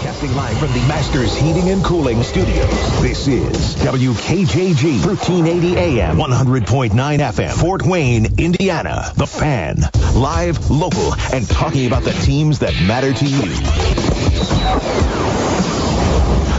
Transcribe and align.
Broadcasting 0.00 0.34
live 0.34 0.58
from 0.58 0.72
the 0.72 0.88
Masters 0.88 1.36
Heating 1.36 1.68
and 1.68 1.84
Cooling 1.84 2.22
Studios. 2.22 3.02
This 3.02 3.28
is 3.28 3.74
WKJG 3.84 5.04
1380 5.04 5.76
AM 5.76 6.16
100.9 6.16 6.90
FM 6.90 7.60
Fort 7.60 7.82
Wayne, 7.82 8.24
Indiana. 8.38 9.12
The 9.16 9.26
Fan. 9.26 9.76
Live, 10.14 10.70
local, 10.70 11.12
and 11.34 11.46
talking 11.46 11.86
about 11.86 12.04
the 12.04 12.12
teams 12.12 12.60
that 12.60 12.72
matter 12.86 13.12
to 13.12 13.26
you. 13.26 13.42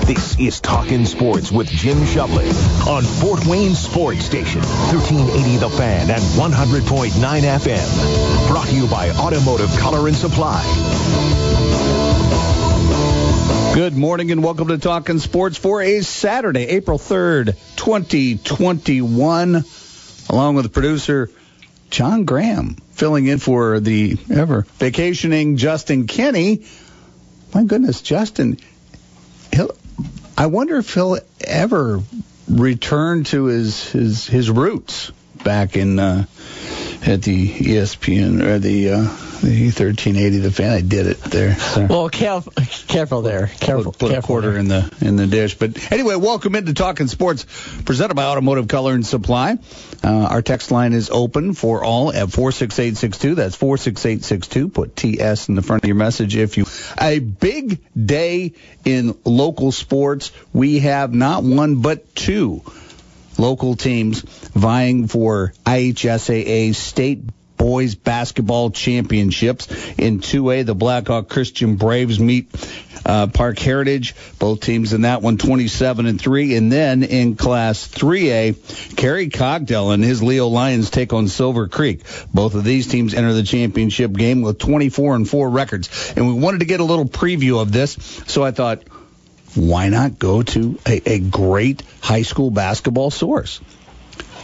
This 0.05 0.39
is 0.39 0.61
Talkin' 0.61 1.07
Sports 1.07 1.51
with 1.51 1.67
Jim 1.67 1.97
Shovlin 2.01 2.53
on 2.85 3.01
Fort 3.01 3.43
Wayne 3.47 3.73
Sports 3.73 4.23
Station, 4.23 4.61
1380 4.61 5.57
The 5.57 5.69
Fan 5.69 6.11
and 6.11 6.21
100.9 6.21 7.09
FM. 7.09 8.47
Brought 8.49 8.67
to 8.67 8.75
you 8.75 8.85
by 8.85 9.09
Automotive 9.09 9.75
Color 9.79 10.09
and 10.09 10.15
Supply. 10.15 11.40
Good 13.73 13.95
morning 13.95 14.31
and 14.33 14.43
welcome 14.43 14.67
to 14.67 14.77
Talking 14.77 15.19
Sports 15.19 15.57
for 15.57 15.81
a 15.81 16.01
Saturday, 16.01 16.65
April 16.65 16.99
3rd, 16.99 17.55
2021. 17.77 19.63
Along 20.29 20.55
with 20.55 20.73
producer 20.73 21.29
John 21.89 22.25
Graham, 22.25 22.75
filling 22.91 23.27
in 23.27 23.39
for 23.39 23.79
the 23.79 24.17
ever 24.29 24.63
vacationing 24.77 25.55
Justin 25.55 26.05
Kenny. 26.05 26.65
My 27.53 27.63
goodness, 27.63 28.01
Justin, 28.01 28.57
I 30.37 30.47
wonder 30.47 30.75
if 30.77 30.93
he'll 30.93 31.19
ever 31.39 32.01
return 32.49 33.23
to 33.25 33.45
his 33.45 33.89
his 33.91 34.27
his 34.27 34.51
roots 34.51 35.11
back 35.45 35.77
in 35.77 35.97
uh, 35.97 36.25
at 37.05 37.23
the 37.23 37.49
ESPN 37.49 38.43
or 38.43 38.59
the 38.59 38.91
uh, 38.91 39.01
the 39.41 39.65
1380 39.65 40.37
the 40.37 40.51
fan. 40.51 40.71
I 40.71 40.81
did 40.81 41.07
it 41.07 41.19
there. 41.21 41.55
Sorry. 41.55 41.87
Well, 41.87 42.09
careful, 42.09 42.53
careful 42.87 43.21
there. 43.21 43.47
Careful. 43.59 43.85
Put, 43.85 43.99
put 43.99 44.11
careful 44.11 44.17
a 44.17 44.21
quarter 44.21 44.51
there. 44.51 44.59
in 44.59 44.67
the 44.67 44.95
in 45.01 45.15
the 45.15 45.25
dish. 45.25 45.55
But 45.55 45.91
anyway, 45.91 46.15
welcome 46.15 46.55
into 46.55 46.73
Talking 46.73 47.07
Sports, 47.07 47.45
presented 47.85 48.13
by 48.13 48.25
Automotive 48.25 48.67
Color 48.67 48.93
and 48.93 49.05
Supply. 49.05 49.57
Uh, 50.03 50.07
our 50.07 50.41
text 50.41 50.71
line 50.71 50.93
is 50.93 51.09
open 51.09 51.53
for 51.53 51.83
all 51.83 52.09
at 52.09 52.31
46862. 52.31 53.35
That's 53.35 53.55
46862. 53.55 54.69
Put 54.69 54.95
TS 54.95 55.49
in 55.49 55.55
the 55.55 55.61
front 55.61 55.83
of 55.83 55.87
your 55.87 55.95
message 55.95 56.35
if 56.35 56.57
you. 56.57 56.65
A 56.99 57.19
big 57.19 57.81
day 57.93 58.53
in 58.85 59.17
local 59.25 59.71
sports. 59.71 60.31
We 60.53 60.79
have 60.79 61.13
not 61.13 61.43
one 61.43 61.81
but 61.81 62.15
two 62.15 62.61
local 63.41 63.75
teams 63.75 64.21
vying 64.21 65.07
for 65.07 65.53
IHSAA 65.65 66.75
state 66.75 67.23
boys 67.57 67.93
basketball 67.93 68.71
championships. 68.71 69.67
In 69.97 70.19
2A, 70.19 70.65
the 70.65 70.75
Blackhawk 70.75 71.29
Christian 71.29 71.75
Braves 71.75 72.19
meet 72.19 72.49
uh, 73.05 73.27
Park 73.27 73.59
Heritage. 73.59 74.15
Both 74.39 74.61
teams 74.61 74.93
in 74.93 75.01
that 75.01 75.21
one 75.21 75.37
27 75.37 76.05
and 76.07 76.19
3. 76.19 76.55
And 76.55 76.71
then 76.71 77.03
in 77.03 77.35
Class 77.35 77.87
3A, 77.87 78.95
Kerry 78.95 79.29
Cogdell 79.29 79.93
and 79.93 80.03
his 80.03 80.23
Leo 80.23 80.47
Lions 80.47 80.89
take 80.89 81.13
on 81.13 81.27
Silver 81.27 81.67
Creek. 81.67 82.01
Both 82.33 82.55
of 82.55 82.63
these 82.63 82.87
teams 82.87 83.13
enter 83.13 83.33
the 83.33 83.43
championship 83.43 84.11
game 84.13 84.41
with 84.41 84.57
24 84.57 85.15
and 85.15 85.29
4 85.29 85.49
records. 85.49 86.13
And 86.15 86.27
we 86.27 86.33
wanted 86.33 86.59
to 86.59 86.65
get 86.65 86.79
a 86.79 86.83
little 86.85 87.05
preview 87.05 87.61
of 87.61 87.71
this, 87.71 87.93
so 88.25 88.43
I 88.43 88.51
thought, 88.51 88.83
why 89.55 89.89
not 89.89 90.19
go 90.19 90.43
to 90.43 90.79
a, 90.85 91.13
a 91.13 91.19
great 91.19 91.83
high 92.01 92.21
school 92.23 92.51
basketball 92.51 93.11
source? 93.11 93.61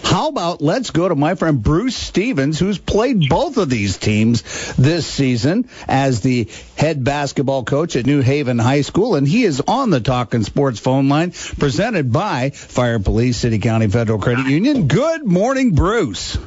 How 0.04 0.30
about 0.30 0.62
let's 0.62 0.92
go 0.92 1.10
to 1.10 1.16
my 1.16 1.36
friend 1.36 1.62
Bruce 1.62 1.96
Stevens, 1.96 2.60
who's 2.60 2.78
played 2.78 3.28
both 3.28 3.58
of 3.58 3.70
these 3.70 3.98
teams 3.98 4.44
this 4.76 5.06
season 5.06 5.68
as 5.88 6.22
the 6.22 6.48
head 6.78 7.04
basketball 7.04 7.66
coach 7.66 7.96
at 7.96 8.06
New 8.06 8.22
Haven 8.22 8.58
High 8.58 8.82
School, 8.82 9.16
and 9.16 9.28
he 9.28 9.44
is 9.44 9.62
on 9.68 9.90
the 9.90 10.00
Talking 10.00 10.44
Sports 10.44 10.80
phone 10.80 11.10
line, 11.10 11.32
presented 11.32 12.14
by 12.14 12.52
Fire 12.52 13.00
Police 13.00 13.38
City 13.38 13.60
County 13.60 13.88
Federal 13.88 14.20
Credit 14.20 14.48
Union. 14.48 14.88
Good 14.88 15.26
morning, 15.26 15.74
Bruce. 15.74 16.38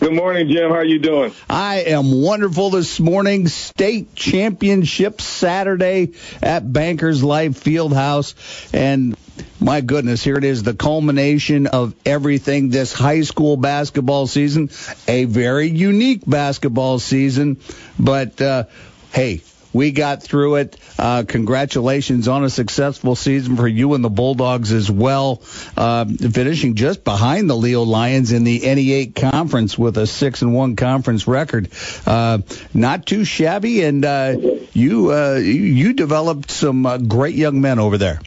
Good 0.00 0.14
morning, 0.14 0.48
Jim. 0.48 0.70
How 0.70 0.76
are 0.76 0.84
you 0.84 1.00
doing? 1.00 1.32
I 1.50 1.78
am 1.80 2.22
wonderful 2.22 2.70
this 2.70 3.00
morning. 3.00 3.48
State 3.48 4.14
championship 4.14 5.20
Saturday 5.20 6.12
at 6.40 6.72
Bankers 6.72 7.24
Life 7.24 7.64
Fieldhouse. 7.64 8.34
And 8.72 9.16
my 9.58 9.80
goodness, 9.80 10.22
here 10.22 10.36
it 10.36 10.44
is, 10.44 10.62
the 10.62 10.74
culmination 10.74 11.66
of 11.66 11.96
everything 12.06 12.68
this 12.68 12.92
high 12.92 13.22
school 13.22 13.56
basketball 13.56 14.28
season. 14.28 14.70
A 15.08 15.24
very 15.24 15.68
unique 15.68 16.22
basketball 16.24 17.00
season. 17.00 17.56
But, 17.98 18.40
uh, 18.40 18.64
hey, 19.12 19.42
we 19.72 19.90
got 19.90 20.22
through 20.22 20.56
it. 20.56 20.76
Uh, 20.98 21.24
congratulations 21.26 22.28
on 22.28 22.44
a 22.44 22.50
successful 22.50 23.14
season 23.14 23.56
for 23.56 23.68
you 23.68 23.94
and 23.94 24.04
the 24.04 24.10
Bulldogs 24.10 24.72
as 24.72 24.90
well. 24.90 25.42
Uh, 25.76 26.04
finishing 26.04 26.74
just 26.74 27.04
behind 27.04 27.48
the 27.48 27.56
Leo 27.56 27.82
Lions 27.82 28.32
in 28.32 28.44
the 28.44 28.60
NE8 28.60 29.14
conference 29.14 29.78
with 29.78 29.96
a 29.98 30.06
six 30.06 30.42
and 30.42 30.54
one 30.54 30.76
conference 30.76 31.26
record. 31.26 31.70
Uh, 32.06 32.38
not 32.74 33.06
too 33.06 33.24
shabby, 33.24 33.82
and 33.82 34.04
uh, 34.04 34.36
you, 34.72 35.12
uh, 35.12 35.34
you 35.34 35.78
you 35.78 35.92
developed 35.92 36.50
some 36.50 36.86
uh, 36.86 36.98
great 36.98 37.34
young 37.34 37.60
men 37.60 37.78
over 37.78 37.98
there. 37.98 38.20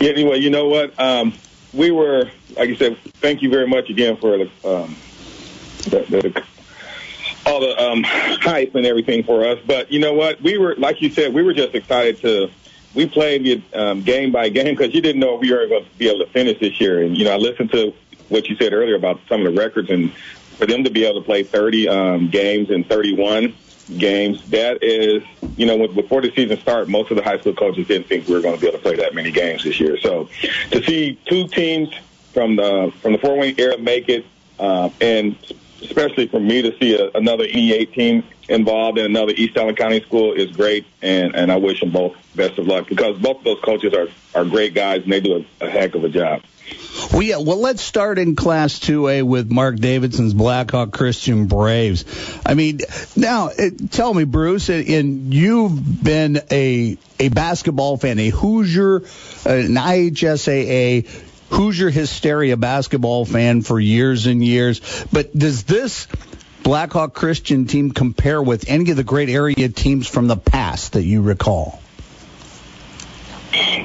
Yeah, 0.00 0.12
anyway, 0.12 0.38
you 0.38 0.50
know 0.50 0.68
what? 0.68 0.98
Um, 0.98 1.34
we 1.74 1.90
were, 1.90 2.30
like 2.56 2.68
you 2.68 2.76
said, 2.76 2.96
thank 3.20 3.42
you 3.42 3.50
very 3.50 3.66
much 3.66 3.90
again 3.90 4.16
for 4.16 4.38
the, 4.38 4.44
um, 4.64 4.96
the, 5.84 6.00
the 6.08 6.44
all 7.46 7.60
the 7.60 7.80
um, 7.80 8.02
hype 8.06 8.74
and 8.74 8.86
everything 8.86 9.22
for 9.22 9.44
us. 9.46 9.58
But 9.66 9.90
you 9.90 9.98
know 9.98 10.14
what? 10.14 10.40
We 10.42 10.58
were, 10.58 10.74
like 10.76 11.02
you 11.02 11.10
said, 11.10 11.32
we 11.32 11.42
were 11.42 11.54
just 11.54 11.74
excited 11.74 12.20
to. 12.20 12.50
We 12.92 13.06
played 13.06 13.62
um, 13.72 14.02
game 14.02 14.32
by 14.32 14.48
game 14.48 14.74
because 14.74 14.92
you 14.92 15.00
didn't 15.00 15.20
know 15.20 15.36
if 15.36 15.42
we 15.42 15.52
were 15.52 15.68
going 15.68 15.84
to 15.84 15.90
be 15.96 16.08
able 16.08 16.24
to 16.24 16.30
finish 16.32 16.58
this 16.58 16.80
year. 16.80 17.02
And 17.02 17.16
you 17.16 17.24
know, 17.24 17.32
I 17.32 17.36
listened 17.36 17.70
to 17.70 17.94
what 18.28 18.48
you 18.48 18.56
said 18.56 18.72
earlier 18.72 18.96
about 18.96 19.20
some 19.28 19.46
of 19.46 19.52
the 19.52 19.60
records, 19.60 19.90
and 19.90 20.12
for 20.12 20.66
them 20.66 20.82
to 20.84 20.90
be 20.90 21.04
able 21.04 21.20
to 21.20 21.24
play 21.24 21.44
30 21.44 21.88
um, 21.88 22.30
games 22.30 22.68
in 22.70 22.82
31 22.82 23.54
games, 23.96 24.48
that 24.50 24.82
is, 24.82 25.22
you 25.56 25.66
know, 25.66 25.86
before 25.88 26.20
the 26.20 26.32
season 26.34 26.58
started, 26.58 26.88
most 26.88 27.10
of 27.10 27.16
the 27.16 27.22
high 27.22 27.38
school 27.38 27.54
coaches 27.54 27.86
didn't 27.86 28.06
think 28.06 28.26
we 28.28 28.34
were 28.34 28.40
going 28.40 28.54
to 28.54 28.60
be 28.60 28.68
able 28.68 28.78
to 28.78 28.82
play 28.82 28.96
that 28.96 29.14
many 29.14 29.30
games 29.30 29.64
this 29.64 29.80
year. 29.80 29.98
So 29.98 30.28
to 30.70 30.82
see 30.82 31.18
two 31.26 31.48
teams 31.48 31.92
from 32.32 32.56
the 32.56 32.92
from 33.02 33.12
the 33.12 33.18
Fort 33.18 33.38
Wayne 33.38 33.54
area 33.58 33.78
make 33.78 34.08
it, 34.08 34.24
uh, 34.58 34.90
and 35.00 35.36
especially 35.82 36.28
for 36.28 36.40
me 36.40 36.62
to 36.62 36.76
see 36.78 36.94
a, 36.98 37.10
another 37.16 37.44
E8 37.44 37.92
team 37.92 38.24
involved 38.48 38.98
in 38.98 39.06
another 39.06 39.32
East 39.32 39.56
Allen 39.56 39.76
County 39.76 40.00
school 40.00 40.32
is 40.32 40.50
great, 40.50 40.86
and, 41.02 41.34
and 41.34 41.50
I 41.52 41.56
wish 41.56 41.80
them 41.80 41.90
both 41.90 42.16
best 42.34 42.58
of 42.58 42.66
luck 42.66 42.88
because 42.88 43.18
both 43.18 43.38
of 43.38 43.44
those 43.44 43.60
coaches 43.60 43.94
are, 43.94 44.08
are 44.38 44.44
great 44.44 44.74
guys 44.74 45.02
and 45.02 45.12
they 45.12 45.20
do 45.20 45.44
a, 45.60 45.66
a 45.66 45.70
heck 45.70 45.94
of 45.94 46.04
a 46.04 46.08
job. 46.08 46.42
Well, 47.12 47.22
yeah. 47.22 47.38
Well, 47.38 47.60
let's 47.60 47.82
start 47.82 48.18
in 48.18 48.36
Class 48.36 48.78
2A 48.78 49.22
with 49.22 49.50
Mark 49.50 49.76
Davidson's 49.76 50.34
Blackhawk 50.34 50.92
Christian 50.92 51.46
Braves. 51.46 52.04
I 52.44 52.54
mean, 52.54 52.80
now 53.16 53.48
uh, 53.48 53.70
tell 53.90 54.12
me, 54.12 54.24
Bruce, 54.24 54.68
and 54.68 55.32
you've 55.32 56.02
been 56.02 56.40
a 56.50 56.96
a 57.18 57.28
basketball 57.28 57.96
fan, 57.96 58.18
a 58.18 58.30
Hoosier, 58.30 58.96
an 58.96 59.74
IHSAA 59.74 61.29
Hoosier 61.50 61.90
Hysteria 61.90 62.56
basketball 62.56 63.24
fan 63.24 63.62
for 63.62 63.78
years 63.78 64.26
and 64.26 64.44
years. 64.44 64.80
But 65.12 65.36
does 65.36 65.64
this 65.64 66.06
Blackhawk 66.62 67.14
Christian 67.14 67.66
team 67.66 67.90
compare 67.90 68.42
with 68.42 68.66
any 68.68 68.90
of 68.90 68.96
the 68.96 69.04
great 69.04 69.28
area 69.28 69.68
teams 69.68 70.06
from 70.06 70.28
the 70.28 70.36
past 70.36 70.92
that 70.92 71.02
you 71.02 71.22
recall? 71.22 71.80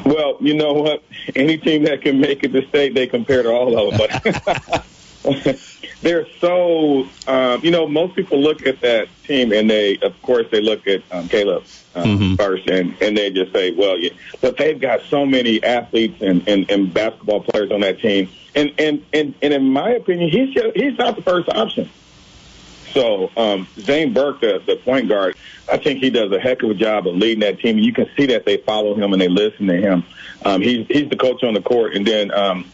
Well, 0.05 0.37
you 0.39 0.53
know 0.53 0.73
what? 0.73 1.03
Any 1.35 1.57
team 1.57 1.83
that 1.85 2.01
can 2.01 2.19
make 2.19 2.43
it 2.43 2.49
to 2.49 2.67
state, 2.67 2.93
they 2.93 3.07
compare 3.07 3.41
to 3.41 3.49
all 3.49 3.75
of 3.75 3.97
them. 3.97 4.31
But 4.45 4.85
they're 6.01 6.27
so, 6.39 7.07
um, 7.27 7.61
you 7.63 7.71
know, 7.71 7.87
most 7.87 8.15
people 8.15 8.39
look 8.39 8.65
at 8.67 8.81
that 8.81 9.07
team 9.23 9.51
and 9.51 9.69
they, 9.69 9.97
of 9.97 10.19
course, 10.21 10.45
they 10.51 10.61
look 10.61 10.87
at 10.87 11.01
um, 11.11 11.27
Caleb 11.27 11.63
um, 11.95 12.03
mm-hmm. 12.03 12.35
first 12.35 12.67
and, 12.67 12.95
and 13.01 13.17
they 13.17 13.31
just 13.31 13.51
say, 13.53 13.71
well, 13.71 13.97
yeah. 13.97 14.11
But 14.41 14.57
they've 14.57 14.79
got 14.79 15.01
so 15.03 15.25
many 15.25 15.63
athletes 15.63 16.21
and, 16.21 16.47
and, 16.47 16.69
and 16.69 16.93
basketball 16.93 17.41
players 17.41 17.71
on 17.71 17.81
that 17.81 17.99
team. 17.99 18.29
And, 18.53 18.73
and, 18.77 19.05
and, 19.13 19.33
and 19.41 19.53
in 19.53 19.69
my 19.69 19.91
opinion, 19.91 20.29
he's 20.29 20.53
just, 20.53 20.75
he's 20.75 20.97
not 20.97 21.15
the 21.15 21.21
first 21.21 21.49
option. 21.49 21.89
So 22.91 23.29
um, 23.35 23.67
Zane 23.77 24.13
Burke, 24.13 24.39
the, 24.39 24.61
the 24.65 24.77
point 24.77 25.09
guard, 25.09 25.35
I 25.69 25.77
think 25.77 25.99
he 25.99 26.09
does 26.09 26.31
a 26.31 26.39
heck 26.39 26.63
of 26.63 26.69
a 26.69 26.73
job 26.73 27.07
of 27.07 27.15
leading 27.15 27.41
that 27.41 27.59
team. 27.59 27.77
You 27.77 27.91
can 27.91 28.09
see 28.15 28.27
that 28.27 28.45
they 28.45 28.57
follow 28.57 28.95
him 28.95 29.11
and 29.11 29.21
they 29.21 29.27
listen 29.27 29.67
to 29.67 29.75
him. 29.75 30.03
Um, 30.45 30.61
he's 30.61 30.87
he's 30.87 31.09
the 31.09 31.15
coach 31.15 31.43
on 31.43 31.55
the 31.55 31.61
court, 31.61 31.95
and 31.95 32.05
then 32.05 32.31
um, 32.31 32.71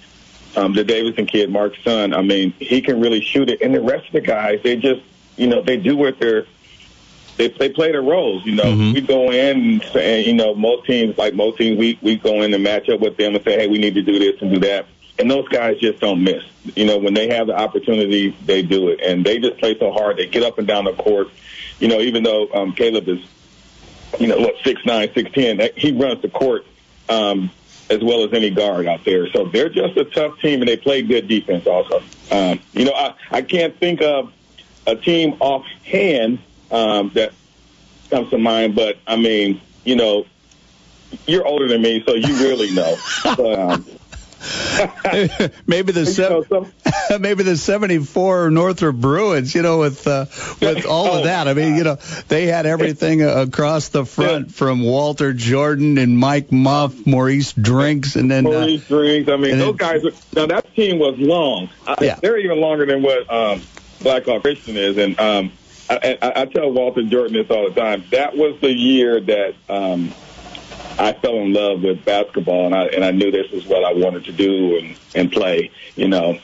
um, 0.55 0.73
the 0.73 0.83
Davidson 0.83 1.25
kid, 1.25 1.49
Mark's 1.49 1.81
son. 1.83 2.13
I 2.13 2.21
mean, 2.21 2.53
he 2.59 2.81
can 2.81 2.99
really 2.99 3.21
shoot 3.21 3.49
it. 3.49 3.61
And 3.61 3.73
the 3.73 3.81
rest 3.81 4.07
of 4.07 4.13
the 4.13 4.21
guys, 4.21 4.59
they 4.63 4.75
just 4.75 5.01
you 5.37 5.47
know 5.47 5.61
they 5.61 5.77
do 5.77 5.95
what 5.95 6.19
they're 6.19 6.45
they 7.37 7.49
they 7.49 7.69
play 7.69 7.91
their 7.91 8.01
roles. 8.01 8.45
You 8.45 8.55
know, 8.55 8.63
mm-hmm. 8.63 8.93
we 8.93 9.01
go 9.01 9.31
in 9.31 9.57
and 9.57 9.83
say, 9.91 10.25
you 10.25 10.33
know 10.33 10.53
most 10.55 10.85
teams 10.85 11.17
like 11.17 11.33
most 11.33 11.57
teams 11.57 11.77
we 11.77 11.97
we 12.01 12.17
go 12.17 12.41
in 12.41 12.53
and 12.53 12.63
match 12.63 12.89
up 12.89 12.99
with 12.99 13.17
them 13.17 13.35
and 13.35 13.43
say, 13.43 13.57
hey, 13.57 13.67
we 13.67 13.77
need 13.77 13.95
to 13.95 14.01
do 14.01 14.19
this 14.19 14.41
and 14.41 14.53
do 14.53 14.59
that. 14.61 14.85
And 15.19 15.29
those 15.29 15.47
guys 15.49 15.77
just 15.79 15.99
don't 15.99 16.23
miss. 16.23 16.43
You 16.75 16.85
know, 16.85 16.97
when 16.97 17.13
they 17.13 17.27
have 17.29 17.47
the 17.47 17.55
opportunity, 17.55 18.35
they 18.45 18.61
do 18.61 18.89
it, 18.89 19.01
and 19.01 19.25
they 19.25 19.39
just 19.39 19.57
play 19.57 19.77
so 19.77 19.91
hard. 19.91 20.17
They 20.17 20.27
get 20.27 20.43
up 20.43 20.57
and 20.57 20.67
down 20.67 20.85
the 20.85 20.93
court. 20.93 21.27
You 21.79 21.87
know, 21.87 21.99
even 21.99 22.23
though 22.23 22.49
um, 22.53 22.73
Caleb 22.73 23.07
is 23.07 23.19
you 24.19 24.27
know, 24.27 24.37
what 24.39 24.55
six 24.63 24.85
nine, 24.85 25.11
six 25.13 25.31
ten. 25.31 25.61
He 25.75 25.91
runs 25.91 26.21
the 26.21 26.29
court 26.29 26.65
um, 27.09 27.51
as 27.91 28.01
well 28.01 28.23
as 28.23 28.33
any 28.33 28.49
guard 28.49 28.87
out 28.87 29.03
there. 29.05 29.27
So 29.31 29.45
they're 29.45 29.69
just 29.69 29.97
a 29.97 30.05
tough 30.05 30.39
team, 30.39 30.61
and 30.61 30.69
they 30.69 30.77
play 30.77 31.01
good 31.01 31.27
defense 31.27 31.67
also. 31.67 32.01
Um, 32.31 32.59
you 32.71 32.85
know, 32.85 32.93
I, 32.93 33.13
I 33.29 33.41
can't 33.41 33.77
think 33.79 34.01
of 34.01 34.31
a 34.87 34.95
team 34.95 35.35
offhand 35.41 36.39
um, 36.71 37.11
that 37.13 37.33
comes 38.09 38.29
to 38.31 38.37
mind, 38.37 38.75
but 38.75 38.97
I 39.05 39.17
mean, 39.17 39.61
you 39.83 39.97
know, 39.97 40.25
you're 41.27 41.45
older 41.45 41.67
than 41.67 41.81
me, 41.81 42.01
so 42.07 42.15
you 42.15 42.33
really 42.35 42.71
know. 42.73 42.95
but, 43.23 43.59
um, 43.59 43.85
maybe 45.67 45.91
the 45.91 46.05
seven, 46.05 46.71
maybe 47.21 47.43
the 47.43 47.55
'74 47.55 48.49
Northrop 48.49 48.95
Bruins, 48.95 49.53
you 49.53 49.61
know, 49.61 49.79
with 49.79 50.07
uh, 50.07 50.25
with 50.59 50.85
all 50.85 51.13
of 51.13 51.13
oh, 51.21 51.23
that. 51.25 51.47
I 51.47 51.53
mean, 51.53 51.75
you 51.75 51.83
know, 51.83 51.95
they 52.27 52.47
had 52.47 52.65
everything 52.65 53.21
across 53.21 53.89
the 53.89 54.03
front 54.03 54.51
from 54.51 54.81
Walter 54.81 55.33
Jordan 55.33 55.99
and 55.99 56.17
Mike 56.17 56.51
Muff, 56.51 57.05
Maurice 57.05 57.53
Drinks, 57.53 58.15
and 58.15 58.31
then 58.31 58.47
uh, 58.47 58.49
Maurice 58.49 58.91
uh, 58.91 58.95
Drinks. 58.95 59.29
I 59.29 59.37
mean, 59.37 59.59
those 59.59 59.75
guys. 59.75 60.03
Now 60.33 60.47
that 60.47 60.73
team 60.75 60.97
was 60.97 61.17
long. 61.19 61.69
Yeah. 62.01 62.15
They're 62.15 62.39
even 62.39 62.59
longer 62.59 62.87
than 62.87 63.03
what 63.03 63.31
um, 63.31 63.61
Blackhawk 64.01 64.41
Christian 64.41 64.75
is, 64.75 64.97
and 64.97 65.19
um, 65.19 65.51
I, 65.87 66.17
I, 66.19 66.41
I 66.41 66.45
tell 66.45 66.71
Walter 66.71 67.03
Jordan 67.03 67.33
this 67.33 67.49
all 67.51 67.69
the 67.69 67.79
time. 67.79 68.05
That 68.11 68.35
was 68.35 68.59
the 68.59 68.71
year 68.71 69.19
that. 69.19 69.53
Um, 69.69 70.13
I 70.99 71.13
fell 71.13 71.35
in 71.35 71.53
love 71.53 71.83
with 71.83 72.03
basketball, 72.05 72.65
and 72.65 72.75
I 72.75 72.85
and 72.85 73.03
I 73.03 73.11
knew 73.11 73.31
this 73.31 73.49
was 73.51 73.65
what 73.65 73.83
I 73.83 73.93
wanted 73.93 74.25
to 74.25 74.31
do 74.31 74.77
and 74.77 74.95
and 75.15 75.31
play. 75.31 75.71
You 75.95 76.07
know, 76.07 76.39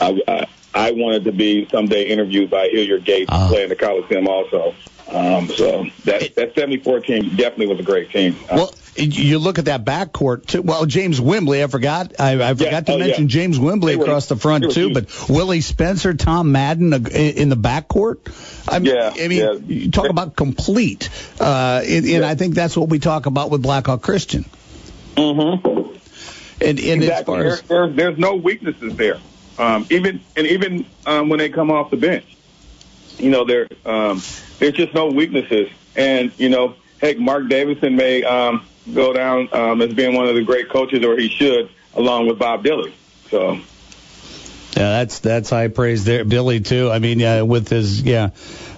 I 0.00 0.22
I, 0.26 0.46
I 0.74 0.90
wanted 0.92 1.24
to 1.24 1.32
be 1.32 1.68
someday 1.70 2.04
interviewed 2.04 2.50
by 2.50 2.68
Hilliard 2.68 3.04
Gates 3.04 3.30
uh-huh. 3.30 3.48
playing 3.48 3.68
the 3.68 3.76
Coliseum 3.76 4.28
also. 4.28 4.74
Um, 5.08 5.48
so 5.48 5.86
that 6.04 6.34
that 6.34 6.54
'74 6.54 7.00
team 7.00 7.28
definitely 7.36 7.66
was 7.68 7.80
a 7.80 7.84
great 7.84 8.10
team. 8.10 8.36
Well, 8.50 8.74
you 8.96 9.38
look 9.38 9.58
at 9.58 9.66
that 9.66 9.84
backcourt 9.84 10.46
too. 10.46 10.62
Well, 10.62 10.86
James 10.86 11.20
Wimbley, 11.20 11.62
I 11.62 11.66
forgot. 11.66 12.20
I, 12.20 12.32
I 12.42 12.54
forgot 12.54 12.72
yeah. 12.72 12.80
to 12.80 12.92
oh, 12.92 12.98
mention 12.98 13.24
yeah. 13.24 13.28
James 13.28 13.58
Wimbley 13.58 14.00
across 14.00 14.26
the 14.26 14.36
front 14.36 14.72
too. 14.72 14.92
But 14.92 15.28
Willie 15.28 15.60
Spencer, 15.60 16.14
Tom 16.14 16.52
Madden 16.52 16.92
uh, 16.92 16.98
in 17.08 17.48
the 17.48 17.56
backcourt. 17.56 18.18
I 18.68 18.78
mean, 18.78 18.94
yeah, 18.94 19.12
I 19.14 19.28
mean, 19.28 19.38
yeah. 19.40 19.52
you 19.52 19.90
talk 19.90 20.08
about 20.08 20.36
complete, 20.36 21.10
uh, 21.40 21.82
and, 21.84 22.06
and 22.06 22.24
I 22.24 22.34
think 22.34 22.54
that's 22.54 22.76
what 22.76 22.88
we 22.88 22.98
talk 22.98 23.26
about 23.26 23.50
with 23.50 23.62
Blackhawk 23.62 24.02
Christian. 24.02 24.44
Mm-hmm. 25.16 25.94
And, 26.60 26.78
and 26.78 27.02
exactly. 27.02 27.06
as 27.06 27.24
far 27.24 27.44
as 27.44 27.62
there, 27.62 27.86
there, 27.86 27.96
there's 27.96 28.18
no 28.18 28.36
weaknesses 28.36 28.96
there. 28.96 29.18
Um, 29.58 29.86
even 29.90 30.20
and 30.36 30.46
even 30.46 30.86
um, 31.06 31.28
when 31.28 31.38
they 31.38 31.48
come 31.48 31.70
off 31.70 31.90
the 31.90 31.96
bench, 31.96 32.36
you 33.18 33.30
know, 33.30 33.44
there 33.44 33.68
um, 33.84 34.20
there's 34.58 34.74
just 34.74 34.94
no 34.94 35.08
weaknesses. 35.08 35.68
And 35.96 36.32
you 36.38 36.48
know, 36.48 36.74
heck, 37.00 37.18
Mark 37.18 37.48
Davidson 37.48 37.96
may 37.96 38.24
um, 38.24 38.64
go 38.92 39.12
down 39.12 39.48
um, 39.52 39.82
as 39.82 39.94
being 39.94 40.14
one 40.14 40.28
of 40.28 40.34
the 40.34 40.42
great 40.42 40.68
coaches, 40.68 41.04
or 41.04 41.16
he 41.16 41.28
should, 41.28 41.70
along 41.94 42.26
with 42.26 42.38
Bob 42.38 42.64
Dille. 42.64 42.92
So. 43.30 43.60
Yeah, 44.76 44.90
that's 44.90 45.20
that's 45.20 45.50
high 45.50 45.68
praise 45.68 46.04
there, 46.04 46.24
Billy 46.24 46.58
too. 46.58 46.90
I 46.90 46.98
mean, 46.98 47.22
uh, 47.22 47.44
with 47.44 47.68
his 47.68 48.02
yeah, 48.02 48.30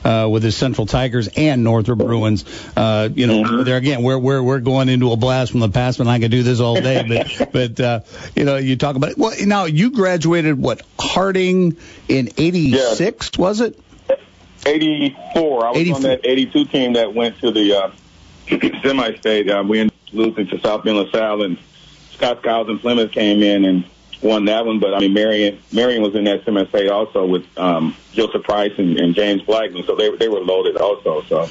uh, 0.05 0.29
with 0.29 0.43
his 0.43 0.55
Central 0.55 0.87
Tigers 0.87 1.29
and 1.37 1.65
Northrop 1.65 1.99
Bruins. 1.99 2.45
Uh, 2.77 3.09
you 3.15 3.27
know, 3.27 3.43
mm-hmm. 3.43 3.63
there 3.65 3.79
again, 3.79 4.03
we're 4.03 4.19
we're 4.19 4.43
we're 4.43 4.61
going 4.61 4.91
into 4.91 5.13
a 5.13 5.17
blast 5.17 5.53
from 5.53 5.61
the 5.61 5.71
past, 5.71 5.99
and 5.99 6.09
I 6.11 6.19
could 6.19 6.31
do 6.31 6.43
this 6.43 6.61
all 6.61 6.75
day. 6.75 7.03
But 7.09 7.51
but 7.53 7.81
uh, 7.81 8.01
you 8.35 8.45
know, 8.45 8.57
you 8.57 8.77
talk 8.77 8.97
about 8.97 9.13
it. 9.13 9.19
Well, 9.19 9.33
now 9.47 9.65
you 9.65 9.91
graduated 9.91 10.61
what 10.61 10.83
Harding 10.99 11.79
in 12.09 12.29
'86 12.37 13.31
yeah. 13.35 13.41
was 13.43 13.61
it? 13.63 13.81
84. 14.67 15.65
I 15.65 15.71
was 15.71 15.79
84. 15.79 15.97
on 15.97 16.03
that 16.03 16.21
82 16.25 16.65
team 16.67 16.93
that 16.95 17.15
went 17.15 17.39
to 17.39 17.51
the 17.53 17.73
uh, 17.73 17.91
semi-state. 18.83 19.49
Uh, 19.49 19.65
we 19.67 19.81
ended 19.81 19.93
up 19.93 19.96
losing 20.17 20.47
to 20.49 20.61
South 20.61 20.85
Bend 20.85 20.97
LaSalle, 20.97 21.43
and 21.43 21.59
Scott 22.13 22.39
Skiles 22.41 22.69
and 22.69 22.81
Plymouth 22.81 23.13
came 23.13 23.43
in 23.43 23.65
and 23.65 23.85
won 24.23 24.47
that 24.47 24.67
one. 24.67 24.81
But 24.81 24.95
I 24.95 25.01
mean, 25.01 25.13
Marion 25.13 25.59
Marion 25.73 26.03
was 26.03 26.15
in 26.15 26.25
that 26.25 26.45
semi-state 26.45 26.89
also 26.89 27.27
with 27.27 27.47
um, 27.59 27.97
Joseph 28.13 28.43
Price 28.43 28.73
and, 28.79 28.99
and 28.99 29.15
James 29.15 29.43
Blackman, 29.43 29.85
so 29.85 29.95
they 29.95 30.15
they 30.17 30.29
were 30.29 30.41
loaded 30.41 30.77
also. 30.77 31.23
So 31.23 31.49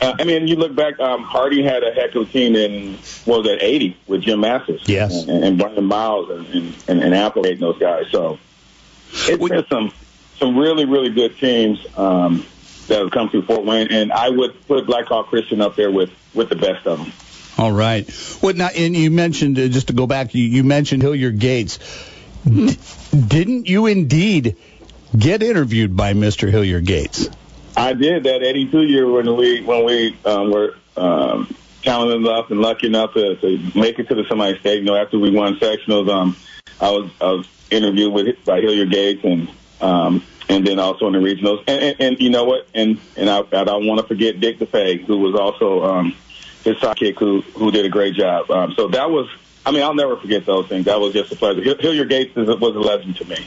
uh, 0.00 0.14
I 0.18 0.24
mean, 0.24 0.48
you 0.48 0.56
look 0.56 0.74
back, 0.74 0.98
um, 1.00 1.22
Harding 1.22 1.64
had 1.64 1.82
a 1.82 1.92
heck 1.92 2.14
of 2.14 2.28
a 2.28 2.32
team 2.32 2.56
in 2.56 2.94
what 3.24 3.38
was 3.38 3.46
that 3.46 3.62
80 3.62 3.96
with 4.06 4.22
Jim 4.22 4.40
Masters, 4.40 4.82
yes, 4.86 5.26
and, 5.26 5.44
and 5.44 5.58
Brian 5.58 5.84
Miles 5.84 6.30
and 6.30 6.46
and, 6.48 6.74
and, 6.88 7.02
and 7.02 7.14
Applegate 7.14 7.54
and 7.54 7.62
those 7.62 7.78
guys. 7.78 8.06
So 8.10 8.38
it's 9.12 9.48
been 9.48 9.66
some 9.68 9.92
some 10.38 10.58
really 10.58 10.84
really 10.84 11.10
good 11.10 11.36
teams. 11.38 11.84
Um, 11.96 12.46
that 12.88 12.98
have 12.98 13.12
come 13.12 13.30
through 13.30 13.42
Fort 13.42 13.64
Wayne, 13.64 13.88
and 13.92 14.12
I 14.12 14.28
would 14.28 14.66
put 14.66 14.86
Blackhawk 14.86 15.28
Christian 15.28 15.60
up 15.60 15.76
there 15.76 15.90
with 15.90 16.10
with 16.34 16.48
the 16.48 16.56
best 16.56 16.86
of 16.86 16.98
them. 16.98 17.12
All 17.58 17.72
right. 17.72 18.08
Well, 18.42 18.54
now, 18.54 18.68
and 18.68 18.96
you 18.96 19.10
mentioned 19.10 19.58
uh, 19.58 19.68
just 19.68 19.88
to 19.88 19.92
go 19.92 20.06
back, 20.06 20.34
you, 20.34 20.44
you 20.44 20.64
mentioned 20.64 21.02
Hilliard 21.02 21.38
Gates. 21.38 21.78
D- 22.44 22.78
didn't 23.12 23.68
you 23.68 23.86
indeed 23.86 24.56
get 25.16 25.42
interviewed 25.42 25.96
by 25.96 26.14
Mr. 26.14 26.50
Hilliard 26.50 26.86
Gates? 26.86 27.28
I 27.76 27.92
did 27.92 28.24
that 28.24 28.42
82 28.42 28.82
year 28.82 29.10
when 29.10 29.36
we 29.36 29.62
when 29.62 29.84
we 29.84 30.18
um, 30.24 30.50
were 30.50 30.74
um, 30.96 31.54
talented 31.82 32.16
enough 32.16 32.50
and 32.50 32.60
lucky 32.60 32.86
enough 32.86 33.14
to, 33.14 33.36
to 33.36 33.78
make 33.78 33.98
it 33.98 34.08
to 34.08 34.14
the 34.14 34.24
semi 34.28 34.58
state. 34.58 34.80
You 34.80 34.84
know, 34.84 34.96
after 34.96 35.18
we 35.18 35.30
won 35.30 35.56
sectionals, 35.56 36.10
um, 36.10 36.36
I 36.80 36.90
was 36.90 37.10
I 37.20 37.32
was 37.32 37.48
interviewed 37.70 38.12
with 38.12 38.44
by 38.44 38.60
Hilliard 38.60 38.90
Gates 38.90 39.24
and 39.24 39.48
um, 39.80 40.24
and 40.48 40.66
then 40.66 40.78
also 40.78 41.06
in 41.06 41.12
the 41.14 41.18
regionals. 41.18 41.64
And, 41.66 41.82
and, 41.82 42.00
and 42.00 42.20
you 42.20 42.30
know 42.30 42.44
what? 42.44 42.68
And 42.74 43.00
and 43.16 43.30
I, 43.30 43.38
I 43.38 43.64
don't 43.64 43.86
want 43.86 44.00
to 44.00 44.06
forget 44.06 44.40
Dick 44.40 44.58
DeFay, 44.58 45.04
who 45.04 45.18
was 45.18 45.34
also 45.34 45.82
um, 45.84 46.16
his 46.64 46.76
sidekick, 46.76 47.18
who 47.18 47.40
who 47.40 47.70
did 47.70 47.84
a 47.84 47.88
great 47.88 48.14
job. 48.14 48.50
Um, 48.50 48.74
so 48.74 48.88
that 48.88 49.10
was, 49.10 49.28
I 49.64 49.70
mean, 49.70 49.82
I'll 49.82 49.94
never 49.94 50.16
forget 50.16 50.46
those 50.46 50.66
things. 50.68 50.86
That 50.86 51.00
was 51.00 51.12
just 51.12 51.32
a 51.32 51.36
pleasure. 51.36 51.62
Hilliard 51.62 52.08
Gates 52.08 52.34
was 52.34 52.48
a 52.48 52.54
legend 52.54 53.16
to 53.16 53.24
me. 53.24 53.46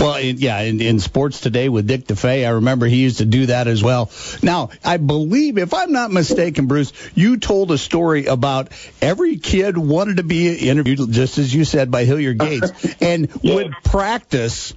Well, 0.00 0.20
yeah, 0.20 0.60
in, 0.60 0.80
in 0.80 0.98
sports 0.98 1.40
today 1.40 1.68
with 1.68 1.86
Dick 1.86 2.06
DeFay, 2.06 2.46
I 2.46 2.50
remember 2.50 2.86
he 2.86 3.02
used 3.02 3.18
to 3.18 3.24
do 3.24 3.46
that 3.46 3.68
as 3.68 3.82
well. 3.82 4.10
Now, 4.42 4.70
I 4.84 4.96
believe, 4.96 5.58
if 5.58 5.74
I'm 5.74 5.92
not 5.92 6.10
mistaken, 6.10 6.66
Bruce, 6.66 6.92
you 7.14 7.36
told 7.36 7.70
a 7.70 7.78
story 7.78 8.26
about 8.26 8.72
every 9.00 9.36
kid 9.36 9.76
wanted 9.76 10.16
to 10.16 10.22
be 10.22 10.68
interviewed, 10.68 11.12
just 11.12 11.38
as 11.38 11.54
you 11.54 11.64
said, 11.64 11.90
by 11.90 12.04
Hilliard 12.04 12.38
Gates, 12.38 12.96
and 13.00 13.28
yeah. 13.42 13.54
would 13.54 13.72
practice 13.84 14.74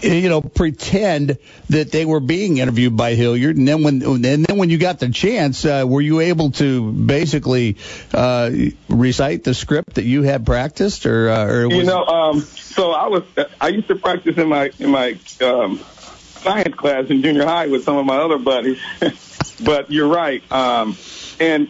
you 0.00 0.28
know, 0.28 0.40
pretend 0.40 1.38
that 1.70 1.90
they 1.90 2.04
were 2.04 2.20
being 2.20 2.58
interviewed 2.58 2.96
by 2.96 3.14
Hilliard, 3.14 3.56
and 3.56 3.66
then 3.66 3.82
when 3.82 4.02
and 4.02 4.24
then 4.24 4.56
when 4.56 4.70
you 4.70 4.78
got 4.78 4.98
the 4.98 5.10
chance, 5.10 5.64
uh, 5.64 5.84
were 5.86 6.00
you 6.00 6.20
able 6.20 6.52
to 6.52 6.92
basically 6.92 7.76
uh, 8.12 8.50
recite 8.88 9.44
the 9.44 9.54
script 9.54 9.94
that 9.94 10.04
you 10.04 10.22
had 10.22 10.46
practiced, 10.46 11.06
or, 11.06 11.30
uh, 11.30 11.46
or 11.46 11.68
was 11.68 11.76
you 11.76 11.84
know, 11.84 12.04
um, 12.04 12.40
so 12.40 12.92
I 12.92 13.08
was 13.08 13.24
I 13.60 13.68
used 13.68 13.88
to 13.88 13.96
practice 13.96 14.36
in 14.36 14.48
my 14.48 14.70
in 14.78 14.90
my 14.90 15.18
um, 15.40 15.78
science 15.78 16.74
class 16.74 17.06
in 17.08 17.22
junior 17.22 17.44
high 17.44 17.66
with 17.66 17.84
some 17.84 17.96
of 17.96 18.06
my 18.06 18.16
other 18.16 18.38
buddies, 18.38 18.80
but 19.64 19.90
you're 19.90 20.08
right, 20.08 20.42
um, 20.50 20.96
and 21.38 21.68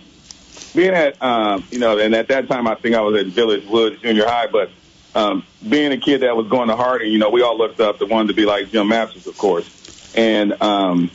being 0.75 0.95
at 0.95 1.23
um, 1.23 1.64
you 1.71 1.79
know, 1.79 1.99
and 1.99 2.14
at 2.14 2.29
that 2.29 2.49
time 2.49 2.67
I 2.67 2.75
think 2.75 2.95
I 2.95 3.00
was 3.00 3.21
at 3.21 3.26
Village 3.26 3.67
Woods 3.67 4.00
Junior 4.00 4.26
High, 4.26 4.47
but 4.47 4.71
um, 5.14 5.45
being 5.69 5.92
a 5.92 5.99
kid 5.99 6.23
that 6.23 6.37
was 6.37 6.49
going 6.49 6.69
to 6.69 6.76
Harding, 6.76 7.12
you 7.12 7.19
know, 7.19 7.31
we 7.31 7.42
all 7.42 7.57
looked 7.57 7.81
up 7.81 7.99
to 7.99 8.07
wanted 8.07 8.28
to 8.28 8.35
be 8.35 8.47
like 8.47 8.71
Jim 8.71 8.88
Masters, 8.88 9.26
of 9.26 9.37
course. 9.37 9.69
And 10.14 10.61
um, 10.62 11.11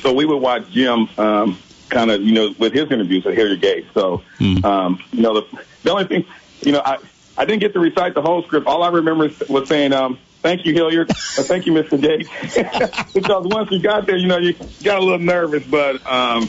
so 0.00 0.12
we 0.12 0.24
would 0.24 0.38
watch 0.38 0.70
Jim 0.70 1.08
um, 1.18 1.58
kind 1.88 2.10
of, 2.10 2.22
you 2.22 2.32
know, 2.32 2.54
with 2.58 2.72
his 2.72 2.90
interviews 2.90 3.26
at 3.26 3.34
Hilliard 3.34 3.60
Gates. 3.60 3.88
So, 3.94 4.22
mm. 4.38 4.64
um, 4.64 5.02
you 5.12 5.22
know, 5.22 5.40
the, 5.40 5.64
the 5.82 5.90
only 5.90 6.04
thing, 6.04 6.24
you 6.62 6.72
know, 6.72 6.82
I, 6.84 6.98
I 7.36 7.44
didn't 7.44 7.60
get 7.60 7.72
to 7.74 7.80
recite 7.80 8.14
the 8.14 8.22
whole 8.22 8.42
script. 8.42 8.66
All 8.66 8.82
I 8.82 8.88
remember 8.88 9.30
was 9.48 9.68
saying, 9.68 9.92
um, 9.92 10.18
thank 10.42 10.64
you, 10.64 10.72
Hilliard. 10.72 11.08
Thank 11.10 11.66
you, 11.66 11.72
Mr. 11.72 12.00
Gates. 12.00 13.08
because 13.14 13.46
once 13.46 13.70
you 13.70 13.80
got 13.80 14.06
there, 14.06 14.16
you 14.16 14.26
know, 14.26 14.38
you 14.38 14.54
got 14.82 14.98
a 14.98 15.02
little 15.02 15.18
nervous, 15.18 15.64
but, 15.64 16.04
um, 16.06 16.48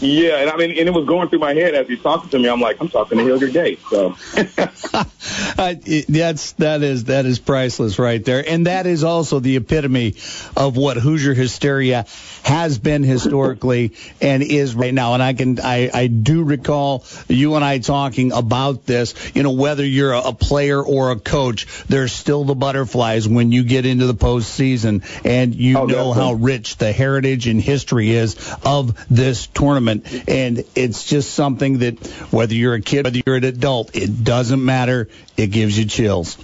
yeah, 0.00 0.36
and 0.36 0.50
I 0.50 0.56
mean, 0.56 0.70
and 0.70 0.88
it 0.88 0.94
was 0.94 1.06
going 1.06 1.28
through 1.28 1.40
my 1.40 1.52
head 1.52 1.74
as 1.74 1.86
he's 1.86 2.00
talking 2.00 2.30
to 2.30 2.38
me. 2.38 2.48
I'm 2.48 2.60
like, 2.60 2.80
I'm 2.80 2.88
talking 2.88 3.18
to 3.18 3.24
Hilliard 3.24 3.52
Gates. 3.52 3.82
So 3.90 4.16
uh, 4.34 5.74
that's 6.08 6.52
that 6.52 6.82
is 6.82 7.04
that 7.04 7.26
is 7.26 7.38
priceless 7.38 7.98
right 7.98 8.24
there, 8.24 8.42
and 8.46 8.66
that 8.66 8.86
is 8.86 9.04
also 9.04 9.40
the 9.40 9.56
epitome 9.56 10.14
of 10.56 10.76
what 10.76 10.96
Hoosier 10.96 11.34
hysteria 11.34 12.06
has 12.44 12.78
been 12.78 13.02
historically 13.02 13.92
and 14.22 14.42
is 14.42 14.74
right 14.74 14.94
now. 14.94 15.14
And 15.14 15.22
I 15.22 15.34
can 15.34 15.60
I 15.60 15.90
I 15.92 16.06
do 16.06 16.44
recall 16.44 17.04
you 17.28 17.56
and 17.56 17.64
I 17.64 17.78
talking 17.78 18.32
about 18.32 18.86
this. 18.86 19.14
You 19.34 19.42
know, 19.42 19.52
whether 19.52 19.84
you're 19.84 20.14
a 20.14 20.32
player 20.32 20.82
or 20.82 21.10
a 21.10 21.16
coach, 21.16 21.66
there's 21.88 22.12
still 22.12 22.44
the 22.44 22.54
butterflies 22.54 23.28
when 23.28 23.52
you 23.52 23.64
get 23.64 23.84
into 23.84 24.06
the 24.06 24.14
postseason, 24.14 25.04
and 25.26 25.54
you 25.54 25.78
oh, 25.78 25.84
know 25.84 26.12
how 26.14 26.32
rich 26.32 26.78
the 26.78 26.90
heritage 26.90 27.46
and 27.48 27.60
history 27.60 28.10
is 28.10 28.56
of 28.64 28.96
this 29.10 29.46
tournament 29.48 29.89
And 29.90 30.64
it's 30.74 31.04
just 31.04 31.34
something 31.34 31.78
that 31.78 32.06
whether 32.30 32.54
you're 32.54 32.74
a 32.74 32.80
kid, 32.80 33.04
whether 33.04 33.20
you're 33.24 33.36
an 33.36 33.44
adult, 33.44 33.94
it 33.94 34.24
doesn't 34.24 34.64
matter. 34.64 35.08
It 35.36 35.48
gives 35.48 35.78
you 35.78 35.86
chills. 35.86 36.38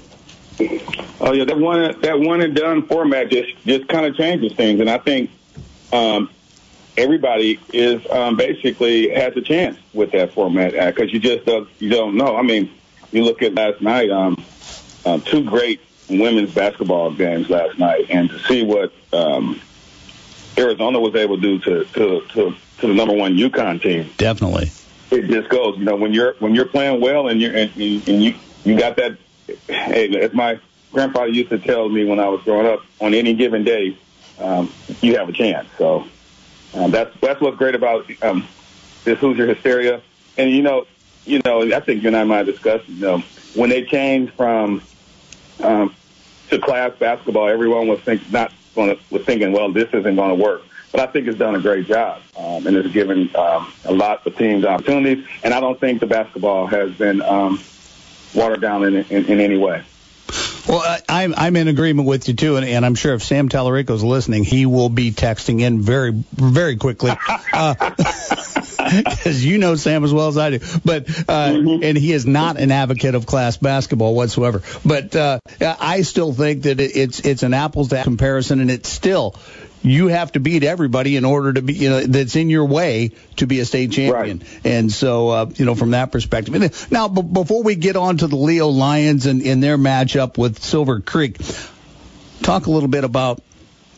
Oh 1.19 1.33
yeah, 1.33 1.45
that 1.45 1.59
one 1.59 2.01
that 2.01 2.21
one 2.21 2.41
and 2.41 2.55
done 2.55 2.87
format 2.87 3.31
just 3.31 3.57
just 3.65 3.89
kind 3.89 4.07
of 4.07 4.17
changes 4.17 4.53
things, 4.53 4.81
and 4.81 4.89
I 4.89 4.99
think 4.99 5.31
um, 5.93 6.31
everybody 6.97 7.59
is 7.73 8.05
um, 8.11 8.37
basically 8.37 9.11
has 9.11 9.37
a 9.37 9.41
chance 9.41 9.79
with 9.93 10.13
that 10.13 10.33
format 10.33 10.73
because 10.73 11.13
you 11.13 11.21
just 11.21 11.45
don't, 11.45 11.69
you 11.79 11.91
don't 11.91 12.17
know. 12.17 12.37
I 12.37 12.43
mean, 12.43 12.71
you 13.13 13.25
look 13.25 13.43
at 13.43 13.55
last 13.55 13.81
night, 13.81 14.11
um, 14.11 14.43
um, 15.05 15.21
two 15.23 15.45
great 15.45 15.81
women's 16.09 16.53
basketball 16.53 17.13
games 17.13 17.51
last 17.51 17.79
night, 17.79 18.07
and 18.11 18.31
to 18.31 18.39
see 18.41 18.63
what 18.63 18.93
um, 19.13 19.61
Arizona 20.59 20.99
was 21.01 21.15
able 21.15 21.37
to 21.37 21.43
do 21.43 21.59
to 21.61 21.85
to, 21.85 22.21
to 22.33 22.55
to 22.79 22.87
the 22.87 22.95
number 22.95 23.15
one 23.15 23.37
UConn 23.37 23.81
team. 23.81 24.11
Definitely. 24.17 24.71
It 25.11 25.29
just 25.29 25.49
goes, 25.49 25.79
you 25.79 25.85
know, 25.85 25.97
when 25.97 26.13
you're 26.13 26.35
when 26.39 26.55
you're 26.55 26.67
playing 26.67 27.01
well 27.01 27.29
and 27.29 27.41
you're 27.41 27.55
and, 27.55 27.71
and 27.77 28.23
you 28.23 28.35
you 28.65 28.79
got 28.79 28.97
that. 28.97 29.17
Hey, 29.69 30.15
as 30.21 30.35
my 30.35 30.59
grandfather 30.93 31.29
used 31.29 31.51
to 31.51 31.59
tell 31.59 31.89
me 31.89 32.05
when 32.05 32.19
I 32.19 32.29
was 32.29 32.43
growing 32.43 32.67
up, 32.67 32.81
on 33.01 33.15
any 33.15 33.35
given 33.35 33.63
day, 33.63 33.97
um, 34.41 34.73
you 35.01 35.17
have 35.17 35.29
a 35.29 35.33
chance. 35.33 35.69
So 35.79 36.07
um, 36.75 36.91
that's 36.91 37.15
that's 37.21 37.41
what's 37.41 37.57
great 37.57 37.75
about 37.75 38.11
um, 38.23 38.47
this 39.05 39.19
Hoosier 39.19 39.47
hysteria. 39.47 40.03
And 40.37 40.51
you 40.51 40.63
know, 40.63 40.87
you 41.25 41.41
know, 41.45 41.63
I 41.75 41.81
think 41.81 42.03
you 42.03 42.09
and 42.09 42.17
I 42.17 42.25
might 42.25 42.39
have 42.39 42.47
discussed. 42.47 42.89
You 42.89 43.01
know, 43.01 43.19
when 43.55 43.71
they 43.71 43.85
changed 43.85 44.33
from 44.35 44.83
um, 45.63 45.95
to 46.51 46.59
class 46.59 46.93
basketball, 46.99 47.49
everyone 47.49 47.87
was 47.89 48.01
think 48.01 48.31
not 48.31 48.53
going 48.77 48.97
to 48.97 49.03
was 49.11 49.25
thinking, 49.25 49.53
well, 49.53 49.73
this 49.73 49.89
isn't 49.93 50.15
going 50.15 50.29
to 50.29 50.43
work. 50.43 50.63
But 50.93 51.01
I 51.01 51.07
think 51.13 51.27
it's 51.27 51.39
done 51.39 51.57
a 51.57 51.61
great 51.61 51.87
job, 51.87 52.23
um, 52.39 52.67
and 52.67 52.77
it's 52.77 52.93
given 52.93 53.35
um, 53.35 53.73
a 53.85 53.93
lot 53.93 54.25
of 54.25 54.37
teams 54.37 54.65
opportunities. 54.65 55.27
And 55.43 55.53
I 55.53 55.61
don't 55.61 55.79
think 55.79 56.01
the 56.01 56.07
basketball 56.07 56.69
has 56.69 56.93
been 56.93 57.21
um, 57.21 57.61
watered 58.35 58.61
down 58.61 58.85
in, 58.85 58.95
in, 58.95 59.25
in 59.27 59.41
any 59.41 59.59
way. 59.59 59.83
Well, 60.69 60.81
I, 60.81 61.01
I'm 61.09 61.35
I'm 61.37 61.57
in 61.57 61.69
agreement 61.69 62.09
with 62.09 62.29
you 62.29 62.35
too, 62.35 62.57
and, 62.57 62.67
and 62.67 62.85
I'm 62.85 62.95
sure 62.95 63.15
if 63.15 63.23
Sam 63.23 63.49
Tallarico's 63.49 64.03
listening, 64.03 64.45
he 64.45 64.67
will 64.67 64.89
be 64.89 65.13
texting 65.13 65.61
in 65.61 65.81
very 65.81 66.13
very 66.13 66.77
quickly. 66.77 67.13
Uh, 67.53 67.75
because 69.05 69.45
you 69.45 69.59
know 69.59 69.75
Sam 69.77 70.05
as 70.05 70.13
well 70.13 70.29
as 70.29 70.39
I 70.39 70.51
do. 70.51 70.59
But 70.85 71.09
uh, 71.09 71.51
mm-hmm. 71.51 71.83
and 71.83 71.97
he 71.99 72.13
is 72.13 72.27
not 72.27 72.59
an 72.59 72.71
advocate 72.71 73.15
of 73.15 73.27
class 73.27 73.57
basketball 73.57 74.15
whatsoever. 74.15 74.63
But 74.85 75.15
uh, 75.15 75.41
I 75.61 76.03
still 76.03 76.33
think 76.33 76.63
that 76.63 76.81
it's 76.81 77.21
it's 77.21 77.43
an 77.43 77.55
apples 77.55 77.89
to 77.89 78.03
comparison, 78.03 78.61
and 78.61 78.71
it's 78.71 78.89
still 78.89 79.37
you 79.87 80.09
have 80.09 80.33
to 80.33 80.41
beat 80.41 80.65
everybody 80.65 81.17
in 81.17 81.25
order 81.25 81.53
to 81.53 81.63
be, 81.63 81.75
you 81.75 81.89
know, 81.89 82.01
that's 82.01 82.35
in 82.35 82.51
your 82.51 82.65
way 82.65 83.13
to 83.37 83.47
be 83.47 83.61
a 83.61 83.65
state 83.65 83.93
champion. 83.93 84.39
Right. 84.39 84.61
And 84.65 84.91
so, 84.91 85.29
uh, 85.29 85.51
you 85.55 85.65
know, 85.65 85.77
from 85.77 85.93
that 85.93 86.11
perspective. 86.11 86.91
Now, 86.91 87.07
b- 87.07 87.23
before 87.23 87.63
we 87.63 87.77
get 87.77 87.95
on 87.95 88.17
to 88.17 88.27
the 88.27 88.35
Leo 88.35 88.69
Lions 88.69 89.27
and, 89.27 89.41
in 89.43 89.61
their 89.61 89.79
matchup 89.79 90.39
with 90.39 90.61
Silver 90.61 91.01
Creek, 91.01 91.39
talk 92.43 92.67
a 92.67 92.71
little 92.71 92.89
bit 92.89 93.05
about 93.05 93.41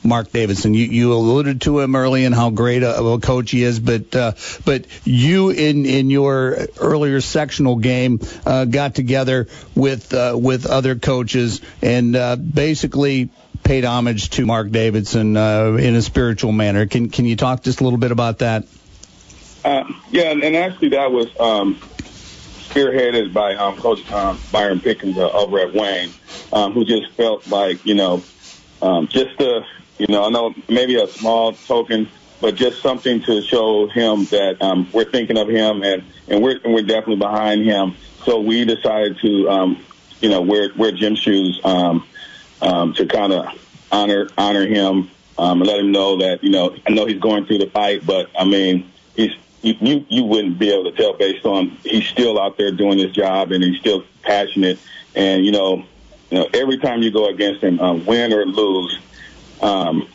Mark 0.04 0.30
Davidson. 0.32 0.74
You, 0.74 0.86
you 0.86 1.12
alluded 1.12 1.62
to 1.62 1.80
him 1.80 1.96
early 1.96 2.24
and 2.24 2.34
how 2.34 2.50
great 2.50 2.82
a, 2.82 3.02
a 3.02 3.20
coach 3.20 3.50
he 3.50 3.62
is, 3.62 3.80
but 3.80 4.14
uh, 4.14 4.32
but 4.64 4.86
you 5.04 5.50
in 5.50 5.86
in 5.86 6.10
your 6.10 6.56
earlier 6.78 7.20
sectional 7.20 7.76
game 7.76 8.20
uh, 8.46 8.64
got 8.64 8.94
together 8.94 9.48
with 9.74 10.12
uh, 10.14 10.36
with 10.40 10.66
other 10.66 10.96
coaches 10.96 11.60
and 11.82 12.14
uh, 12.16 12.36
basically 12.36 13.30
paid 13.62 13.84
homage 13.84 14.30
to 14.30 14.46
Mark 14.46 14.70
Davidson 14.70 15.36
uh, 15.36 15.76
in 15.78 15.94
a 15.94 16.02
spiritual 16.02 16.52
manner. 16.52 16.86
Can 16.86 17.10
can 17.10 17.26
you 17.26 17.36
talk 17.36 17.62
just 17.62 17.80
a 17.80 17.84
little 17.84 17.98
bit 17.98 18.12
about 18.12 18.38
that? 18.38 18.64
Uh, 19.64 19.84
yeah, 20.10 20.30
and, 20.30 20.56
actually 20.56 20.90
that 20.90 21.10
was 21.10 21.28
um, 21.40 21.74
spearheaded 21.74 23.32
by 23.32 23.54
um, 23.56 23.76
Coach 23.76 24.10
um, 24.12 24.40
Byron 24.52 24.80
Pickens 24.80 25.18
over 25.18 25.58
at 25.58 25.74
Wayne, 25.74 26.10
um, 26.52 26.72
who 26.72 26.84
just 26.84 27.10
felt 27.12 27.46
like 27.48 27.84
you 27.84 27.94
know 27.94 28.22
um, 28.80 29.08
just 29.08 29.40
a 29.40 29.66
you 29.98 30.06
know 30.08 30.24
I 30.24 30.30
know 30.30 30.54
maybe 30.68 30.96
a 30.96 31.06
small 31.06 31.52
token, 31.52 32.08
but 32.40 32.54
just 32.54 32.82
something 32.82 33.22
to 33.22 33.42
show 33.42 33.88
him 33.88 34.24
that 34.26 34.60
um, 34.60 34.88
we're 34.92 35.10
thinking 35.10 35.38
of 35.38 35.48
him 35.48 35.82
and 35.82 36.02
and 36.28 36.42
we're 36.42 36.58
and 36.64 36.74
we're 36.74 36.82
definitely 36.82 37.16
behind 37.16 37.64
him. 37.64 37.94
So 38.24 38.40
we 38.40 38.64
decided 38.64 39.18
to 39.20 39.48
um, 39.50 39.84
you 40.20 40.28
know 40.28 40.42
wear 40.42 40.70
wear 40.76 40.92
gym 40.92 41.14
shoes. 41.14 41.60
Um, 41.64 42.06
um, 42.60 42.94
to 42.94 43.06
kind 43.06 43.32
of 43.32 43.46
honor 43.90 44.28
honor 44.36 44.66
him 44.66 45.10
um, 45.38 45.60
and 45.60 45.66
let 45.66 45.78
him 45.78 45.92
know 45.92 46.18
that 46.18 46.42
you 46.42 46.50
know 46.50 46.76
I 46.86 46.90
know 46.90 47.06
he's 47.06 47.20
going 47.20 47.46
through 47.46 47.58
the 47.58 47.70
fight, 47.70 48.04
but 48.04 48.30
I 48.38 48.44
mean 48.44 48.90
he's 49.16 49.32
you, 49.62 50.06
you 50.08 50.24
wouldn't 50.24 50.58
be 50.58 50.70
able 50.70 50.90
to 50.90 50.96
tell 50.96 51.14
based 51.14 51.44
on 51.44 51.70
he's 51.82 52.06
still 52.06 52.40
out 52.40 52.56
there 52.58 52.70
doing 52.70 52.98
his 52.98 53.10
job 53.12 53.50
and 53.50 53.62
he's 53.62 53.80
still 53.80 54.04
passionate 54.22 54.78
and 55.16 55.44
you 55.44 55.50
know 55.50 55.84
you 56.30 56.38
know 56.38 56.48
every 56.54 56.78
time 56.78 57.02
you 57.02 57.10
go 57.10 57.28
against 57.28 57.62
him, 57.62 57.80
um, 57.80 58.04
win 58.06 58.32
or 58.32 58.44
lose. 58.44 58.98
Um, 59.60 60.08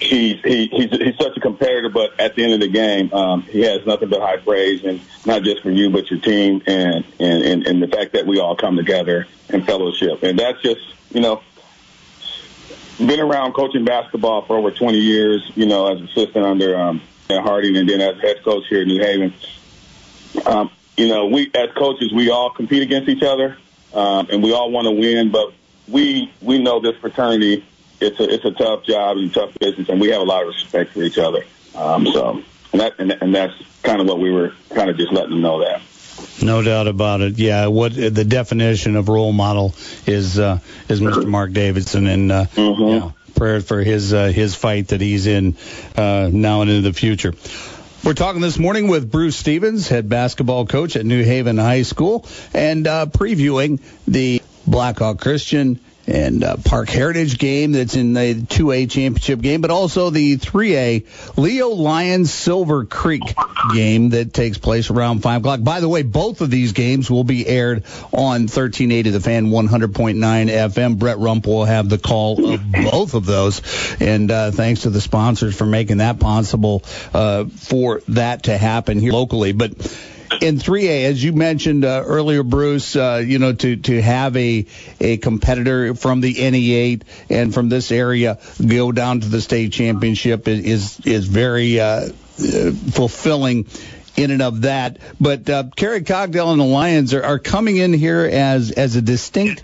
he's 0.00 0.40
he, 0.42 0.66
he's 0.66 0.90
he's 0.90 1.16
such 1.16 1.36
a 1.36 1.40
competitor, 1.40 1.88
but 1.88 2.18
at 2.20 2.34
the 2.34 2.44
end 2.44 2.54
of 2.54 2.60
the 2.60 2.68
game, 2.68 3.12
um, 3.12 3.42
he 3.42 3.62
has 3.62 3.84
nothing 3.86 4.08
but 4.08 4.20
high 4.20 4.36
praise, 4.36 4.84
and 4.84 5.00
not 5.24 5.42
just 5.42 5.62
for 5.62 5.70
you, 5.70 5.90
but 5.90 6.10
your 6.10 6.20
team, 6.20 6.62
and 6.66 7.04
and 7.18 7.42
and, 7.42 7.66
and 7.66 7.82
the 7.82 7.88
fact 7.88 8.12
that 8.12 8.26
we 8.26 8.38
all 8.38 8.56
come 8.56 8.76
together 8.76 9.26
in 9.48 9.64
fellowship, 9.64 10.22
and 10.22 10.38
that's 10.38 10.60
just 10.62 10.80
you 11.12 11.20
know, 11.20 11.42
been 12.98 13.20
around 13.20 13.52
coaching 13.52 13.84
basketball 13.84 14.42
for 14.42 14.56
over 14.56 14.70
20 14.70 14.98
years, 14.98 15.50
you 15.54 15.66
know, 15.66 15.92
as 15.92 16.00
assistant 16.00 16.44
under 16.44 16.76
um, 16.76 17.00
Harding 17.28 17.78
and 17.78 17.88
then 17.88 18.02
as 18.02 18.20
head 18.20 18.42
coach 18.44 18.64
here 18.68 18.82
in 18.82 18.88
New 18.88 19.00
Haven. 19.00 19.32
Um, 20.44 20.70
you 20.98 21.08
know, 21.08 21.28
we 21.28 21.50
as 21.54 21.70
coaches, 21.70 22.12
we 22.12 22.28
all 22.28 22.50
compete 22.50 22.82
against 22.82 23.08
each 23.08 23.22
other, 23.22 23.56
um, 23.94 24.28
and 24.30 24.42
we 24.42 24.52
all 24.52 24.70
want 24.70 24.84
to 24.84 24.90
win, 24.90 25.30
but 25.30 25.54
we 25.88 26.30
we 26.42 26.58
know 26.58 26.80
this 26.80 26.94
fraternity. 26.96 27.64
It's 28.00 28.18
a 28.18 28.24
it's 28.24 28.44
a 28.44 28.50
tough 28.50 28.84
job 28.84 29.16
and 29.16 29.32
tough 29.32 29.56
business, 29.58 29.88
and 29.88 30.00
we 30.00 30.08
have 30.08 30.20
a 30.20 30.24
lot 30.24 30.42
of 30.42 30.48
respect 30.48 30.92
for 30.92 31.02
each 31.02 31.18
other. 31.18 31.44
Um, 31.74 32.06
so, 32.06 32.42
and 32.72 32.80
that 32.80 32.94
and, 32.98 33.12
and 33.12 33.34
that's 33.34 33.54
kind 33.82 34.00
of 34.00 34.06
what 34.06 34.18
we 34.18 34.30
were 34.30 34.52
kind 34.70 34.90
of 34.90 34.96
just 34.96 35.12
letting 35.12 35.30
them 35.30 35.40
know 35.40 35.60
that. 35.60 35.82
No 36.42 36.62
doubt 36.62 36.88
about 36.88 37.20
it. 37.20 37.38
Yeah, 37.38 37.68
what 37.68 37.94
the 37.94 38.24
definition 38.24 38.96
of 38.96 39.08
role 39.08 39.32
model 39.32 39.74
is 40.06 40.38
uh, 40.38 40.58
is 40.88 41.00
Mr. 41.00 41.26
Mark 41.26 41.52
Davidson, 41.52 42.06
and 42.06 42.32
uh, 42.32 42.44
mm-hmm. 42.46 42.82
you 42.82 42.98
know, 42.98 43.14
prayers 43.34 43.66
for 43.66 43.82
his 43.82 44.12
uh, 44.12 44.26
his 44.26 44.54
fight 44.54 44.88
that 44.88 45.00
he's 45.00 45.26
in 45.26 45.56
uh, 45.96 46.28
now 46.32 46.62
and 46.62 46.70
into 46.70 46.82
the 46.82 46.92
future. 46.92 47.34
We're 48.04 48.14
talking 48.14 48.40
this 48.40 48.58
morning 48.58 48.88
with 48.88 49.12
Bruce 49.12 49.36
Stevens, 49.36 49.86
head 49.88 50.08
basketball 50.08 50.66
coach 50.66 50.96
at 50.96 51.06
New 51.06 51.22
Haven 51.22 51.56
High 51.56 51.82
School, 51.82 52.26
and 52.52 52.86
uh, 52.86 53.06
previewing 53.06 53.80
the 54.08 54.42
Blackhawk 54.66 55.20
Christian 55.20 55.78
and 56.06 56.42
uh, 56.42 56.56
Park 56.56 56.88
Heritage 56.88 57.38
game 57.38 57.72
that's 57.72 57.94
in 57.94 58.12
the 58.14 58.34
2A 58.34 58.90
championship 58.90 59.40
game, 59.40 59.60
but 59.60 59.70
also 59.70 60.10
the 60.10 60.36
3A 60.36 61.38
Leo 61.38 61.68
Lions 61.68 62.32
Silver 62.32 62.84
Creek 62.84 63.22
game 63.72 64.10
that 64.10 64.32
takes 64.32 64.58
place 64.58 64.90
around 64.90 65.22
5 65.22 65.40
o'clock. 65.40 65.62
By 65.62 65.80
the 65.80 65.88
way, 65.88 66.02
both 66.02 66.40
of 66.40 66.50
these 66.50 66.72
games 66.72 67.10
will 67.10 67.24
be 67.24 67.46
aired 67.46 67.84
on 68.12 68.42
1380 68.42 69.10
The 69.10 69.20
Fan 69.20 69.46
100.9 69.46 70.16
FM. 70.16 70.98
Brett 70.98 71.18
Rump 71.18 71.46
will 71.46 71.64
have 71.64 71.88
the 71.88 71.98
call 71.98 72.52
of 72.54 72.72
both 72.72 73.14
of 73.14 73.24
those. 73.24 73.62
And 74.00 74.30
uh, 74.30 74.50
thanks 74.50 74.82
to 74.82 74.90
the 74.90 75.00
sponsors 75.00 75.56
for 75.56 75.66
making 75.66 75.98
that 75.98 76.18
possible 76.18 76.82
uh, 77.14 77.44
for 77.44 78.02
that 78.08 78.44
to 78.44 78.58
happen 78.58 78.98
here 78.98 79.12
locally. 79.12 79.52
But 79.52 79.72
in 80.40 80.58
3A, 80.58 81.04
as 81.04 81.22
you 81.22 81.32
mentioned 81.32 81.84
uh, 81.84 82.02
earlier, 82.04 82.42
Bruce, 82.42 82.96
uh, 82.96 83.22
you 83.24 83.38
know, 83.38 83.52
to, 83.52 83.76
to 83.76 84.00
have 84.02 84.36
a, 84.36 84.66
a 85.00 85.16
competitor 85.18 85.94
from 85.94 86.20
the 86.20 86.34
NE8 86.34 87.02
and 87.30 87.52
from 87.52 87.68
this 87.68 87.92
area 87.92 88.38
go 88.64 88.92
down 88.92 89.20
to 89.20 89.28
the 89.28 89.40
state 89.40 89.72
championship 89.72 90.48
is, 90.48 91.00
is 91.00 91.26
very 91.26 91.80
uh, 91.80 92.08
fulfilling 92.92 93.66
in 94.16 94.30
and 94.30 94.42
of 94.42 94.62
that. 94.62 94.98
But 95.20 95.48
uh, 95.48 95.64
Carey 95.74 96.02
Cogdell 96.02 96.52
and 96.52 96.60
the 96.60 96.64
Lions 96.64 97.14
are, 97.14 97.24
are 97.24 97.38
coming 97.38 97.76
in 97.76 97.92
here 97.92 98.28
as 98.30 98.70
as 98.70 98.96
a 98.96 99.02
distinct 99.02 99.62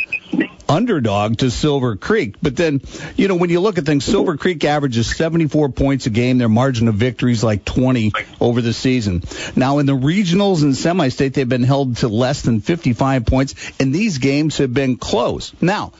underdog 0.68 1.38
to 1.38 1.50
Silver 1.50 1.96
Creek. 1.96 2.36
But 2.42 2.56
then, 2.56 2.82
you 3.16 3.28
know, 3.28 3.36
when 3.36 3.50
you 3.50 3.60
look 3.60 3.78
at 3.78 3.86
things, 3.86 4.04
Silver 4.04 4.36
Creek 4.36 4.64
averages 4.64 5.14
74 5.14 5.70
points 5.70 6.06
a 6.06 6.10
game. 6.10 6.38
Their 6.38 6.48
margin 6.48 6.88
of 6.88 6.94
victory 6.96 7.32
is 7.32 7.42
like 7.42 7.64
20 7.64 8.12
over 8.40 8.60
the 8.60 8.72
season. 8.72 9.22
Now, 9.56 9.78
in 9.78 9.86
the 9.86 9.96
regionals 9.96 10.62
and 10.62 10.76
semi-state, 10.76 11.34
they've 11.34 11.48
been 11.48 11.62
held 11.62 11.98
to 11.98 12.08
less 12.08 12.42
than 12.42 12.60
55 12.60 13.26
points, 13.26 13.54
and 13.80 13.94
these 13.94 14.18
games 14.18 14.58
have 14.58 14.74
been 14.74 14.96
close. 14.96 15.52
Now, 15.60 15.92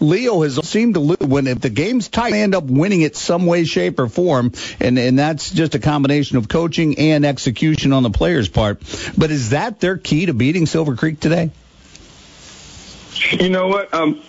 Leo 0.00 0.40
has 0.42 0.56
seemed 0.66 0.94
to 0.94 1.00
lose 1.00 1.18
when 1.18 1.46
if 1.46 1.60
the 1.60 1.68
game's 1.68 2.08
tight, 2.08 2.30
they 2.30 2.42
end 2.42 2.54
up 2.54 2.64
winning 2.64 3.02
it 3.02 3.16
some 3.16 3.44
way, 3.44 3.64
shape, 3.64 3.98
or 3.98 4.08
form, 4.08 4.52
and 4.80 4.98
and 4.98 5.18
that's 5.18 5.50
just 5.50 5.74
a 5.74 5.78
combination 5.78 6.38
of 6.38 6.48
coaching 6.48 6.98
and 6.98 7.26
execution 7.26 7.92
on 7.92 8.02
the 8.02 8.10
players' 8.10 8.48
part. 8.48 8.80
But 9.16 9.30
is 9.30 9.50
that 9.50 9.78
their 9.78 9.98
key 9.98 10.26
to 10.26 10.32
beating 10.32 10.64
Silver 10.64 10.96
Creek 10.96 11.20
today? 11.20 11.50
You 13.30 13.48
know 13.48 13.68
what? 13.68 13.92
Um, 13.92 14.22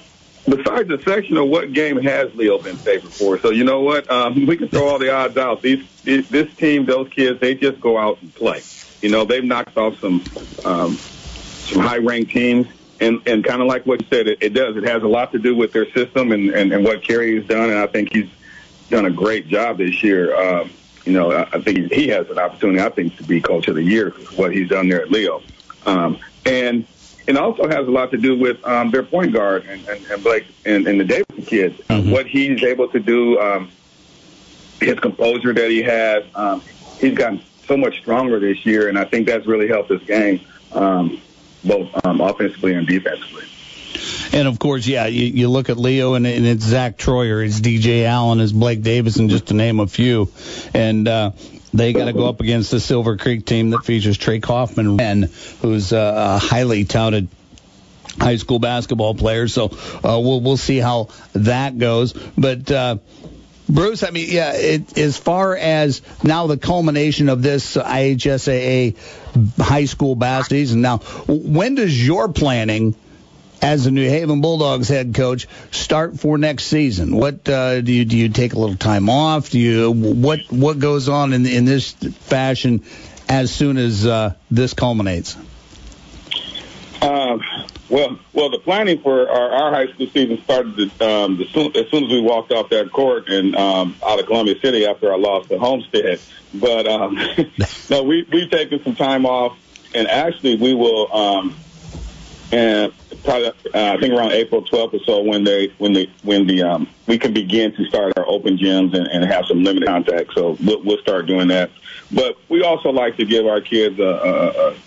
besides 0.48 0.90
the 0.90 1.02
section 1.06 1.38
of 1.38 1.48
what 1.48 1.74
game 1.74 1.98
has 2.02 2.34
Leo 2.36 2.58
been 2.58 2.78
favored 2.78 3.12
for? 3.12 3.40
So 3.40 3.52
you 3.52 3.64
know 3.64 3.82
what? 3.82 4.10
Um, 4.10 4.46
we 4.46 4.58
can 4.58 4.68
throw 4.68 4.88
all 4.88 5.00
the 5.00 5.14
odds 5.14 5.38
out. 5.38 5.62
These, 5.62 5.86
this 6.04 6.54
team, 6.56 6.86
those 6.86 7.10
kids, 7.10 7.40
they 7.40 7.56
just 7.56 7.80
go 7.80 7.98
out 7.98 8.22
and 8.22 8.34
play. 8.34 8.62
You 9.02 9.10
know, 9.10 9.26
they've 9.26 9.44
knocked 9.44 9.78
off 9.78 10.00
some 10.00 10.24
um, 10.66 10.96
some 10.96 11.82
high 11.82 11.98
ranked 11.98 12.32
teams. 12.32 12.68
And, 13.00 13.20
and 13.26 13.44
kind 13.44 13.64
of 13.64 13.68
like 13.68 13.88
what 13.88 14.00
you 14.00 14.08
said, 14.12 14.28
it, 14.28 14.38
it 14.42 14.50
does. 14.54 14.78
It 14.78 14.84
has 14.84 15.02
a 15.02 15.08
lot 15.08 15.32
to 15.32 15.40
do 15.40 15.56
with 15.56 15.74
their 15.74 15.90
system 15.92 16.32
and, 16.32 16.52
and, 16.52 16.72
and 16.72 16.84
what 16.84 17.02
Carey 17.02 17.36
has 17.36 17.48
done, 17.48 17.72
and 17.72 17.80
I 17.80 17.88
think 17.88 18.14
he's 18.14 18.30
done 18.92 19.08
a 19.08 19.10
great 19.10 19.48
job 19.48 19.80
this 19.80 20.04
year. 20.04 20.36
Um, 20.36 20.70
you 21.04 21.14
know, 21.14 21.32
I, 21.32 21.50
I 21.52 21.62
think 21.62 21.92
he 21.92 22.10
has 22.10 22.30
an 22.30 22.38
opportunity. 22.38 22.80
I 22.80 22.90
think 22.90 23.18
to 23.18 23.24
be 23.24 23.42
coach 23.42 23.68
of 23.68 23.74
the 23.74 23.82
year 23.82 24.12
what 24.36 24.54
he's 24.54 24.70
done 24.70 24.88
there 24.88 25.02
at 25.02 25.10
Leo, 25.10 25.42
um, 25.88 26.20
and 26.46 26.86
it 27.28 27.38
also 27.38 27.68
has 27.68 27.88
a 27.88 27.92
lot 27.92 28.12
to 28.12 28.18
do 28.18 28.38
with 28.38 28.64
um, 28.66 28.92
their 28.92 29.04
point 29.04 29.34
guard 29.34 29.66
and, 29.66 29.88
and, 29.88 30.06
and 30.06 30.24
Blake 30.24 30.46
and, 30.66 30.88
and 30.88 31.00
the 31.00 31.06
Davidson 31.06 31.46
kids. 31.46 31.80
Mm-hmm. 31.82 32.12
What 32.12 32.28
he's 32.28 32.64
able 32.64 32.88
to 32.90 33.00
do, 33.00 33.40
um, 33.40 33.72
his 34.80 35.00
composure 35.00 35.54
that 35.54 35.70
he 35.70 35.84
has. 35.84 36.24
Um, 36.36 36.62
he's 37.00 37.18
gotten 37.18 37.42
so 37.66 37.78
much 37.78 38.00
stronger 38.00 38.40
this 38.40 38.66
year, 38.66 38.90
and 38.90 38.98
I 38.98 39.06
think 39.06 39.28
that's 39.28 39.46
really 39.46 39.68
helped 39.68 39.90
his 39.90 40.02
game, 40.04 40.42
um, 40.74 41.22
both 41.64 41.90
um, 42.06 42.22
offensively 42.22 42.74
and 42.74 42.88
defensively. 42.88 43.46
And 44.34 44.48
of 44.48 44.60
course, 44.60 44.88
yeah, 44.88 45.08
you, 45.08 45.26
you 45.26 45.50
look 45.50 45.70
at 45.70 45.78
Leo 45.78 46.14
and, 46.14 46.26
and 46.26 46.46
it's 46.46 46.64
Zach 46.64 46.98
Troyer, 46.98 47.46
it's 47.46 47.60
DJ 47.60 48.06
Allen, 48.06 48.40
it's 48.40 48.52
Blake 48.52 48.82
Davison, 48.82 49.30
just 49.30 49.48
to 49.48 49.54
name 49.54 49.80
a 49.80 49.88
few. 49.88 50.32
And 50.74 51.08
uh, 51.08 51.32
they 51.74 51.94
got 51.94 52.06
to 52.06 52.14
go 52.14 52.28
up 52.28 52.42
against 52.42 52.72
the 52.72 52.80
Silver 52.80 53.18
Creek 53.18 53.46
team 53.46 53.70
that 53.72 53.86
features 53.86 54.18
Trey 54.18 54.40
Kaufman, 54.40 55.30
who's 55.62 55.92
a 55.92 56.38
highly 56.40 56.86
touted 56.86 57.28
high 58.20 58.36
school 58.36 58.60
basketball 58.60 59.16
player. 59.16 59.48
So 59.48 59.66
uh, 59.66 60.20
we'll 60.20 60.42
we'll 60.42 60.58
see 60.58 60.78
how 60.78 61.10
that 61.34 61.78
goes. 61.78 62.14
But 62.14 62.70
uh, 62.70 62.98
Bruce, 63.70 64.04
I 64.04 64.10
mean, 64.10 64.28
yeah, 64.30 64.54
it, 64.54 64.98
as 64.98 65.18
far 65.18 65.56
as 65.56 66.02
now 66.24 66.48
the 66.48 66.58
culmination 66.58 67.30
of 67.30 67.42
this 67.42 67.78
IHSAA 67.78 68.98
high 69.58 69.86
school 69.86 70.16
basketball 70.16 70.58
season. 70.58 70.82
Now, 70.82 70.98
when 71.28 71.76
does 71.76 72.06
your 72.06 72.28
planning? 72.30 72.96
As 73.62 73.86
the 73.86 73.92
New 73.92 74.08
Haven 74.08 74.42
Bulldogs 74.42 74.88
head 74.88 75.14
coach 75.14 75.48
start 75.72 76.20
for 76.20 76.38
next 76.38 76.66
season? 76.66 77.16
What 77.16 77.48
uh, 77.48 77.82
do 77.82 77.92
you 77.92 78.06
do? 78.06 78.18
You 78.18 78.30
take 78.30 78.54
a 78.54 78.60
little 78.60 78.76
time 78.76 79.10
off? 79.10 79.50
Do 79.50 79.60
you 79.60 79.92
what 79.92 80.40
what 80.50 80.80
goes 80.80 81.10
on 81.10 81.34
in 81.34 81.46
in 81.46 81.66
this 81.66 81.92
fashion 81.92 82.84
as 83.30 83.52
soon 83.54 83.78
as 83.78 84.06
uh, 84.06 84.36
this 84.50 84.74
culminates? 84.74 85.38
Um, 87.02 87.42
well, 87.90 88.20
well, 88.32 88.52
the 88.52 88.60
planning 88.60 89.02
for 89.02 89.28
our, 89.28 89.52
our 89.52 89.74
high 89.74 89.92
school 89.92 90.08
season 90.08 90.42
started 90.44 91.02
um, 91.02 91.38
the 91.38 91.46
soon, 91.46 91.76
as 91.76 91.90
soon 91.90 92.06
as 92.06 92.12
we 92.12 92.22
walked 92.22 92.52
off 92.52 92.70
that 92.70 92.92
court 92.92 93.28
and 93.28 93.56
um, 93.56 93.96
out 94.06 94.20
of 94.20 94.28
Columbia 94.28 94.60
City 94.60 94.86
after 94.86 95.12
I 95.12 95.18
lost 95.18 95.50
to 95.50 95.58
Homestead. 95.58 96.20
But 96.54 96.86
um, 96.86 97.20
no, 97.90 98.04
we 98.04 98.28
we've 98.32 98.50
taken 98.52 98.84
some 98.84 98.96
time 98.96 99.26
off, 99.26 99.58
and 99.96 100.08
actually 100.08 100.56
we 100.56 100.74
will. 100.74 101.14
Um, 101.14 101.56
and 102.52 102.94
probably 103.24 103.48
uh, 103.48 103.54
I 103.74 103.98
think 104.00 104.14
around 104.14 104.32
April 104.32 104.64
12th 104.64 104.94
or 104.94 105.00
so 105.06 105.22
when 105.22 105.44
they 105.44 105.68
when 105.78 105.94
the 105.94 106.10
when 106.24 106.48
the 106.48 106.64
um, 106.64 106.90
we 107.08 107.18
can 107.18 107.34
begin 107.34 107.74
to 107.76 107.86
start 107.86 108.14
our 108.18 108.28
open 108.28 108.58
gyms 108.58 108.96
and, 108.96 109.08
and 109.08 109.24
have 109.26 109.46
some 109.46 109.64
limited 109.64 109.88
contact. 109.88 110.34
So 110.34 110.58
we'll, 110.64 110.84
we'll 110.84 110.98
start 111.00 111.28
doing 111.28 111.48
that. 111.50 111.72
But 112.12 112.38
we 112.50 112.62
also 112.64 112.90
like 112.90 113.18
to 113.18 113.26
give 113.26 113.46
our 113.46 113.62
kids 113.62 114.00
a, 114.00 114.04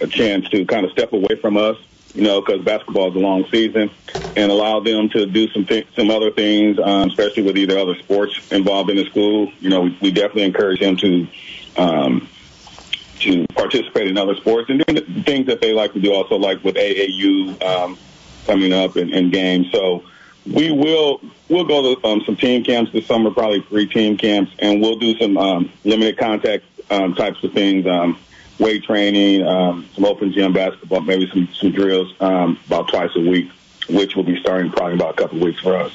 a, 0.01 0.05
a 0.05 0.07
chance 0.07 0.49
to 0.51 0.65
kind 0.67 0.85
of 0.85 0.93
step 0.93 1.13
away 1.13 1.37
from 1.41 1.57
us, 1.57 1.77
you 2.13 2.23
know, 2.23 2.41
because 2.41 2.63
basketball 2.63 3.11
is 3.11 3.17
a 3.17 3.19
long 3.19 3.47
season, 3.51 3.91
and 4.37 4.53
allow 4.53 4.81
them 4.81 5.09
to 5.11 5.25
do 5.25 5.49
some 5.49 5.65
th- 5.65 5.87
some 5.97 6.11
other 6.11 6.31
things, 6.31 6.79
um, 6.79 7.09
especially 7.09 7.45
with 7.45 7.57
either 7.57 7.79
other 7.79 7.95
sports 7.97 8.39
involved 8.51 8.91
in 8.91 8.97
the 8.97 9.05
school. 9.07 9.51
You 9.61 9.71
know, 9.71 9.83
we, 9.83 9.99
we 10.03 10.11
definitely 10.11 10.45
encourage 10.45 10.81
them 10.81 10.97
to. 10.99 11.27
Um, 11.77 12.29
to 13.21 13.47
participate 13.49 14.09
in 14.09 14.19
other 14.19 14.35
sports 14.37 14.71
and 14.71 14.81
then 14.87 15.25
things 15.25 15.47
that 15.47 15.61
they 15.61 15.73
like 15.73 15.93
to 15.93 16.01
do 16.01 16.13
also 16.13 16.37
like 16.37 16.63
with 16.65 16.77
AAU 16.77 17.63
um, 17.63 17.99
coming 18.47 18.73
up 18.73 18.97
in, 18.97 19.13
in 19.13 19.31
games. 19.31 19.71
So 19.73 20.05
we 20.47 20.71
will 20.71 21.21
we'll 21.49 21.65
go 21.65 21.95
to 21.95 22.07
um, 22.07 22.23
some 22.27 22.37
team 22.37 22.65
camps 22.65 22.93
this 22.93 23.07
summer, 23.07 23.31
probably 23.31 23.61
three 23.63 23.87
team 23.87 24.17
camps, 24.17 24.53
and 24.59 24.81
we'll 24.81 24.99
do 24.99 25.17
some 25.19 25.37
um, 25.37 25.73
limited 25.85 26.19
contact 26.19 26.65
um, 26.91 27.15
types 27.15 27.43
of 27.43 27.53
things, 27.53 27.87
um, 27.87 28.19
weight 28.59 28.85
training, 28.85 29.47
um, 29.47 29.89
some 29.95 30.05
open 30.05 30.33
gym 30.33 30.53
basketball, 30.53 31.01
maybe 31.01 31.29
some 31.31 31.49
some 31.55 31.73
drills 31.73 32.15
um, 32.21 32.59
about 32.67 32.89
twice 32.89 33.11
a 33.17 33.21
week, 33.21 33.51
which 33.89 34.17
will 34.17 34.25
be 34.25 34.39
starting 34.41 34.71
probably 34.71 34.95
about 34.95 35.19
a 35.19 35.23
couple 35.23 35.39
of 35.39 35.43
weeks 35.43 35.61
for 35.61 35.77
us. 35.77 35.93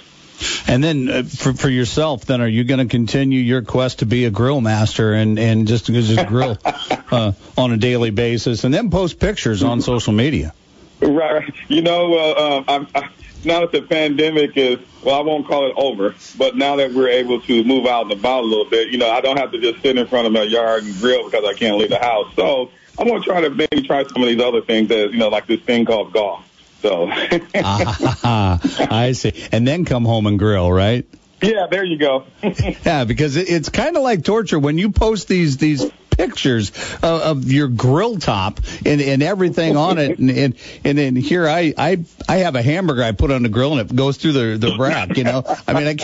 And 0.70 0.84
then 0.84 1.10
uh, 1.10 1.24
for 1.24 1.54
for 1.54 1.68
yourself, 1.68 2.26
then 2.26 2.42
are 2.42 2.48
you 2.48 2.64
going 2.64 2.78
to 2.78 2.86
continue 2.86 3.40
your 3.40 3.64
quest 3.64 4.00
to 4.00 4.06
be 4.06 4.26
a 4.26 4.30
grill 4.30 4.62
master 4.62 5.14
and 5.14 5.40
and 5.40 5.68
just 5.68 5.88
just 5.88 6.28
grill 6.28 6.60
uh, 7.12 7.32
on 7.58 7.72
a 7.72 7.78
daily 7.78 8.12
basis, 8.12 8.64
and 8.64 8.72
then 8.72 8.92
post 8.92 9.20
pictures 9.20 9.64
on 9.64 9.82
social 9.82 10.14
media? 10.14 10.54
Right. 11.02 11.34
Right. 11.34 11.54
You 11.70 11.82
know, 11.82 12.14
uh, 12.14 12.64
um, 12.68 12.88
I, 12.94 13.00
I, 13.00 13.10
now 13.44 13.62
that 13.62 13.72
the 13.72 13.82
pandemic 13.82 14.58
is, 14.58 14.80
well, 15.04 15.20
I 15.20 15.24
won't 15.24 15.48
call 15.48 15.68
it 15.68 15.74
over, 15.76 16.14
but 16.38 16.56
now 16.56 16.76
that 16.76 16.94
we're 16.94 17.10
able 17.10 17.42
to 17.42 17.64
move 17.64 17.88
out 17.88 18.04
and 18.04 18.12
about 18.12 18.44
a 18.44 18.48
little 18.48 18.70
bit, 18.70 18.90
you 18.90 18.98
know, 18.98 19.10
I 19.10 19.22
don't 19.22 19.38
have 19.38 19.52
to 19.54 19.60
just 19.60 19.82
sit 19.82 19.98
in 19.98 20.06
front 20.08 20.28
of 20.28 20.34
my 20.34 20.44
yard 20.44 20.84
and 20.84 20.96
grill 20.98 21.24
because 21.24 21.46
I 21.46 21.54
can't 21.54 21.78
leave 21.78 21.90
the 21.90 22.00
house. 22.00 22.34
So 22.36 22.70
I'm 22.98 23.08
going 23.08 23.22
to 23.22 23.28
try 23.28 23.42
to 23.42 23.50
maybe 23.50 23.82
try 23.88 24.04
some 24.04 24.22
of 24.22 24.28
these 24.28 24.42
other 24.42 24.62
things 24.62 24.90
that, 24.90 25.12
you 25.12 25.18
know, 25.18 25.30
like 25.30 25.48
this 25.48 25.62
thing 25.62 25.86
called 25.86 26.12
golf. 26.12 26.46
So. 26.82 27.10
ah, 27.56 28.60
I 28.90 29.12
see. 29.14 29.34
And 29.52 29.68
then 29.68 29.86
come 29.86 30.06
home 30.06 30.28
and 30.28 30.40
grill, 30.40 30.72
right? 30.72 31.06
Yeah, 31.42 31.68
there 31.70 31.84
you 31.84 31.98
go. 31.98 32.26
yeah, 32.86 33.06
because 33.06 33.38
it's 33.38 33.70
kind 33.70 33.96
of 33.96 34.04
like 34.04 34.24
torture 34.24 34.60
when 34.60 34.78
you 34.78 34.92
post 34.92 35.28
these 35.28 35.58
these 35.58 35.90
pictures 36.20 36.72
of, 36.96 37.22
of 37.22 37.52
your 37.52 37.70
grill 37.70 38.18
top 38.18 38.60
and, 38.86 39.00
and 39.00 39.24
everything 39.24 39.78
on 39.78 39.98
it, 39.98 40.20
and 40.20 40.30
and 40.30 40.56
and 40.84 40.98
then 40.98 41.16
here 41.16 41.48
I 41.48 41.74
I 41.78 42.04
I 42.28 42.38
have 42.38 42.56
a 42.56 42.62
hamburger 42.62 43.04
I 43.04 43.14
put 43.14 43.32
on 43.32 43.44
the 43.44 43.50
grill 43.50 43.78
and 43.78 43.90
it 43.90 43.96
goes 43.96 44.18
through 44.18 44.34
the 44.34 44.58
the 44.58 44.78
rack. 44.78 45.16
You 45.16 45.24
know, 45.24 45.44
I 45.66 45.74
mean, 45.74 45.88
I, 45.88 45.96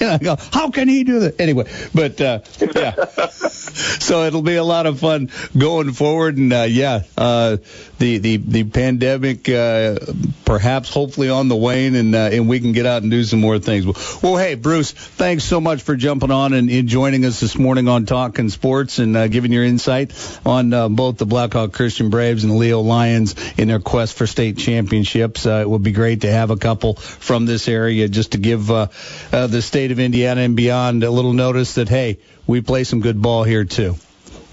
I 0.14 0.18
go, 0.18 0.36
how 0.52 0.70
can 0.70 0.88
he 0.88 1.04
do 1.04 1.20
that? 1.20 1.38
Anyway, 1.38 1.70
but 1.94 2.20
uh, 2.20 2.40
yeah, 2.74 3.04
so 3.38 4.24
it'll 4.24 4.42
be 4.42 4.56
a 4.56 4.64
lot 4.64 4.86
of 4.86 5.00
fun 5.00 5.30
going 5.56 5.92
forward, 5.92 6.38
and 6.38 6.52
uh, 6.52 6.62
yeah, 6.62 7.02
uh, 7.18 7.58
the 7.98 8.18
the 8.18 8.36
the 8.38 8.64
pandemic 8.64 9.48
uh, 9.50 9.98
perhaps 10.46 10.92
hopefully 10.92 11.28
on 11.28 11.48
the 11.48 11.56
wane, 11.56 11.94
and 11.94 12.14
uh, 12.14 12.30
and 12.32 12.48
we 12.48 12.60
can 12.60 12.72
get 12.72 12.86
out 12.86 13.02
and 13.02 13.10
do 13.10 13.22
some 13.22 13.40
more 13.40 13.58
things. 13.58 13.84
Well, 13.84 13.96
well 14.22 14.36
hey 14.38 14.54
Bruce, 14.54 14.92
thanks 14.92 15.44
so 15.44 15.60
much 15.60 15.82
for 15.82 15.94
jumping 15.94 16.30
on 16.30 16.54
and, 16.54 16.70
and 16.70 16.88
joining 16.88 17.26
us 17.26 17.40
this 17.40 17.58
morning 17.58 17.86
on 17.88 18.06
Talking 18.06 18.48
Sports 18.48 18.98
and 18.98 19.16
uh, 19.16 19.28
giving 19.28 19.52
your 19.52 19.57
insight 19.64 20.12
on 20.44 20.72
uh, 20.72 20.88
both 20.88 21.18
the 21.18 21.26
Blackhawk 21.26 21.72
Christian 21.72 22.10
Braves 22.10 22.44
and 22.44 22.52
the 22.52 22.56
Leo 22.56 22.80
Lions 22.80 23.34
in 23.58 23.68
their 23.68 23.80
quest 23.80 24.14
for 24.14 24.26
state 24.26 24.58
championships. 24.58 25.46
Uh, 25.46 25.60
it 25.62 25.68
would 25.68 25.82
be 25.82 25.92
great 25.92 26.22
to 26.22 26.30
have 26.30 26.50
a 26.50 26.56
couple 26.56 26.94
from 26.94 27.46
this 27.46 27.68
area 27.68 28.08
just 28.08 28.32
to 28.32 28.38
give 28.38 28.70
uh, 28.70 28.88
uh, 29.32 29.46
the 29.46 29.62
state 29.62 29.90
of 29.90 29.98
Indiana 29.98 30.42
and 30.42 30.56
beyond 30.56 31.04
a 31.04 31.10
little 31.10 31.32
notice 31.32 31.74
that 31.74 31.88
hey, 31.88 32.18
we 32.46 32.60
play 32.60 32.84
some 32.84 33.00
good 33.00 33.20
ball 33.20 33.44
here 33.44 33.64
too. 33.64 33.96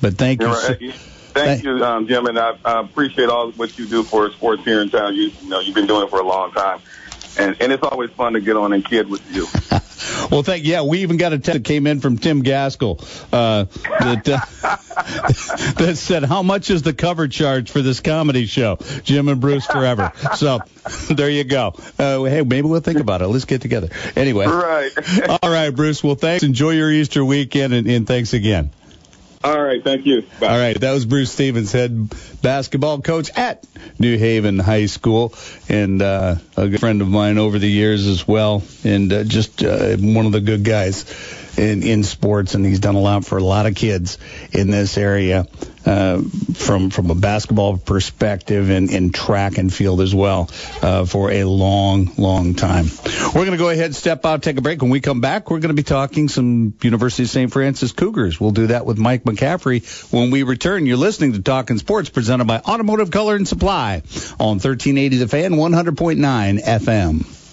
But 0.01 0.15
thank 0.15 0.41
you. 0.41 0.47
Right. 0.47 0.93
Thank 1.33 1.63
you, 1.65 1.83
um, 1.83 2.07
Jim, 2.07 2.27
and 2.27 2.39
I, 2.39 2.57
I 2.63 2.79
appreciate 2.79 3.27
all 3.27 3.51
what 3.51 3.77
you 3.77 3.85
do 3.87 4.03
for 4.03 4.31
sports 4.31 4.63
here 4.63 4.81
in 4.81 4.89
town. 4.89 5.15
You, 5.15 5.31
you 5.41 5.49
know, 5.49 5.59
you've 5.59 5.75
been 5.75 5.85
doing 5.85 6.03
it 6.05 6.09
for 6.09 6.19
a 6.19 6.25
long 6.25 6.53
time 6.53 6.79
and 7.37 7.61
and 7.61 7.71
it's 7.71 7.83
always 7.83 8.09
fun 8.11 8.33
to 8.33 8.41
get 8.41 8.55
on 8.55 8.73
and 8.73 8.83
kid 8.83 9.09
with 9.09 9.21
you. 9.33 9.47
well, 10.31 10.43
thank 10.43 10.65
yeah. 10.65 10.83
We 10.83 10.99
even 10.99 11.17
got 11.17 11.33
a 11.33 11.37
text 11.39 11.53
that 11.53 11.63
came 11.63 11.87
in 11.87 11.99
from 11.99 12.17
Tim 12.17 12.41
Gaskell 12.41 12.99
uh, 13.31 13.65
that 13.99 14.29
uh, 14.29 14.39
that 15.83 15.95
said, 15.97 16.23
"How 16.23 16.43
much 16.43 16.69
is 16.69 16.81
the 16.81 16.93
cover 16.93 17.27
charge 17.27 17.71
for 17.71 17.81
this 17.81 17.99
comedy 17.99 18.45
show, 18.45 18.77
Jim 19.03 19.27
and 19.27 19.39
Bruce 19.39 19.65
Forever?" 19.65 20.11
So 20.35 20.59
there 21.09 21.29
you 21.29 21.45
go. 21.45 21.73
Uh, 21.97 22.23
hey, 22.23 22.41
maybe 22.41 22.67
we'll 22.67 22.81
think 22.81 22.99
about 22.99 23.21
it. 23.21 23.27
Let's 23.27 23.45
get 23.45 23.61
together. 23.61 23.89
Anyway, 24.15 24.45
right. 24.45 24.91
all 25.29 25.49
right, 25.49 25.69
Bruce. 25.69 26.03
Well, 26.03 26.15
thanks. 26.15 26.43
Enjoy 26.43 26.71
your 26.71 26.91
Easter 26.91 27.23
weekend, 27.23 27.73
and, 27.73 27.87
and 27.87 28.05
thanks 28.05 28.33
again. 28.33 28.71
All 29.45 29.61
right, 29.61 29.83
thank 29.83 30.07
you. 30.07 30.23
Bye. 30.39 30.47
All 30.47 30.57
right, 30.57 30.79
that 30.79 30.91
was 30.91 31.05
Bruce 31.05 31.31
Stevens, 31.31 31.71
head 31.71 32.11
basketball 32.41 33.01
coach 33.01 33.29
at 33.35 33.63
New 33.99 34.17
Haven 34.17 34.57
High 34.57 34.87
School, 34.87 35.35
and 35.69 36.01
uh, 36.01 36.37
a 36.57 36.67
good 36.67 36.79
friend 36.79 36.99
of 37.03 37.07
mine 37.09 37.37
over 37.37 37.59
the 37.59 37.69
years 37.69 38.07
as 38.07 38.27
well, 38.27 38.63
and 38.83 39.13
uh, 39.13 39.23
just 39.23 39.63
uh, 39.63 39.97
one 39.97 40.25
of 40.25 40.31
the 40.31 40.41
good 40.41 40.63
guys 40.63 41.03
in 41.57 41.83
in 41.83 42.03
sports, 42.03 42.55
and 42.55 42.65
he's 42.65 42.79
done 42.79 42.95
a 42.95 43.01
lot 43.01 43.25
for 43.25 43.37
a 43.37 43.43
lot 43.43 43.65
of 43.65 43.75
kids 43.75 44.17
in 44.51 44.69
this 44.69 44.97
area 44.97 45.47
uh, 45.85 46.21
from 46.53 46.89
from 46.89 47.11
a 47.11 47.15
basketball 47.15 47.77
perspective 47.77 48.69
and 48.69 48.89
in 48.89 49.11
track 49.11 49.57
and 49.57 49.73
field 49.73 50.01
as 50.01 50.13
well 50.13 50.49
uh, 50.81 51.05
for 51.05 51.31
a 51.31 51.43
long, 51.43 52.11
long 52.17 52.55
time. 52.55 52.85
We're 53.27 53.45
going 53.45 53.51
to 53.51 53.57
go 53.57 53.69
ahead 53.69 53.95
step 53.95 54.25
out, 54.25 54.43
take 54.43 54.57
a 54.57 54.61
break. 54.61 54.81
When 54.81 54.91
we 54.91 54.99
come 54.99 55.21
back, 55.21 55.49
we're 55.49 55.59
going 55.59 55.75
to 55.75 55.75
be 55.75 55.83
talking 55.83 56.27
some 56.27 56.73
University 56.81 57.23
of 57.23 57.29
St. 57.29 57.51
Francis 57.51 57.91
Cougars. 57.91 58.39
We'll 58.39 58.51
do 58.51 58.67
that 58.67 58.85
with 58.85 58.97
Mike 58.97 59.23
McCaffrey 59.23 60.11
when 60.11 60.31
we 60.31 60.43
return. 60.43 60.85
You're 60.85 60.97
listening 60.97 61.33
to 61.33 61.41
Talking 61.41 61.77
Sports 61.77 62.09
presented 62.09 62.45
by 62.45 62.59
Automotive 62.59 63.11
Color 63.11 63.35
and 63.35 63.47
Supply 63.47 64.01
on 64.39 64.59
1380 64.59 65.17
The 65.17 65.27
Fan, 65.27 65.53
100.9 65.53 66.63
FM. 66.63 67.44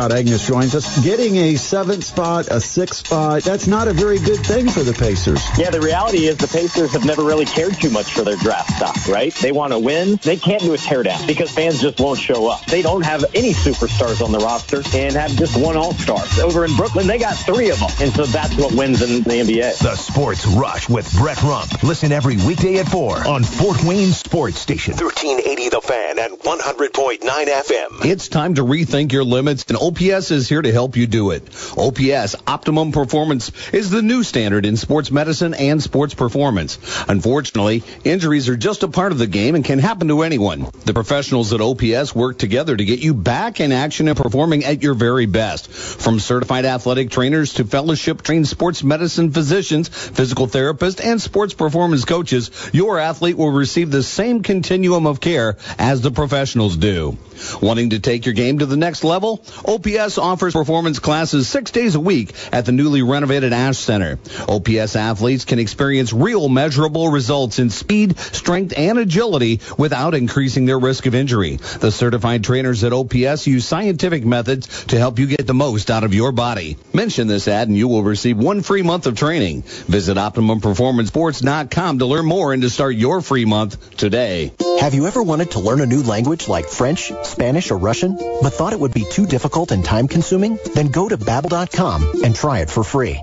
Scott 0.00 0.12
Agness 0.12 0.48
joins 0.48 0.74
us. 0.74 1.04
Getting 1.04 1.36
a 1.36 1.56
seventh 1.56 2.04
spot, 2.04 2.48
a 2.48 2.58
sixth 2.58 3.06
spot, 3.06 3.42
that's 3.42 3.66
not 3.66 3.86
a 3.86 3.92
very 3.92 4.18
good 4.18 4.38
thing 4.38 4.66
for 4.66 4.80
the 4.80 4.94
Pacers. 4.94 5.42
Yeah, 5.58 5.68
the 5.68 5.82
reality 5.82 6.24
is 6.24 6.38
the 6.38 6.46
Pacers 6.46 6.92
have 6.92 7.04
never 7.04 7.22
really 7.22 7.44
cared 7.44 7.78
too 7.78 7.90
much 7.90 8.14
for 8.14 8.22
their 8.22 8.36
draft 8.36 8.70
stock, 8.70 8.96
right? 9.08 9.34
They 9.34 9.52
want 9.52 9.74
to 9.74 9.78
win. 9.78 10.18
They 10.22 10.38
can't 10.38 10.62
do 10.62 10.72
a 10.72 10.78
teardown 10.78 11.26
because 11.26 11.50
fans 11.50 11.82
just 11.82 12.00
won't 12.00 12.18
show 12.18 12.50
up. 12.50 12.64
They 12.64 12.80
don't 12.80 13.04
have 13.04 13.26
any 13.34 13.52
superstars 13.52 14.24
on 14.24 14.32
the 14.32 14.38
roster 14.38 14.80
and 14.94 15.14
have 15.16 15.32
just 15.32 15.60
one 15.60 15.76
all-star. 15.76 16.24
Over 16.42 16.64
in 16.64 16.74
Brooklyn, 16.76 17.06
they 17.06 17.18
got 17.18 17.36
three 17.36 17.68
of 17.68 17.78
them. 17.78 17.90
And 18.00 18.10
so 18.14 18.24
that's 18.24 18.56
what 18.56 18.72
wins 18.72 19.02
in 19.02 19.22
the 19.22 19.30
NBA. 19.30 19.80
The 19.80 19.96
Sports 19.96 20.46
Rush 20.46 20.88
with 20.88 21.12
Brett 21.18 21.42
Rump. 21.42 21.82
Listen 21.82 22.10
every 22.10 22.38
weekday 22.38 22.78
at 22.78 22.88
4 22.88 23.28
on 23.28 23.44
Fort 23.44 23.84
Wayne 23.84 24.12
Sports 24.12 24.60
Station. 24.60 24.94
1380 24.94 25.68
The 25.68 25.80
Fan 25.82 26.18
and 26.18 26.38
100.9 26.38 27.20
FM. 27.20 28.04
It's 28.06 28.28
time 28.28 28.54
to 28.54 28.64
rethink 28.64 29.12
your 29.12 29.24
limits 29.24 29.66
and 29.68 29.76
OPS 29.90 30.30
is 30.30 30.48
here 30.48 30.62
to 30.62 30.70
help 30.70 30.96
you 30.96 31.08
do 31.08 31.32
it. 31.32 31.42
OPS, 31.76 32.36
Optimum 32.46 32.92
Performance, 32.92 33.50
is 33.72 33.90
the 33.90 34.02
new 34.02 34.22
standard 34.22 34.64
in 34.64 34.76
sports 34.76 35.10
medicine 35.10 35.52
and 35.52 35.82
sports 35.82 36.14
performance. 36.14 36.78
Unfortunately, 37.08 37.82
injuries 38.04 38.48
are 38.48 38.56
just 38.56 38.84
a 38.84 38.88
part 38.88 39.10
of 39.10 39.18
the 39.18 39.26
game 39.26 39.56
and 39.56 39.64
can 39.64 39.80
happen 39.80 40.06
to 40.06 40.22
anyone. 40.22 40.70
The 40.84 40.94
professionals 40.94 41.52
at 41.52 41.60
OPS 41.60 42.14
work 42.14 42.38
together 42.38 42.76
to 42.76 42.84
get 42.84 43.00
you 43.00 43.14
back 43.14 43.58
in 43.58 43.72
action 43.72 44.06
and 44.06 44.16
performing 44.16 44.64
at 44.64 44.80
your 44.80 44.94
very 44.94 45.26
best. 45.26 45.68
From 45.72 46.20
certified 46.20 46.66
athletic 46.66 47.10
trainers 47.10 47.54
to 47.54 47.64
fellowship 47.64 48.22
trained 48.22 48.46
sports 48.46 48.84
medicine 48.84 49.32
physicians, 49.32 49.88
physical 49.88 50.46
therapists, 50.46 51.04
and 51.04 51.20
sports 51.20 51.52
performance 51.52 52.04
coaches, 52.04 52.52
your 52.72 53.00
athlete 53.00 53.36
will 53.36 53.50
receive 53.50 53.90
the 53.90 54.04
same 54.04 54.44
continuum 54.44 55.08
of 55.08 55.20
care 55.20 55.56
as 55.80 56.00
the 56.00 56.12
professionals 56.12 56.76
do. 56.76 57.18
Wanting 57.60 57.90
to 57.90 57.98
take 57.98 58.26
your 58.26 58.34
game 58.34 58.60
to 58.60 58.66
the 58.66 58.76
next 58.76 59.02
level? 59.02 59.44
OPS 59.64 59.79
offers 60.18 60.52
performance 60.52 60.98
classes 60.98 61.48
six 61.48 61.70
days 61.70 61.94
a 61.94 62.00
week 62.00 62.32
at 62.52 62.66
the 62.66 62.72
newly 62.72 63.02
renovated 63.02 63.52
Ash 63.52 63.78
Center. 63.78 64.18
OPS 64.48 64.96
athletes 64.96 65.44
can 65.44 65.58
experience 65.58 66.12
real 66.12 66.48
measurable 66.48 67.08
results 67.08 67.58
in 67.58 67.70
speed, 67.70 68.18
strength, 68.18 68.74
and 68.76 68.98
agility 68.98 69.60
without 69.78 70.14
increasing 70.14 70.66
their 70.66 70.78
risk 70.78 71.06
of 71.06 71.14
injury. 71.14 71.56
The 71.56 71.90
certified 71.90 72.44
trainers 72.44 72.84
at 72.84 72.92
OPS 72.92 73.46
use 73.46 73.64
scientific 73.64 74.24
methods 74.24 74.84
to 74.86 74.98
help 74.98 75.18
you 75.18 75.26
get 75.26 75.46
the 75.46 75.54
most 75.54 75.90
out 75.90 76.04
of 76.04 76.14
your 76.14 76.32
body. 76.32 76.76
Mention 76.92 77.26
this 77.26 77.48
ad 77.48 77.68
and 77.68 77.76
you 77.76 77.88
will 77.88 78.02
receive 78.02 78.36
one 78.36 78.62
free 78.62 78.82
month 78.82 79.06
of 79.06 79.16
training. 79.16 79.62
Visit 79.62 80.16
OptimumPerformanceSports.com 80.16 81.98
to 81.98 82.06
learn 82.06 82.26
more 82.26 82.52
and 82.52 82.62
to 82.62 82.70
start 82.70 82.96
your 82.96 83.20
free 83.20 83.44
month 83.44 83.96
today. 83.96 84.52
Have 84.80 84.94
you 84.94 85.06
ever 85.06 85.22
wanted 85.22 85.52
to 85.52 85.60
learn 85.60 85.80
a 85.80 85.86
new 85.86 86.02
language 86.02 86.48
like 86.48 86.68
French, 86.68 87.12
Spanish, 87.24 87.70
or 87.70 87.76
Russian, 87.76 88.16
but 88.16 88.50
thought 88.50 88.72
it 88.72 88.80
would 88.80 88.94
be 88.94 89.04
too 89.04 89.26
difficult 89.26 89.69
and 89.70 89.84
time 89.84 90.08
consuming? 90.08 90.58
Then 90.74 90.88
go 90.88 91.08
to 91.08 91.18
babbel.com 91.18 92.22
and 92.24 92.34
try 92.34 92.60
it 92.60 92.70
for 92.70 92.82
free. 92.82 93.20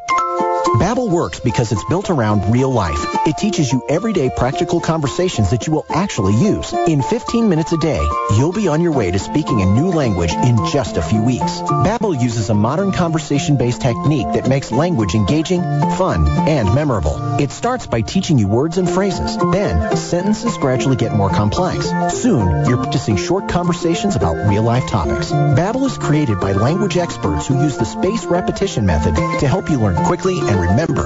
Babbel 0.75 1.09
works 1.09 1.39
because 1.39 1.71
it's 1.71 1.83
built 1.85 2.09
around 2.09 2.51
real 2.51 2.71
life. 2.71 2.99
It 3.25 3.37
teaches 3.37 3.71
you 3.71 3.83
everyday 3.87 4.29
practical 4.29 4.79
conversations 4.79 5.49
that 5.51 5.65
you 5.65 5.73
will 5.73 5.85
actually 5.89 6.35
use. 6.35 6.73
In 6.73 7.01
15 7.01 7.49
minutes 7.49 7.71
a 7.71 7.77
day, 7.77 8.01
you'll 8.35 8.51
be 8.51 8.67
on 8.67 8.81
your 8.81 8.91
way 8.91 9.09
to 9.09 9.17
speaking 9.17 9.61
a 9.61 9.65
new 9.65 9.89
language 9.89 10.33
in 10.33 10.57
just 10.67 10.97
a 10.97 11.01
few 11.01 11.23
weeks. 11.23 11.61
Babbel 11.61 12.21
uses 12.21 12.49
a 12.49 12.53
modern 12.53 12.91
conversation-based 12.91 13.81
technique 13.81 14.33
that 14.33 14.49
makes 14.49 14.71
language 14.71 15.15
engaging, 15.15 15.61
fun, 15.97 16.27
and 16.27 16.75
memorable. 16.75 17.39
It 17.39 17.51
starts 17.51 17.87
by 17.87 18.01
teaching 18.01 18.37
you 18.37 18.47
words 18.47 18.77
and 18.77 18.89
phrases. 18.89 19.37
Then, 19.37 19.95
sentences 19.95 20.57
gradually 20.57 20.97
get 20.97 21.13
more 21.13 21.29
complex. 21.29 21.89
Soon, 22.13 22.65
you're 22.65 22.77
practicing 22.77 23.15
short 23.15 23.47
conversations 23.47 24.15
about 24.15 24.49
real-life 24.49 24.87
topics. 24.89 25.31
Babbel 25.31 25.85
is 25.85 25.97
created 25.97 26.39
by 26.39 26.51
language 26.51 26.97
experts 26.97 27.47
who 27.47 27.63
use 27.63 27.77
the 27.77 27.85
spaced 27.85 28.25
repetition 28.25 28.85
method 28.85 29.15
to 29.15 29.47
help 29.47 29.69
you 29.69 29.79
learn 29.79 29.95
quickly 30.05 30.39
and 30.39 30.56
remember 30.57 31.03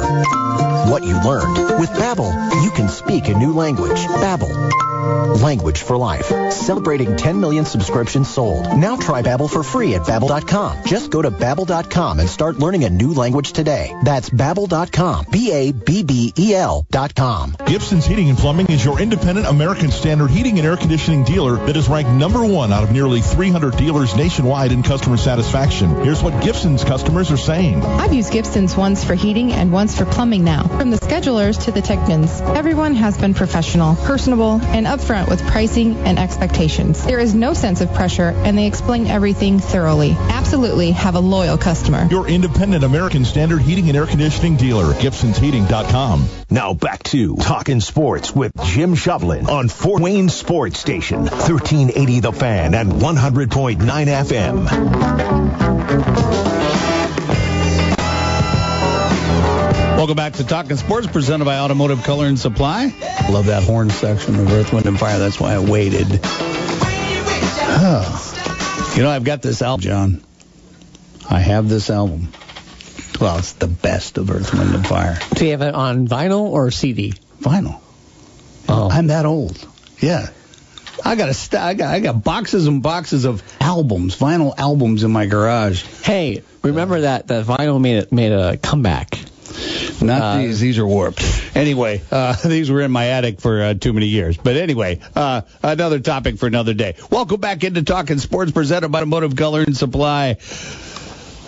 what 0.90 1.04
you 1.04 1.16
learned. 1.24 1.80
With 1.80 1.90
Babbel, 1.92 2.64
you 2.64 2.72
can 2.72 2.90
speak 2.90 3.28
a 3.28 3.34
new 3.34 3.54
language. 3.54 4.00
Babbel, 4.22 4.50
language 5.02 5.82
for 5.82 5.98
life. 5.98 6.26
Celebrating 6.52 7.16
10 7.16 7.40
million 7.40 7.66
subscriptions 7.66 8.30
sold. 8.30 8.78
Now 8.78 8.96
try 8.96 9.22
Babbel 9.22 9.50
for 9.50 9.64
free 9.64 9.96
at 9.96 10.02
babbel.com. 10.02 10.86
Just 10.86 11.10
go 11.12 11.22
to 11.22 11.32
babbel.com 11.32 12.20
and 12.20 12.30
start 12.30 12.58
learning 12.58 12.84
a 12.84 12.90
new 12.90 13.14
language 13.14 13.54
today. 13.54 13.94
That's 14.04 14.30
babbel.com. 14.30 15.26
B 15.32 15.52
A 15.52 15.72
B 15.72 16.04
B 16.04 16.34
E 16.38 16.54
L.com. 16.54 17.56
Gibson's 17.66 18.06
Heating 18.06 18.30
and 18.30 18.38
Plumbing 18.38 18.68
is 18.68 18.86
your 18.86 19.00
independent 19.00 19.48
American 19.48 19.90
Standard 19.90 20.30
heating 20.30 20.60
and 20.60 20.68
air 20.68 20.78
conditioning 20.78 21.24
dealer 21.24 21.56
that 21.66 21.76
is 21.76 21.90
ranked 21.90 22.12
number 22.12 22.46
one 22.46 22.72
out 22.72 22.84
of 22.84 22.92
nearly 22.92 23.22
300 23.22 23.78
dealers 23.78 24.16
nationwide 24.16 24.72
in 24.72 24.84
customer 24.84 25.18
satisfaction. 25.18 26.04
Here's 26.04 26.22
what 26.22 26.44
Gibson's 26.44 26.84
customers 26.84 27.32
are 27.32 27.38
saying. 27.38 27.84
I've 27.84 28.14
used 28.14 28.32
Gibson's 28.32 28.76
once 28.78 29.04
for 29.04 29.16
heating 29.16 29.52
and 29.52 29.72
once 29.72 29.98
for 29.98 30.06
plumbing 30.06 30.44
now. 30.44 30.68
From 30.68 30.92
the 30.92 30.98
schedulers 30.98 31.64
to 31.66 31.72
the 31.72 31.82
technicians, 31.82 32.42
everyone 32.42 32.96
has 32.96 33.18
been 33.18 33.34
professional, 33.34 33.96
personable, 33.96 34.60
and 34.62 34.88
upfront 34.92 35.30
with 35.30 35.42
pricing 35.48 35.96
and 36.00 36.20
expectations. 36.20 37.04
There 37.06 37.20
is 37.20 37.34
no 37.34 37.54
sense 37.54 37.80
of 37.82 37.94
pressure, 37.94 38.30
and 38.30 38.58
they 38.58 38.68
explain 38.68 39.08
everything 39.08 39.60
thoroughly. 39.60 40.12
Absolutely 40.12 40.92
have 40.92 41.16
a 41.16 41.20
loyal 41.20 41.58
customer. 41.58 42.08
Your 42.12 42.28
independent 42.28 42.84
American 42.84 43.24
Standard 43.24 43.62
heating 43.62 43.88
and 43.88 43.96
air 43.98 44.06
conditioning 44.06 44.58
dealer, 44.58 44.94
Gibson'sHeating.com. 44.94 46.28
Now 46.50 46.74
back 46.74 47.04
to 47.04 47.38
Talking 47.38 47.80
Sports 47.80 48.36
with 48.36 48.52
Jim 48.66 48.96
Shovlin 48.96 49.48
on 49.48 49.70
Fort 49.70 50.02
Wayne 50.02 50.28
Sports 50.30 50.80
Station, 50.80 51.22
1380 51.22 52.20
The 52.20 52.34
Fan 52.34 52.74
and 52.76 52.92
100.9 52.92 53.78
FM. 53.80 54.68
Welcome 60.02 60.16
back 60.16 60.34
to 60.34 60.44
Talking 60.44 60.78
Sports, 60.78 61.06
presented 61.06 61.46
by 61.46 61.60
Automotive 61.60 62.02
Color 62.02 62.26
and 62.26 62.40
Supply. 62.40 62.86
Love 63.30 63.46
that 63.46 63.62
horn 63.62 63.92
section 63.92 64.34
of 64.34 64.52
Earth, 64.52 64.74
Wind, 64.74 64.88
and 64.88 64.98
Fire. 65.00 65.20
That's 65.20 65.40
why 65.40 65.54
I 65.54 65.60
waited. 65.60 66.10
you 66.10 66.18
know, 69.04 69.12
I've 69.12 69.24
got 69.24 69.44
this 69.44 69.62
album, 69.62 69.82
John. 69.84 70.24
I 71.30 71.38
have 71.38 71.70
this 71.70 71.92
album. 71.92 72.30
Well, 73.20 73.38
it's 73.38 73.54
the 73.54 73.68
best 73.68 74.18
of 74.18 74.32
Earth, 74.32 74.52
Wind, 74.56 74.74
and 74.74 74.88
Fire. 74.88 75.20
Do 75.36 75.46
you 75.46 75.52
have 75.52 75.62
it 75.62 75.76
on 75.76 76.08
vinyl 76.08 76.46
or 76.46 76.72
CD? 76.72 77.14
Vinyl. 77.40 77.80
Oh. 78.68 78.90
I'm 78.90 79.06
that 79.06 79.28
old. 79.28 79.64
Yeah. 80.00 80.30
I 81.06 81.16
got 81.16 81.30
a 81.30 81.34
st- 81.36 81.62
I 81.62 81.76
got 81.76 81.94
I 81.94 82.00
got 82.00 82.24
boxes 82.24 82.66
and 82.66 82.82
boxes 82.82 83.26
of 83.26 83.44
albums, 83.60 84.18
vinyl 84.18 84.56
albums 84.58 85.04
in 85.04 85.12
my 85.12 85.28
garage. 85.28 85.84
Hey, 85.84 86.42
remember 86.64 87.02
that 87.02 87.28
that 87.28 87.46
vinyl 87.46 87.80
made 87.80 87.98
it 87.98 88.12
made 88.12 88.32
a 88.32 88.58
comeback. 88.58 89.21
Not 90.02 90.22
Uh, 90.22 90.38
these; 90.42 90.60
these 90.60 90.80
are 90.80 90.86
warped. 90.88 91.24
Anyway, 91.56 92.02
uh, 92.12 92.34
these 92.46 92.70
were 92.72 92.82
in 92.82 92.92
my 92.92 93.08
attic 93.08 93.40
for 93.40 93.62
uh, 93.62 93.74
too 93.74 93.94
many 93.94 94.08
years. 94.08 94.38
But 94.38 94.58
anyway, 94.58 95.00
uh, 95.16 95.42
another 95.62 96.00
topic 96.00 96.38
for 96.38 96.48
another 96.48 96.74
day. 96.74 96.96
Welcome 97.10 97.40
back 97.40 97.64
into 97.64 97.84
Talking 97.84 98.18
Sports, 98.18 98.52
presented 98.52 98.90
by 98.90 99.00
Automotive 99.00 99.36
Color 99.36 99.62
and 99.62 99.78
Supply. 99.78 100.38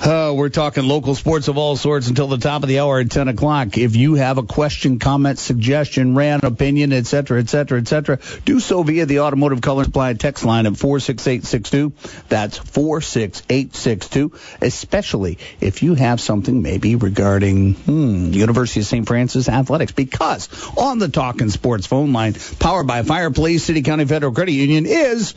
Uh, 0.04 0.34
we're 0.36 0.50
talking 0.50 0.84
local 0.84 1.16
sports 1.16 1.48
of 1.48 1.58
all 1.58 1.78
sorts 1.78 2.10
until 2.10 2.28
the 2.28 2.38
top 2.38 2.62
of 2.62 2.68
the 2.68 2.80
hour 2.80 3.00
at 3.00 3.10
10 3.10 3.30
o'clock. 3.30 3.78
If 3.78 3.96
you 3.96 4.16
have 4.16 4.38
a 4.38 4.44
question, 4.44 5.00
comment, 5.00 5.40
suggestion, 5.40 6.14
rant, 6.14 6.44
opinion, 6.44 6.92
etc., 6.92 7.40
etc., 7.40 7.80
etc., 7.80 8.20
do 8.44 8.60
so 8.60 8.84
via 8.84 9.06
the 9.06 9.22
Automotive 9.22 9.62
Color 9.62 9.86
Supply 9.86 10.14
text 10.14 10.44
line 10.44 10.66
at 10.66 10.76
46862. 10.76 11.94
That's 12.28 12.58
46862. 12.58 14.34
Especially 14.62 15.38
if 15.62 15.84
you 15.84 15.94
have 15.96 16.20
something 16.20 16.62
maybe 16.62 16.98
regarding 16.98 17.76
hmm, 17.76 18.34
University 18.34 18.82
of 18.82 18.88
St. 18.88 19.08
Francis 19.08 19.48
athletics. 19.48 19.94
Because 19.94 20.50
on 20.78 21.00
the 21.00 21.08
Talking 21.08 21.50
Sports 21.50 21.88
phone 21.88 22.12
line, 22.12 22.34
powered 22.60 22.88
by 22.88 23.04
Fire 23.04 23.32
Police 23.32 23.64
City 23.64 23.84
County 23.84 24.04
Federal 24.04 24.34
Credit 24.34 24.52
Union, 24.52 24.86
is 24.86 25.34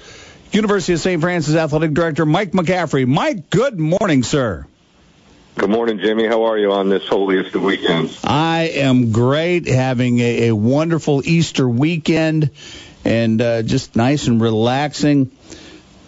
University 0.56 0.94
of 0.94 1.00
St. 1.00 1.20
Francis 1.20 1.54
Athletic 1.54 1.92
Director 1.92 2.24
Mike 2.24 2.52
McCaffrey. 2.52 3.06
Mike, 3.06 3.50
good 3.50 3.78
morning, 3.78 4.22
sir. 4.22 4.66
Good 5.56 5.68
morning, 5.68 5.98
Jimmy. 5.98 6.26
How 6.26 6.44
are 6.44 6.56
you 6.56 6.72
on 6.72 6.88
this 6.88 7.06
holiest 7.06 7.54
of 7.54 7.62
weekends? 7.62 8.18
I 8.24 8.70
am 8.72 9.12
great, 9.12 9.68
having 9.68 10.18
a, 10.20 10.48
a 10.48 10.54
wonderful 10.54 11.20
Easter 11.28 11.68
weekend 11.68 12.52
and 13.04 13.42
uh, 13.42 13.62
just 13.64 13.96
nice 13.96 14.28
and 14.28 14.40
relaxing. 14.40 15.30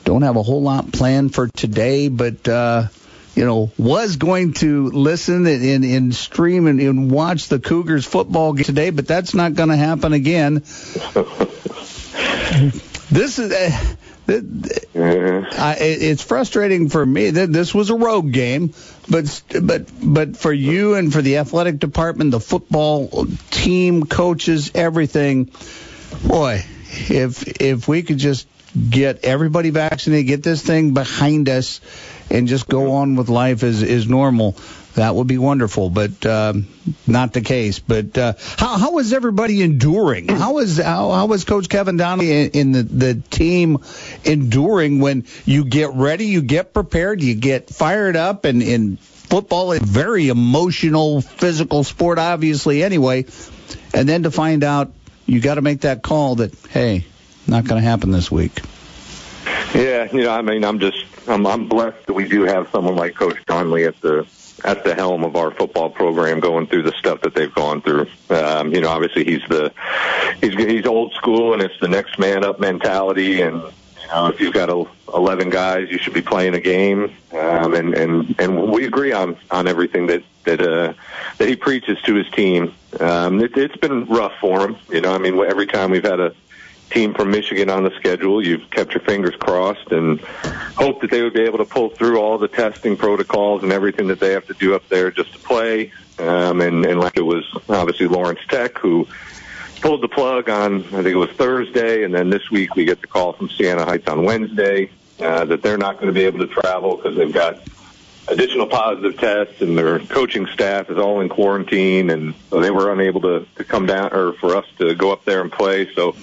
Don't 0.04 0.22
have 0.22 0.36
a 0.36 0.42
whole 0.42 0.62
lot 0.62 0.92
planned 0.92 1.34
for 1.34 1.48
today, 1.48 2.08
but 2.08 2.48
uh, 2.48 2.86
you 3.34 3.44
know, 3.44 3.70
was 3.76 4.16
going 4.16 4.54
to 4.54 4.88
listen 4.88 5.46
and, 5.46 5.62
and, 5.62 5.84
and 5.84 6.14
stream 6.14 6.66
and, 6.66 6.80
and 6.80 7.10
watch 7.10 7.48
the 7.48 7.58
Cougars 7.58 8.06
football 8.06 8.54
game 8.54 8.64
today, 8.64 8.88
but 8.88 9.06
that's 9.06 9.34
not 9.34 9.52
going 9.52 9.68
to 9.68 9.76
happen 9.76 10.14
again. 10.14 10.54
this 13.10 13.38
is. 13.38 13.52
Uh, 13.52 13.78
I, 14.28 15.76
it's 15.80 16.22
frustrating 16.22 16.90
for 16.90 17.04
me 17.04 17.30
that 17.30 17.50
this 17.50 17.74
was 17.74 17.88
a 17.88 17.94
road 17.94 18.30
game, 18.32 18.74
but 19.08 19.42
but 19.62 19.86
but 20.02 20.36
for 20.36 20.52
you 20.52 20.94
and 20.94 21.10
for 21.10 21.22
the 21.22 21.38
athletic 21.38 21.78
department, 21.78 22.32
the 22.32 22.40
football 22.40 23.26
team, 23.50 24.04
coaches, 24.04 24.72
everything, 24.74 25.50
boy, 26.26 26.62
if 27.08 27.60
if 27.60 27.88
we 27.88 28.02
could 28.02 28.18
just 28.18 28.46
get 28.90 29.24
everybody 29.24 29.70
vaccinated, 29.70 30.26
get 30.26 30.42
this 30.42 30.62
thing 30.62 30.92
behind 30.92 31.48
us, 31.48 31.80
and 32.30 32.48
just 32.48 32.68
go 32.68 32.92
on 32.92 33.16
with 33.16 33.30
life 33.30 33.62
as 33.62 33.82
is 33.82 34.06
normal 34.06 34.56
that 34.94 35.14
would 35.14 35.26
be 35.26 35.38
wonderful, 35.38 35.90
but 35.90 36.24
um, 36.26 36.66
not 37.06 37.32
the 37.32 37.40
case. 37.40 37.78
But 37.78 38.16
uh, 38.18 38.32
how 38.56 38.78
how 38.78 38.98
is 38.98 39.12
everybody 39.12 39.62
enduring? 39.62 40.28
How 40.28 40.58
is 40.58 40.78
how, 40.78 41.10
how 41.10 41.32
is 41.32 41.44
Coach 41.44 41.68
Kevin 41.68 41.96
Donley 41.96 42.32
in, 42.32 42.50
in 42.50 42.72
the 42.72 42.82
the 42.82 43.14
team 43.14 43.78
enduring 44.24 45.00
when 45.00 45.24
you 45.44 45.64
get 45.64 45.92
ready, 45.94 46.26
you 46.26 46.42
get 46.42 46.72
prepared, 46.72 47.22
you 47.22 47.34
get 47.34 47.70
fired 47.70 48.16
up, 48.16 48.44
and 48.44 48.62
in 48.62 48.96
football, 48.96 49.72
a 49.72 49.78
very 49.78 50.28
emotional, 50.28 51.20
physical 51.20 51.84
sport, 51.84 52.18
obviously. 52.18 52.82
Anyway, 52.82 53.26
and 53.94 54.08
then 54.08 54.24
to 54.24 54.30
find 54.30 54.64
out 54.64 54.92
you 55.26 55.40
got 55.40 55.56
to 55.56 55.62
make 55.62 55.82
that 55.82 56.02
call 56.02 56.36
that 56.36 56.54
hey, 56.70 57.04
not 57.46 57.64
going 57.64 57.80
to 57.80 57.86
happen 57.88 58.10
this 58.10 58.30
week. 58.30 58.60
Yeah, 59.74 60.10
you 60.10 60.22
know, 60.22 60.30
I 60.30 60.42
mean, 60.42 60.64
I'm 60.64 60.80
just 60.80 61.04
I'm, 61.28 61.46
I'm 61.46 61.68
blessed 61.68 62.06
that 62.06 62.14
we 62.14 62.26
do 62.26 62.42
have 62.44 62.68
someone 62.70 62.96
like 62.96 63.14
Coach 63.14 63.38
Donley 63.46 63.84
at 63.84 64.00
the 64.00 64.26
at 64.64 64.84
the 64.84 64.94
helm 64.94 65.24
of 65.24 65.36
our 65.36 65.50
football 65.50 65.90
program, 65.90 66.40
going 66.40 66.66
through 66.66 66.82
the 66.82 66.92
stuff 66.92 67.20
that 67.22 67.34
they've 67.34 67.54
gone 67.54 67.80
through. 67.80 68.06
Um, 68.30 68.72
you 68.72 68.80
know, 68.80 68.88
obviously 68.88 69.24
he's 69.24 69.42
the 69.48 69.72
he's 70.40 70.54
he's 70.54 70.86
old 70.86 71.12
school, 71.14 71.52
and 71.52 71.62
it's 71.62 71.78
the 71.80 71.88
next 71.88 72.18
man 72.18 72.44
up 72.44 72.60
mentality. 72.60 73.40
And 73.40 73.56
you 73.56 74.08
know, 74.08 74.26
if 74.26 74.40
you've 74.40 74.54
got 74.54 74.68
11 74.68 75.50
guys, 75.50 75.88
you 75.90 75.98
should 75.98 76.14
be 76.14 76.22
playing 76.22 76.54
a 76.54 76.60
game. 76.60 77.14
Um, 77.32 77.74
and 77.74 77.94
and 77.94 78.34
and 78.38 78.72
we 78.72 78.86
agree 78.86 79.12
on 79.12 79.36
on 79.50 79.68
everything 79.68 80.06
that 80.08 80.22
that 80.44 80.60
uh, 80.60 80.94
that 81.38 81.48
he 81.48 81.56
preaches 81.56 82.00
to 82.02 82.14
his 82.14 82.28
team. 82.30 82.74
Um, 83.00 83.40
it, 83.40 83.56
it's 83.56 83.76
been 83.76 84.06
rough 84.06 84.32
for 84.40 84.66
him. 84.66 84.76
You 84.90 85.00
know, 85.00 85.14
I 85.14 85.18
mean, 85.18 85.38
every 85.38 85.66
time 85.66 85.90
we've 85.90 86.04
had 86.04 86.20
a 86.20 86.34
team 86.90 87.14
from 87.14 87.30
Michigan 87.30 87.70
on 87.70 87.84
the 87.84 87.90
schedule. 87.98 88.44
You've 88.44 88.70
kept 88.70 88.92
your 88.94 89.02
fingers 89.02 89.34
crossed 89.38 89.90
and 89.92 90.20
hope 90.76 91.00
that 91.00 91.10
they 91.10 91.22
would 91.22 91.34
be 91.34 91.42
able 91.42 91.58
to 91.58 91.64
pull 91.64 91.90
through 91.90 92.18
all 92.18 92.38
the 92.38 92.48
testing 92.48 92.96
protocols 92.96 93.62
and 93.62 93.72
everything 93.72 94.08
that 94.08 94.20
they 94.20 94.32
have 94.32 94.46
to 94.46 94.54
do 94.54 94.74
up 94.74 94.88
there 94.88 95.10
just 95.10 95.32
to 95.32 95.38
play. 95.40 95.92
Um, 96.18 96.60
and, 96.60 96.84
and 96.84 97.00
like 97.00 97.16
it 97.16 97.22
was 97.22 97.44
obviously 97.68 98.06
Lawrence 98.06 98.40
Tech 98.48 98.78
who 98.78 99.06
pulled 99.80 100.02
the 100.02 100.08
plug 100.08 100.48
on, 100.48 100.84
I 100.86 101.02
think 101.02 101.08
it 101.08 101.16
was 101.16 101.30
Thursday, 101.30 102.02
and 102.04 102.14
then 102.14 102.30
this 102.30 102.50
week 102.50 102.74
we 102.74 102.84
get 102.84 103.00
the 103.00 103.06
call 103.06 103.32
from 103.32 103.48
Siena 103.50 103.84
Heights 103.84 104.08
on 104.08 104.24
Wednesday 104.24 104.90
uh, 105.20 105.44
that 105.44 105.62
they're 105.62 105.78
not 105.78 105.96
going 105.96 106.08
to 106.08 106.12
be 106.12 106.24
able 106.24 106.40
to 106.40 106.46
travel 106.46 106.96
because 106.96 107.16
they've 107.16 107.32
got 107.32 107.60
additional 108.28 108.66
positive 108.66 109.16
tests 109.16 109.60
and 109.60 109.76
their 109.76 109.98
coaching 110.00 110.46
staff 110.52 110.90
is 110.90 110.98
all 110.98 111.20
in 111.20 111.28
quarantine 111.28 112.10
and 112.10 112.34
they 112.50 112.70
were 112.70 112.92
unable 112.92 113.20
to, 113.22 113.46
to 113.56 113.64
come 113.64 113.86
down 113.86 114.12
or 114.12 114.34
for 114.34 114.54
us 114.56 114.66
to 114.78 114.94
go 114.94 115.10
up 115.12 115.24
there 115.24 115.40
and 115.40 115.50
play. 115.50 115.88
So 115.94 116.14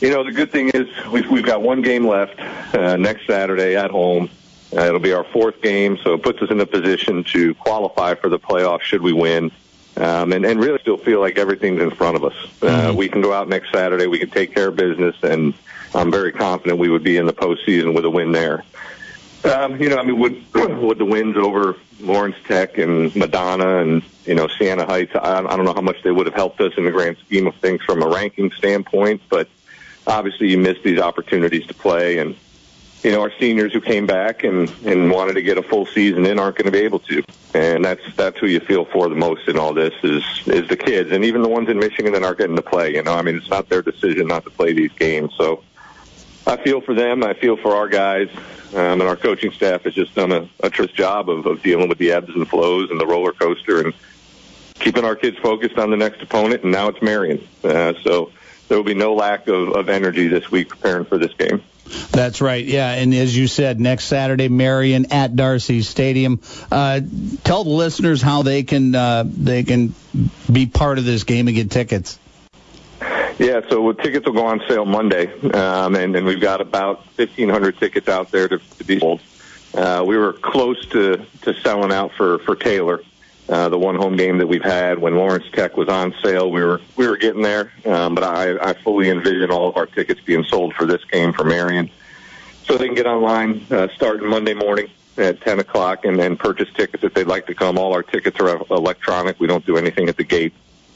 you 0.00 0.10
know, 0.10 0.24
the 0.24 0.32
good 0.32 0.50
thing 0.52 0.70
is 0.70 0.88
we've, 1.10 1.28
we've 1.30 1.44
got 1.44 1.62
one 1.62 1.82
game 1.82 2.06
left 2.06 2.38
uh, 2.74 2.96
next 2.96 3.26
Saturday 3.26 3.76
at 3.76 3.90
home. 3.90 4.28
Uh, 4.74 4.82
it'll 4.82 5.00
be 5.00 5.12
our 5.12 5.24
fourth 5.24 5.62
game, 5.62 5.96
so 6.02 6.14
it 6.14 6.22
puts 6.22 6.42
us 6.42 6.50
in 6.50 6.60
a 6.60 6.66
position 6.66 7.24
to 7.24 7.54
qualify 7.54 8.14
for 8.14 8.28
the 8.28 8.38
playoffs 8.38 8.82
should 8.82 9.00
we 9.00 9.12
win. 9.12 9.50
Um, 9.96 10.32
and, 10.32 10.44
and 10.44 10.60
really 10.60 10.78
still 10.80 10.98
feel 10.98 11.20
like 11.20 11.38
everything's 11.38 11.80
in 11.80 11.90
front 11.90 12.16
of 12.16 12.24
us. 12.24 12.34
Uh, 12.60 12.66
mm-hmm. 12.66 12.96
We 12.96 13.08
can 13.08 13.22
go 13.22 13.32
out 13.32 13.48
next 13.48 13.72
Saturday, 13.72 14.06
we 14.06 14.18
can 14.18 14.28
take 14.28 14.54
care 14.54 14.68
of 14.68 14.76
business, 14.76 15.16
and 15.22 15.54
I'm 15.94 16.10
very 16.10 16.32
confident 16.32 16.78
we 16.78 16.90
would 16.90 17.04
be 17.04 17.16
in 17.16 17.24
the 17.24 17.32
postseason 17.32 17.94
with 17.94 18.04
a 18.04 18.10
win 18.10 18.32
there. 18.32 18.62
Um, 19.44 19.80
you 19.80 19.88
know, 19.88 19.96
I 19.96 20.02
mean, 20.02 20.18
would 20.18 20.44
would 20.54 20.98
the 20.98 21.04
wins 21.04 21.36
over 21.36 21.76
Lawrence 22.00 22.36
Tech 22.46 22.76
and 22.76 23.14
Madonna 23.16 23.78
and 23.78 24.02
you 24.24 24.34
know 24.34 24.48
Siena 24.48 24.84
Heights? 24.84 25.12
I, 25.14 25.38
I 25.38 25.56
don't 25.56 25.64
know 25.64 25.74
how 25.74 25.80
much 25.80 26.02
they 26.02 26.10
would 26.10 26.26
have 26.26 26.34
helped 26.34 26.60
us 26.60 26.72
in 26.76 26.84
the 26.84 26.90
grand 26.90 27.16
scheme 27.18 27.46
of 27.46 27.54
things 27.56 27.82
from 27.82 28.02
a 28.02 28.08
ranking 28.08 28.50
standpoint, 28.50 29.22
but 29.30 29.48
obviously 30.06 30.50
you 30.50 30.58
miss 30.58 30.78
these 30.82 30.98
opportunities 30.98 31.66
to 31.66 31.74
play 31.74 32.18
and 32.18 32.36
you 33.02 33.12
know 33.12 33.20
our 33.20 33.32
seniors 33.38 33.72
who 33.72 33.80
came 33.80 34.06
back 34.06 34.44
and 34.44 34.68
and 34.84 35.10
wanted 35.10 35.34
to 35.34 35.42
get 35.42 35.58
a 35.58 35.62
full 35.62 35.86
season 35.86 36.26
in 36.26 36.38
aren't 36.38 36.56
going 36.56 36.66
to 36.66 36.72
be 36.72 36.80
able 36.80 37.00
to. 37.00 37.22
And 37.54 37.84
that's 37.84 38.02
that's 38.16 38.38
who 38.38 38.46
you 38.46 38.60
feel 38.60 38.84
for 38.84 39.08
the 39.08 39.14
most 39.14 39.48
in 39.48 39.58
all 39.58 39.72
this 39.72 39.94
is 40.02 40.24
is 40.46 40.68
the 40.68 40.76
kids 40.76 41.12
and 41.12 41.24
even 41.24 41.42
the 41.42 41.48
ones 41.48 41.68
in 41.68 41.78
Michigan 41.78 42.12
that 42.12 42.22
aren't 42.22 42.38
getting 42.38 42.56
to 42.56 42.62
play 42.62 42.94
you 42.94 43.02
know? 43.02 43.14
I 43.14 43.22
mean 43.22 43.36
it's 43.36 43.50
not 43.50 43.68
their 43.68 43.82
decision 43.82 44.26
not 44.26 44.44
to 44.44 44.50
play 44.50 44.72
these 44.72 44.92
games. 44.92 45.32
So 45.36 45.62
I 46.46 46.56
feel 46.56 46.80
for 46.80 46.94
them 46.94 47.22
I 47.22 47.34
feel 47.34 47.56
for 47.56 47.74
our 47.76 47.88
guys 47.88 48.28
um, 48.74 49.00
and 49.00 49.02
our 49.02 49.16
coaching 49.16 49.52
staff 49.52 49.82
has 49.82 49.94
just 49.94 50.14
done 50.14 50.32
a, 50.32 50.48
a 50.60 50.70
tremendous 50.70 50.96
job 50.96 51.30
of, 51.30 51.46
of 51.46 51.62
dealing 51.62 51.88
with 51.88 51.98
the 51.98 52.12
ebbs 52.12 52.34
and 52.34 52.48
flows 52.48 52.90
and 52.90 53.00
the 53.00 53.06
roller 53.06 53.32
coaster 53.32 53.80
and 53.80 53.94
keeping 54.80 55.04
our 55.04 55.16
kids 55.16 55.38
focused 55.38 55.78
on 55.78 55.90
the 55.90 55.96
next 55.96 56.22
opponent 56.22 56.62
and 56.62 56.72
now 56.72 56.88
it's 56.88 57.00
Marion. 57.00 57.46
Uh, 57.62 57.94
so 58.02 58.32
there 58.68 58.76
will 58.76 58.84
be 58.84 58.94
no 58.94 59.14
lack 59.14 59.48
of, 59.48 59.70
of 59.74 59.88
energy 59.88 60.28
this 60.28 60.50
week 60.50 60.68
preparing 60.68 61.04
for 61.04 61.18
this 61.18 61.32
game. 61.34 61.62
That's 62.10 62.40
right. 62.40 62.64
Yeah, 62.64 62.90
and 62.92 63.14
as 63.14 63.36
you 63.36 63.46
said, 63.46 63.78
next 63.78 64.06
Saturday, 64.06 64.48
Marion 64.48 65.12
at 65.12 65.36
D'Arcy 65.36 65.82
Stadium. 65.82 66.40
Uh, 66.70 67.00
tell 67.44 67.62
the 67.62 67.70
listeners 67.70 68.20
how 68.20 68.42
they 68.42 68.64
can 68.64 68.94
uh, 68.94 69.24
they 69.26 69.62
can 69.62 69.94
be 70.50 70.66
part 70.66 70.98
of 70.98 71.04
this 71.04 71.24
game 71.24 71.46
and 71.46 71.54
get 71.54 71.70
tickets. 71.70 72.18
Yeah, 73.38 73.60
so 73.68 73.92
tickets 73.92 74.26
will 74.26 74.32
go 74.32 74.46
on 74.46 74.62
sale 74.66 74.86
Monday, 74.86 75.30
um, 75.52 75.94
and, 75.94 76.16
and 76.16 76.26
we've 76.26 76.40
got 76.40 76.62
about 76.62 77.00
1,500 77.18 77.78
tickets 77.78 78.08
out 78.08 78.30
there 78.30 78.48
to, 78.48 78.58
to 78.58 78.84
be 78.84 78.98
sold. 78.98 79.20
Uh, 79.74 80.02
we 80.06 80.16
were 80.16 80.32
close 80.32 80.86
to, 80.86 81.22
to 81.42 81.52
selling 81.60 81.92
out 81.92 82.12
for, 82.12 82.38
for 82.38 82.56
Taylor. 82.56 83.02
Uh, 83.48 83.68
the 83.68 83.78
one 83.78 83.94
home 83.94 84.16
game 84.16 84.38
that 84.38 84.46
we've 84.48 84.64
had 84.64 84.98
when 84.98 85.14
Lawrence 85.14 85.44
Tech 85.52 85.76
was 85.76 85.88
on 85.88 86.12
sale, 86.22 86.50
we 86.50 86.62
were 86.62 86.80
we 86.96 87.06
were 87.06 87.16
getting 87.16 87.42
there, 87.42 87.72
um, 87.84 88.16
but 88.16 88.24
I, 88.24 88.70
I 88.70 88.72
fully 88.72 89.08
envision 89.08 89.52
all 89.52 89.68
of 89.68 89.76
our 89.76 89.86
tickets 89.86 90.20
being 90.20 90.42
sold 90.44 90.74
for 90.74 90.84
this 90.84 91.04
game 91.04 91.32
for 91.32 91.44
Marion, 91.44 91.88
so 92.64 92.76
they 92.76 92.86
can 92.86 92.96
get 92.96 93.06
online 93.06 93.64
uh, 93.70 93.86
starting 93.94 94.28
Monday 94.28 94.54
morning 94.54 94.88
at 95.18 95.40
10 95.40 95.60
o'clock 95.60 96.04
and 96.04 96.18
then 96.18 96.36
purchase 96.36 96.68
tickets 96.74 97.02
if 97.04 97.14
they'd 97.14 97.26
like 97.26 97.46
to 97.46 97.54
come. 97.54 97.78
All 97.78 97.92
our 97.92 98.02
tickets 98.02 98.38
are 98.40 98.48
electronic. 98.70 99.38
We 99.40 99.46
don't 99.46 99.64
do 99.64 99.76
anything 99.76 100.08
at 100.08 100.16
the 100.16 100.24
gate. 100.24 100.52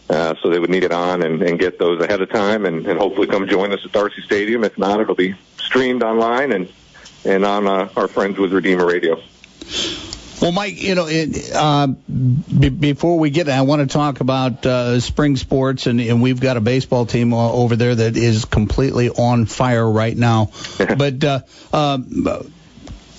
Uh, 0.08 0.34
so 0.42 0.50
they 0.50 0.58
would 0.58 0.70
need 0.70 0.82
it 0.82 0.90
on 0.90 1.22
and, 1.22 1.40
and 1.40 1.56
get 1.56 1.78
those 1.78 2.00
ahead 2.00 2.20
of 2.20 2.28
time 2.28 2.66
and, 2.66 2.84
and 2.84 2.98
hopefully 2.98 3.28
come 3.28 3.46
join 3.46 3.72
us 3.72 3.84
at 3.84 3.92
D'Arcy 3.92 4.22
Stadium. 4.22 4.64
If 4.64 4.76
not, 4.76 5.00
it'll 5.00 5.14
be 5.14 5.36
streamed 5.56 6.02
online 6.02 6.50
and, 6.50 6.68
and 7.24 7.44
on 7.44 7.68
uh, 7.68 7.88
our 7.96 8.08
friends 8.08 8.36
with 8.36 8.52
Redeemer 8.52 8.86
Radio. 8.86 9.22
Well, 10.40 10.52
Mike, 10.52 10.82
you 10.82 10.94
know, 10.94 11.06
it, 11.06 11.52
uh, 11.54 11.86
b- 11.86 12.70
before 12.70 13.18
we 13.18 13.28
get, 13.28 13.50
I 13.50 13.60
want 13.60 13.80
to 13.80 13.92
talk 13.92 14.20
about 14.20 14.64
uh, 14.64 14.98
spring 15.00 15.36
sports, 15.36 15.86
and, 15.86 16.00
and 16.00 16.22
we've 16.22 16.40
got 16.40 16.56
a 16.56 16.62
baseball 16.62 17.04
team 17.04 17.34
uh, 17.34 17.52
over 17.52 17.76
there 17.76 17.94
that 17.94 18.16
is 18.16 18.46
completely 18.46 19.10
on 19.10 19.44
fire 19.44 19.88
right 19.88 20.16
now. 20.16 20.50
but 20.78 21.22
uh, 21.22 21.40
um, 21.74 22.52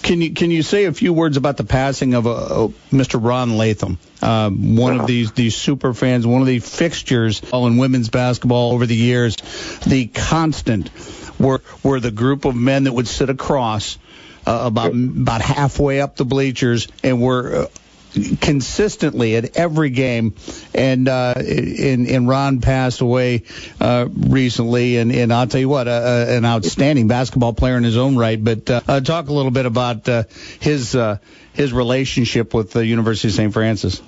can 0.02 0.22
you 0.22 0.34
can 0.34 0.50
you 0.50 0.64
say 0.64 0.86
a 0.86 0.94
few 0.94 1.14
words 1.14 1.38
about 1.38 1.58
the 1.58 1.64
passing 1.64 2.16
of 2.16 2.26
uh, 2.26 2.70
Mr. 2.92 3.24
Ron 3.24 3.56
Latham, 3.56 4.00
uh, 4.24 4.50
one 4.50 5.00
of 5.00 5.06
these 5.06 5.32
these 5.34 5.56
super 5.56 5.94
fans, 5.94 6.26
one 6.26 6.42
of 6.42 6.48
the 6.48 6.58
fixtures 6.58 7.42
all 7.52 7.68
in 7.68 7.78
women's 7.78 8.10
basketball 8.10 8.72
over 8.72 8.88
the 8.88 8.96
years, 8.96 9.36
the 9.86 10.08
constant 10.08 10.90
were 11.40 11.62
were 11.84 12.00
the 12.00 12.10
group 12.10 12.46
of 12.46 12.56
men 12.56 12.86
that 12.86 12.94
would 12.94 13.08
sit 13.08 13.30
across 13.30 14.00
uh, 14.46 14.64
about 14.66 14.94
about 14.94 15.42
halfway 15.42 16.02
up 16.02 16.16
the 16.16 16.26
bleachers, 16.26 16.88
and 17.04 17.22
we're 17.22 17.64
uh, 17.64 17.66
consistently 18.40 19.36
at 19.36 19.58
every 19.58 19.90
game. 19.90 20.36
And 20.74 21.08
uh, 21.08 21.36
and 21.38 22.28
Ron 22.28 22.62
passed 22.62 23.02
away 23.02 23.44
uh, 23.80 24.08
recently, 24.12 24.98
and, 24.98 25.12
and 25.12 25.34
I'll 25.34 25.48
tell 25.48 25.60
you 25.60 25.70
what, 25.70 25.88
uh, 25.88 25.92
uh, 25.92 26.26
an 26.30 26.46
outstanding 26.46 27.08
basketball 27.08 27.54
player 27.54 27.78
in 27.78 27.84
his 27.84 27.98
own 27.98 28.18
right. 28.18 28.42
But 28.42 28.70
uh, 28.70 29.02
talk 29.02 29.30
a 29.30 29.34
little 29.34 29.52
bit 29.52 29.66
about 29.66 30.08
uh, 30.08 30.24
his 30.60 30.96
uh, 30.96 31.18
his 31.54 31.74
relationship 31.74 32.54
with 32.54 32.72
the 32.72 32.86
University 32.86 33.30
of 33.30 33.34
St. 33.34 33.54
Francis. 33.54 34.02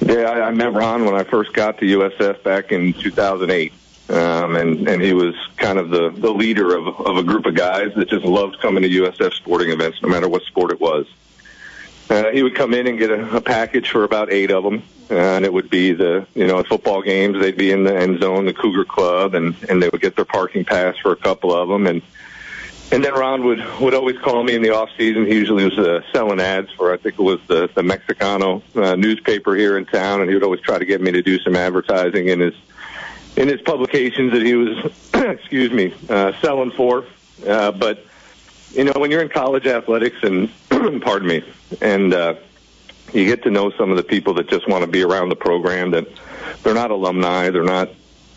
Yeah, 0.00 0.22
I, 0.22 0.48
I 0.48 0.50
met 0.50 0.72
Ron 0.72 1.04
when 1.04 1.14
I 1.14 1.24
first 1.24 1.52
got 1.52 1.78
to 1.78 1.84
USF 1.84 2.42
back 2.42 2.72
in 2.72 2.92
2008. 2.92 3.72
Um, 4.08 4.56
and, 4.56 4.88
and 4.88 5.00
he 5.00 5.12
was 5.12 5.34
kind 5.56 5.78
of 5.78 5.90
the, 5.90 6.10
the 6.10 6.30
leader 6.30 6.76
of, 6.76 6.86
of 6.88 7.16
a 7.16 7.22
group 7.22 7.46
of 7.46 7.54
guys 7.54 7.94
that 7.94 8.08
just 8.08 8.24
loved 8.24 8.60
coming 8.60 8.82
to 8.82 8.88
USF 8.88 9.32
sporting 9.32 9.70
events, 9.70 10.02
no 10.02 10.08
matter 10.08 10.28
what 10.28 10.42
sport 10.42 10.70
it 10.72 10.80
was. 10.80 11.06
Uh, 12.10 12.30
he 12.30 12.42
would 12.42 12.54
come 12.54 12.74
in 12.74 12.86
and 12.86 12.98
get 12.98 13.10
a, 13.10 13.36
a 13.36 13.40
package 13.40 13.88
for 13.88 14.04
about 14.04 14.30
eight 14.30 14.50
of 14.50 14.64
them, 14.64 14.82
uh, 15.10 15.14
and 15.14 15.44
it 15.44 15.52
would 15.52 15.70
be 15.70 15.92
the 15.92 16.26
you 16.34 16.46
know 16.46 16.58
at 16.58 16.66
football 16.66 17.00
games. 17.00 17.40
They'd 17.40 17.56
be 17.56 17.70
in 17.70 17.84
the 17.84 17.96
end 17.96 18.20
zone, 18.20 18.44
the 18.44 18.52
Cougar 18.52 18.84
Club, 18.84 19.34
and 19.34 19.54
and 19.70 19.82
they 19.82 19.88
would 19.88 20.02
get 20.02 20.16
their 20.16 20.26
parking 20.26 20.64
pass 20.64 20.96
for 20.98 21.12
a 21.12 21.16
couple 21.16 21.54
of 21.54 21.68
them, 21.68 21.86
and 21.86 22.02
and 22.90 23.02
then 23.02 23.14
Ron 23.14 23.44
would 23.44 23.64
would 23.80 23.94
always 23.94 24.18
call 24.18 24.42
me 24.42 24.54
in 24.54 24.60
the 24.60 24.74
off 24.74 24.90
season. 24.98 25.26
He 25.26 25.34
usually 25.34 25.64
was 25.64 25.78
uh, 25.78 26.02
selling 26.12 26.40
ads 26.40 26.70
for 26.72 26.92
I 26.92 26.98
think 26.98 27.18
it 27.18 27.22
was 27.22 27.40
the 27.46 27.70
the 27.74 27.80
Mexicano 27.80 28.62
uh, 28.76 28.94
newspaper 28.94 29.54
here 29.54 29.78
in 29.78 29.86
town, 29.86 30.20
and 30.20 30.28
he 30.28 30.34
would 30.34 30.44
always 30.44 30.60
try 30.60 30.78
to 30.78 30.84
get 30.84 31.00
me 31.00 31.12
to 31.12 31.22
do 31.22 31.38
some 31.38 31.56
advertising 31.56 32.28
in 32.28 32.40
his 32.40 32.54
in 33.36 33.48
his 33.48 33.60
publications 33.62 34.32
that 34.32 34.42
he 34.42 34.54
was 34.54 34.92
excuse 35.14 35.70
me 35.70 35.94
uh, 36.08 36.32
selling 36.40 36.70
for. 36.70 37.04
Uh, 37.46 37.72
but 37.72 38.04
you 38.72 38.84
know 38.84 38.92
when 38.96 39.10
you're 39.10 39.22
in 39.22 39.28
college 39.28 39.66
athletics 39.66 40.16
and 40.22 40.50
pardon 41.02 41.28
me 41.28 41.44
and 41.80 42.14
uh, 42.14 42.34
you 43.12 43.26
get 43.26 43.42
to 43.42 43.50
know 43.50 43.70
some 43.72 43.90
of 43.90 43.96
the 43.96 44.02
people 44.02 44.34
that 44.34 44.48
just 44.48 44.68
want 44.68 44.82
to 44.82 44.90
be 44.90 45.02
around 45.02 45.28
the 45.28 45.36
program 45.36 45.90
that 45.90 46.06
they're 46.62 46.74
not 46.74 46.90
alumni, 46.90 47.50
they're 47.50 47.64
not 47.64 47.90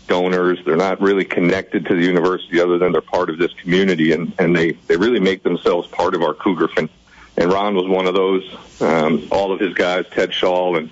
donors, 0.06 0.58
they're 0.64 0.76
not 0.76 1.00
really 1.00 1.24
connected 1.24 1.86
to 1.86 1.94
the 1.94 2.02
university 2.02 2.60
other 2.60 2.78
than 2.78 2.92
they're 2.92 3.00
part 3.00 3.30
of 3.30 3.38
this 3.38 3.52
community 3.54 4.12
and, 4.12 4.32
and 4.38 4.54
they, 4.54 4.72
they 4.86 4.96
really 4.96 5.20
make 5.20 5.42
themselves 5.42 5.88
part 5.88 6.14
of 6.14 6.22
our 6.22 6.34
Cougar 6.34 6.68
fan. 6.68 6.88
And 7.36 7.52
Ron 7.52 7.74
was 7.74 7.86
one 7.86 8.06
of 8.06 8.14
those. 8.14 8.56
Um, 8.80 9.28
all 9.30 9.52
of 9.52 9.60
his 9.60 9.74
guys, 9.74 10.06
Ted 10.10 10.32
Shaw 10.32 10.76
and 10.76 10.90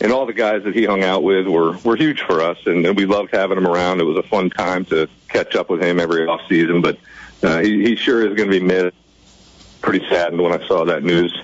and 0.00 0.12
all 0.12 0.26
the 0.26 0.32
guys 0.32 0.64
that 0.64 0.74
he 0.74 0.84
hung 0.84 1.02
out 1.02 1.22
with 1.22 1.46
were 1.46 1.72
were 1.78 1.96
huge 1.96 2.20
for 2.20 2.42
us, 2.42 2.58
and, 2.66 2.84
and 2.86 2.96
we 2.96 3.06
loved 3.06 3.30
having 3.32 3.58
him 3.58 3.66
around. 3.66 4.00
It 4.00 4.04
was 4.04 4.16
a 4.16 4.28
fun 4.28 4.50
time 4.50 4.84
to 4.86 5.08
catch 5.28 5.54
up 5.56 5.70
with 5.70 5.82
him 5.82 6.00
every 6.00 6.26
off 6.26 6.42
season, 6.48 6.80
but 6.80 6.98
uh, 7.42 7.60
he, 7.60 7.82
he 7.82 7.96
sure 7.96 8.26
is 8.26 8.36
going 8.36 8.50
to 8.50 8.60
be 8.60 8.64
missed. 8.64 8.96
Pretty 9.80 10.06
saddened 10.08 10.40
when 10.40 10.58
I 10.58 10.66
saw 10.66 10.86
that 10.86 11.02
news 11.04 11.38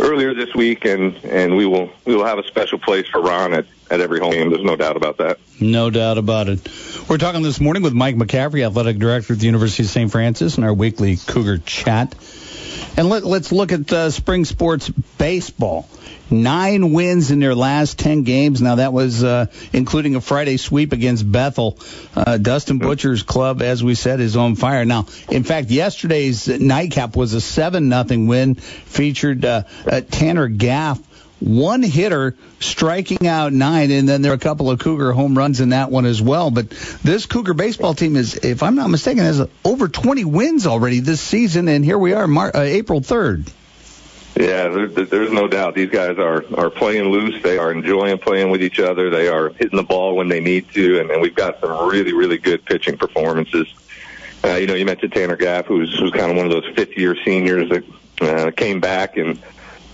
earlier 0.00 0.34
this 0.34 0.54
week, 0.54 0.84
and 0.84 1.16
and 1.24 1.56
we 1.56 1.66
will 1.66 1.90
we 2.04 2.14
will 2.14 2.24
have 2.24 2.38
a 2.38 2.44
special 2.44 2.78
place 2.78 3.08
for 3.08 3.20
Ron 3.20 3.52
at 3.54 3.66
at 3.90 4.00
every 4.00 4.20
home 4.20 4.32
game. 4.32 4.50
There's 4.50 4.64
no 4.64 4.76
doubt 4.76 4.96
about 4.96 5.18
that. 5.18 5.38
No 5.60 5.90
doubt 5.90 6.18
about 6.18 6.48
it. 6.48 6.68
We're 7.08 7.18
talking 7.18 7.42
this 7.42 7.60
morning 7.60 7.82
with 7.82 7.92
Mike 7.92 8.16
McCaffrey, 8.16 8.66
athletic 8.66 8.98
director 8.98 9.32
at 9.32 9.38
the 9.38 9.46
University 9.46 9.84
of 9.84 9.90
St. 9.90 10.10
Francis, 10.10 10.58
in 10.58 10.64
our 10.64 10.74
weekly 10.74 11.16
Cougar 11.16 11.58
chat. 11.58 12.14
And 12.96 13.08
let, 13.08 13.24
us 13.24 13.52
look 13.52 13.72
at 13.72 13.92
uh, 13.92 14.10
spring 14.10 14.44
sports 14.44 14.88
baseball. 14.88 15.88
Nine 16.30 16.92
wins 16.92 17.30
in 17.30 17.38
their 17.38 17.54
last 17.54 17.98
10 17.98 18.24
games. 18.24 18.60
Now, 18.60 18.76
that 18.76 18.92
was 18.92 19.22
uh, 19.22 19.46
including 19.72 20.16
a 20.16 20.20
Friday 20.20 20.56
sweep 20.56 20.92
against 20.92 21.30
Bethel. 21.30 21.78
Uh, 22.16 22.36
Dustin 22.36 22.78
Butcher's 22.78 23.22
club, 23.22 23.62
as 23.62 23.84
we 23.84 23.94
said, 23.94 24.20
is 24.20 24.36
on 24.36 24.56
fire. 24.56 24.84
Now, 24.84 25.06
in 25.30 25.44
fact, 25.44 25.70
yesterday's 25.70 26.48
nightcap 26.48 27.14
was 27.14 27.32
a 27.34 27.40
7 27.40 27.88
nothing 27.88 28.26
win, 28.26 28.56
featured 28.56 29.44
uh, 29.44 29.62
Tanner 30.10 30.48
Gaff 30.48 31.00
one 31.40 31.82
hitter 31.82 32.34
striking 32.60 33.26
out 33.26 33.52
nine, 33.52 33.90
and 33.90 34.08
then 34.08 34.22
there 34.22 34.32
are 34.32 34.36
a 34.36 34.38
couple 34.38 34.70
of 34.70 34.78
Cougar 34.78 35.12
home 35.12 35.36
runs 35.36 35.60
in 35.60 35.70
that 35.70 35.90
one 35.90 36.06
as 36.06 36.20
well. 36.22 36.50
But 36.50 36.70
this 37.02 37.26
Cougar 37.26 37.54
baseball 37.54 37.94
team 37.94 38.16
is, 38.16 38.34
if 38.36 38.62
I'm 38.62 38.74
not 38.74 38.88
mistaken, 38.88 39.24
has 39.24 39.46
over 39.64 39.88
20 39.88 40.24
wins 40.24 40.66
already 40.66 41.00
this 41.00 41.20
season, 41.20 41.68
and 41.68 41.84
here 41.84 41.98
we 41.98 42.14
are, 42.14 42.26
Mar- 42.26 42.56
uh, 42.56 42.60
April 42.60 43.00
3rd. 43.00 43.50
Yeah, 44.38 44.68
there, 44.68 44.86
there's 44.88 45.32
no 45.32 45.48
doubt. 45.48 45.74
These 45.74 45.88
guys 45.88 46.18
are 46.18 46.44
are 46.54 46.68
playing 46.68 47.04
loose. 47.04 47.42
They 47.42 47.56
are 47.56 47.72
enjoying 47.72 48.18
playing 48.18 48.50
with 48.50 48.62
each 48.62 48.78
other. 48.78 49.08
They 49.08 49.28
are 49.28 49.48
hitting 49.48 49.78
the 49.78 49.82
ball 49.82 50.14
when 50.14 50.28
they 50.28 50.40
need 50.40 50.70
to, 50.72 51.00
and, 51.00 51.10
and 51.10 51.22
we've 51.22 51.34
got 51.34 51.58
some 51.60 51.88
really, 51.88 52.12
really 52.12 52.36
good 52.36 52.62
pitching 52.66 52.98
performances. 52.98 53.66
Uh, 54.44 54.56
you 54.56 54.66
know, 54.66 54.74
you 54.74 54.84
mentioned 54.84 55.14
Tanner 55.14 55.36
Gaff, 55.36 55.64
who's 55.64 55.98
who's 55.98 56.12
kind 56.12 56.30
of 56.30 56.36
one 56.36 56.44
of 56.44 56.52
those 56.52 56.66
fifth 56.74 56.98
year 56.98 57.16
seniors 57.24 57.70
that 57.70 57.84
uh, 58.20 58.50
came 58.50 58.80
back 58.80 59.16
and 59.16 59.42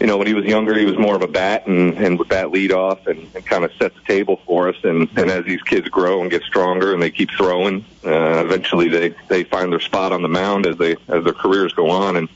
you 0.03 0.09
know, 0.09 0.17
when 0.17 0.27
he 0.27 0.35
was 0.35 0.45
younger, 0.45 0.77
he 0.77 0.85
was 0.85 0.99
more 0.99 1.15
of 1.15 1.23
a 1.23 1.29
bat 1.29 1.69
and, 1.69 1.97
and 1.97 2.19
would 2.19 2.29
bat 2.29 2.51
lead 2.51 2.73
off 2.73 3.07
and, 3.07 3.31
and 3.37 3.47
kind 3.47 3.65
of 3.65 3.71
set 3.79 3.95
the 3.95 4.01
table 4.01 4.41
for 4.45 4.69
us. 4.69 4.75
And, 4.83 5.09
and 5.17 5.31
as 5.31 5.45
these 5.45 5.63
kids 5.63 5.89
grow 5.89 6.23
and 6.23 6.29
get 6.29 6.43
stronger 6.43 6.93
and 6.93 7.01
they 7.01 7.13
keep 7.13 7.31
throwing, 7.31 7.85
uh, 8.05 8.45
eventually 8.45 8.89
they, 8.89 9.15
they 9.29 9.45
find 9.45 9.71
their 9.71 9.79
spot 9.79 10.11
on 10.11 10.23
the 10.23 10.29
mound 10.29 10.67
as 10.67 10.77
they, 10.77 10.97
as 11.07 11.23
their 11.23 11.33
careers 11.33 11.73
go 11.73 11.89
on. 11.91 12.17
And 12.17 12.29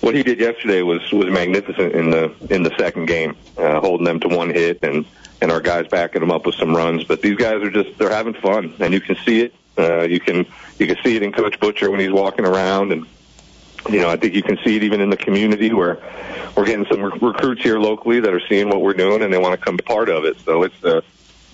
what 0.00 0.14
he 0.14 0.22
did 0.22 0.38
yesterday 0.38 0.82
was, 0.82 1.10
was 1.10 1.28
magnificent 1.28 1.92
in 1.92 2.10
the, 2.10 2.32
in 2.50 2.62
the 2.62 2.72
second 2.78 3.06
game, 3.06 3.36
uh, 3.58 3.80
holding 3.80 4.04
them 4.04 4.20
to 4.20 4.28
one 4.28 4.50
hit 4.50 4.78
and, 4.84 5.06
and 5.42 5.50
our 5.50 5.60
guys 5.60 5.88
backing 5.88 6.20
them 6.20 6.30
up 6.30 6.46
with 6.46 6.54
some 6.54 6.72
runs. 6.72 7.02
But 7.02 7.20
these 7.20 7.36
guys 7.36 7.64
are 7.64 7.70
just, 7.70 7.98
they're 7.98 8.10
having 8.10 8.34
fun 8.34 8.74
and 8.78 8.94
you 8.94 9.00
can 9.00 9.16
see 9.24 9.40
it. 9.40 9.54
Uh, 9.76 10.02
you 10.02 10.20
can, 10.20 10.46
you 10.78 10.86
can 10.86 10.96
see 11.02 11.16
it 11.16 11.24
in 11.24 11.32
Coach 11.32 11.58
Butcher 11.58 11.90
when 11.90 11.98
he's 11.98 12.12
walking 12.12 12.46
around 12.46 12.92
and, 12.92 13.08
you 13.88 14.00
know, 14.00 14.10
I 14.10 14.16
think 14.16 14.34
you 14.34 14.42
can 14.42 14.58
see 14.64 14.76
it 14.76 14.82
even 14.82 15.00
in 15.00 15.10
the 15.10 15.16
community 15.16 15.72
where 15.72 15.98
we're 16.56 16.64
getting 16.64 16.86
some 16.86 17.02
re- 17.02 17.18
recruits 17.20 17.62
here 17.62 17.78
locally 17.78 18.20
that 18.20 18.32
are 18.32 18.40
seeing 18.48 18.68
what 18.68 18.80
we're 18.80 18.94
doing 18.94 19.22
and 19.22 19.32
they 19.32 19.38
want 19.38 19.58
to 19.58 19.64
come 19.64 19.76
part 19.78 20.08
of 20.08 20.24
it. 20.24 20.38
So 20.44 20.62
it's 20.62 20.84
uh, 20.84 21.02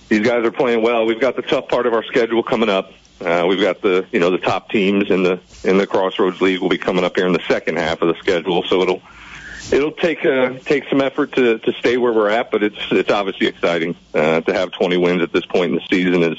these 0.09 0.25
guys 0.25 0.45
are 0.45 0.51
playing 0.51 0.81
well. 0.81 1.05
We've 1.05 1.19
got 1.19 1.35
the 1.35 1.41
tough 1.41 1.67
part 1.67 1.87
of 1.87 1.93
our 1.93 2.03
schedule 2.03 2.43
coming 2.43 2.69
up. 2.69 2.91
Uh, 3.21 3.45
we've 3.47 3.61
got 3.61 3.81
the 3.81 4.05
you 4.11 4.19
know 4.19 4.31
the 4.31 4.37
top 4.37 4.69
teams 4.69 5.09
in 5.09 5.23
the 5.23 5.39
in 5.63 5.77
the 5.77 5.87
Crossroads 5.87 6.41
League 6.41 6.59
will 6.59 6.69
be 6.69 6.77
coming 6.77 7.03
up 7.03 7.15
here 7.15 7.27
in 7.27 7.33
the 7.33 7.43
second 7.47 7.77
half 7.77 8.01
of 8.01 8.09
the 8.09 8.15
schedule. 8.15 8.63
So 8.63 8.81
it'll 8.81 9.01
it'll 9.71 9.91
take 9.91 10.25
uh, 10.25 10.53
take 10.65 10.87
some 10.89 11.01
effort 11.01 11.33
to 11.33 11.59
to 11.59 11.73
stay 11.73 11.97
where 11.97 12.11
we're 12.11 12.29
at, 12.29 12.51
but 12.51 12.63
it's 12.63 12.77
it's 12.91 13.11
obviously 13.11 13.47
exciting 13.47 13.95
uh, 14.13 14.41
to 14.41 14.53
have 14.53 14.71
20 14.71 14.97
wins 14.97 15.21
at 15.21 15.31
this 15.31 15.45
point 15.45 15.71
in 15.71 15.75
the 15.75 15.85
season 15.89 16.23
is 16.23 16.37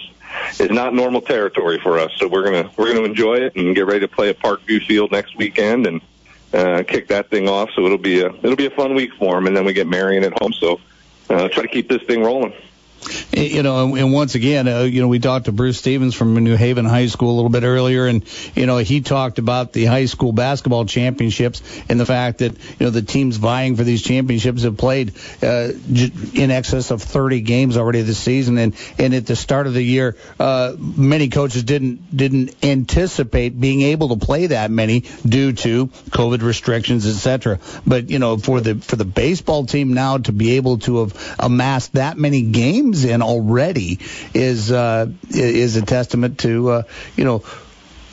is 0.58 0.70
not 0.70 0.94
normal 0.94 1.20
territory 1.20 1.78
for 1.78 1.98
us. 1.98 2.12
So 2.18 2.28
we're 2.28 2.44
gonna 2.44 2.70
we're 2.76 2.92
gonna 2.92 3.04
enjoy 3.06 3.36
it 3.36 3.56
and 3.56 3.74
get 3.74 3.86
ready 3.86 4.00
to 4.00 4.08
play 4.08 4.30
at 4.30 4.38
Parkview 4.38 4.84
Field 4.86 5.12
next 5.12 5.36
weekend 5.36 5.86
and 5.86 6.00
uh, 6.52 6.82
kick 6.86 7.08
that 7.08 7.30
thing 7.30 7.48
off. 7.48 7.70
So 7.74 7.84
it'll 7.84 7.98
be 7.98 8.20
a 8.20 8.28
it'll 8.28 8.56
be 8.56 8.66
a 8.66 8.70
fun 8.70 8.94
week 8.94 9.12
for 9.14 9.34
them, 9.34 9.46
and 9.46 9.56
then 9.56 9.64
we 9.64 9.72
get 9.72 9.86
Marion 9.86 10.24
at 10.24 10.40
home. 10.40 10.52
So 10.52 10.80
uh, 11.30 11.48
try 11.48 11.62
to 11.62 11.68
keep 11.68 11.88
this 11.88 12.02
thing 12.02 12.22
rolling. 12.22 12.52
You 13.32 13.62
know, 13.62 13.94
and 13.94 14.12
once 14.12 14.34
again, 14.34 14.68
uh, 14.68 14.82
you 14.82 15.00
know, 15.00 15.08
we 15.08 15.18
talked 15.18 15.46
to 15.46 15.52
Bruce 15.52 15.78
Stevens 15.78 16.14
from 16.14 16.34
New 16.34 16.56
Haven 16.56 16.84
High 16.84 17.06
School 17.06 17.32
a 17.32 17.36
little 17.36 17.50
bit 17.50 17.62
earlier, 17.64 18.06
and 18.06 18.24
you 18.54 18.66
know, 18.66 18.78
he 18.78 19.00
talked 19.00 19.38
about 19.38 19.72
the 19.72 19.84
high 19.84 20.06
school 20.06 20.32
basketball 20.32 20.86
championships 20.86 21.62
and 21.88 21.98
the 21.98 22.06
fact 22.06 22.38
that 22.38 22.52
you 22.52 22.86
know 22.86 22.90
the 22.90 23.02
teams 23.02 23.36
vying 23.36 23.76
for 23.76 23.84
these 23.84 24.02
championships 24.02 24.62
have 24.62 24.76
played 24.76 25.12
uh, 25.42 25.70
in 26.34 26.50
excess 26.50 26.90
of 26.90 27.02
30 27.02 27.40
games 27.40 27.76
already 27.76 28.02
this 28.02 28.18
season, 28.18 28.56
and 28.58 28.74
and 28.98 29.14
at 29.14 29.26
the 29.26 29.36
start 29.36 29.66
of 29.66 29.74
the 29.74 29.82
year, 29.82 30.16
uh, 30.38 30.74
many 30.78 31.28
coaches 31.28 31.64
didn't 31.64 32.16
didn't 32.16 32.54
anticipate 32.64 33.58
being 33.60 33.82
able 33.82 34.16
to 34.16 34.24
play 34.24 34.46
that 34.46 34.70
many 34.70 35.00
due 35.26 35.52
to 35.52 35.86
COVID 35.86 36.42
restrictions, 36.42 37.06
etc. 37.06 37.58
But 37.86 38.10
you 38.10 38.18
know, 38.18 38.38
for 38.38 38.60
the 38.60 38.76
for 38.76 38.96
the 38.96 39.04
baseball 39.04 39.66
team 39.66 39.92
now 39.92 40.18
to 40.18 40.32
be 40.32 40.56
able 40.56 40.78
to 40.80 41.00
have 41.00 41.36
amassed 41.38 41.94
that 41.94 42.16
many 42.16 42.42
games 42.42 42.93
in 43.02 43.22
already 43.22 43.98
is 44.34 44.70
uh, 44.70 45.06
is 45.30 45.74
a 45.76 45.82
testament 45.82 46.38
to 46.40 46.70
uh, 46.70 46.82
you 47.16 47.24
know 47.24 47.42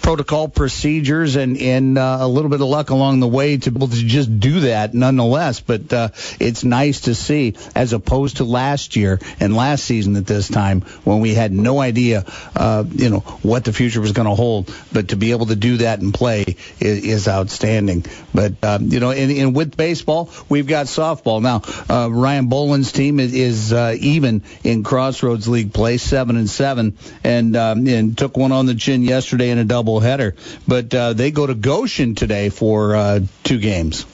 protocol 0.01 0.47
procedures 0.47 1.35
and, 1.35 1.57
and 1.57 1.97
uh, 1.97 2.17
a 2.21 2.27
little 2.27 2.49
bit 2.49 2.59
of 2.59 2.67
luck 2.67 2.89
along 2.89 3.19
the 3.19 3.27
way 3.27 3.57
to 3.57 3.71
be 3.71 3.77
able 3.77 3.87
to 3.87 3.95
just 3.95 4.39
do 4.39 4.61
that 4.61 4.93
nonetheless. 4.93 5.59
But 5.59 5.93
uh, 5.93 6.09
it's 6.39 6.63
nice 6.63 7.01
to 7.01 7.15
see 7.15 7.55
as 7.75 7.93
opposed 7.93 8.37
to 8.37 8.43
last 8.43 8.95
year 8.95 9.19
and 9.39 9.55
last 9.55 9.83
season 9.85 10.15
at 10.15 10.25
this 10.25 10.47
time 10.47 10.81
when 11.03 11.19
we 11.19 11.33
had 11.33 11.51
no 11.51 11.79
idea, 11.79 12.25
uh, 12.55 12.83
you 12.89 13.09
know, 13.09 13.19
what 13.19 13.63
the 13.63 13.73
future 13.73 14.01
was 14.01 14.11
going 14.11 14.27
to 14.27 14.35
hold. 14.35 14.73
But 14.91 15.09
to 15.09 15.15
be 15.15 15.31
able 15.31 15.47
to 15.47 15.55
do 15.55 15.77
that 15.77 15.99
and 15.99 16.13
play 16.13 16.57
is, 16.79 17.03
is 17.03 17.27
outstanding. 17.27 18.05
But, 18.33 18.63
um, 18.63 18.87
you 18.87 18.99
know, 18.99 19.11
in, 19.11 19.29
in 19.29 19.53
with 19.53 19.77
baseball, 19.77 20.31
we've 20.49 20.67
got 20.67 20.87
softball. 20.87 21.41
Now, 21.41 21.61
uh, 21.89 22.09
Ryan 22.11 22.47
Boland's 22.47 22.91
team 22.91 23.19
is, 23.19 23.33
is 23.33 23.73
uh, 23.73 23.95
even 23.99 24.41
in 24.63 24.83
Crossroads 24.83 25.47
League 25.47 25.73
play, 25.73 25.97
7 25.97 26.35
and 26.35 26.49
7, 26.49 26.97
and, 27.23 27.55
um, 27.55 27.87
and 27.87 28.17
took 28.17 28.35
one 28.35 28.51
on 28.51 28.65
the 28.65 28.75
chin 28.75 29.03
yesterday 29.03 29.51
in 29.51 29.57
a 29.57 29.63
double 29.63 29.90
header. 29.99 30.35
But 30.67 30.93
uh, 30.93 31.13
they 31.13 31.31
go 31.31 31.45
to 31.45 31.55
Goshen 31.55 32.15
today 32.15 32.49
for 32.49 32.95
uh, 32.95 33.19
two 33.43 33.59
games. 33.59 34.05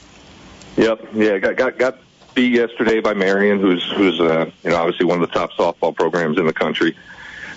Yep. 0.78 1.08
Yeah. 1.13 1.38
Got 1.40 1.56
got 1.56 1.78
got 1.78 1.98
beat 2.34 2.54
yesterday 2.54 3.00
by 3.00 3.13
Marion, 3.13 3.60
who's 3.60 3.84
who's 3.91 4.20
uh, 4.20 4.49
you 4.64 4.70
know 4.70 4.78
obviously 4.78 5.06
one 5.06 5.22
of 5.22 5.30
the 5.30 5.34
top 5.34 5.51
softball 5.54 5.95
programs 5.95 6.38
in 6.38 6.45
the 6.45 6.54
country. 6.54 6.95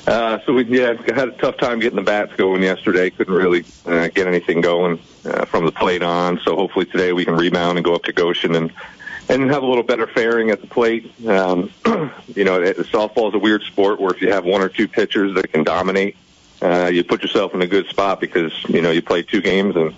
Uh, 0.07 0.39
so 0.47 0.55
we 0.55 0.65
yeah 0.65 0.95
had 1.15 1.29
a 1.29 1.33
tough 1.33 1.59
time 1.59 1.79
getting 1.79 1.97
the 1.97 2.03
bats 2.03 2.35
going 2.37 2.63
yesterday. 2.63 3.11
Couldn't 3.11 3.35
really 3.35 3.65
uh, 3.87 4.09
get 4.09 4.27
anything 4.27 4.63
going 4.63 4.99
uh, 5.25 5.45
from 5.45 5.67
the 5.67 5.73
plate 5.73 6.03
on. 6.03 6.41
So 6.41 6.57
hopefully 6.57 6.87
today 6.87 7.13
we 7.13 7.25
can 7.25 7.37
rebound 7.37 7.77
and 7.77 7.85
go 7.85 7.95
up 7.95 8.05
to 8.05 8.13
Goshen 8.13 8.55
and 8.55 8.73
and 9.29 9.51
have 9.51 9.63
a 9.63 9.67
little 9.67 9.85
better 9.85 10.07
faring 10.07 10.51
at 10.51 10.61
the 10.61 10.67
plate. 10.67 11.13
Um, 11.27 11.71
you 12.35 12.45
know, 12.45 12.61
softball 12.89 13.29
is 13.29 13.35
a 13.35 13.39
weird 13.39 13.63
sport 13.63 14.01
where 14.01 14.13
if 14.13 14.21
you 14.21 14.33
have 14.33 14.45
one 14.45 14.61
or 14.61 14.69
two 14.69 14.89
pitchers 14.89 15.35
that 15.35 15.53
can 15.53 15.63
dominate, 15.63 16.17
uh, 16.63 16.91
you 16.93 17.05
put 17.05 17.23
yourself 17.23 17.55
in 17.55 17.63
a 17.63 17.67
good 17.67 17.87
spot 17.87 18.21
because 18.21 18.53
you 18.69 18.83
know 18.83 18.91
you 18.91 19.03
play 19.03 19.23
two 19.23 19.41
games 19.41 19.77
and 19.77 19.95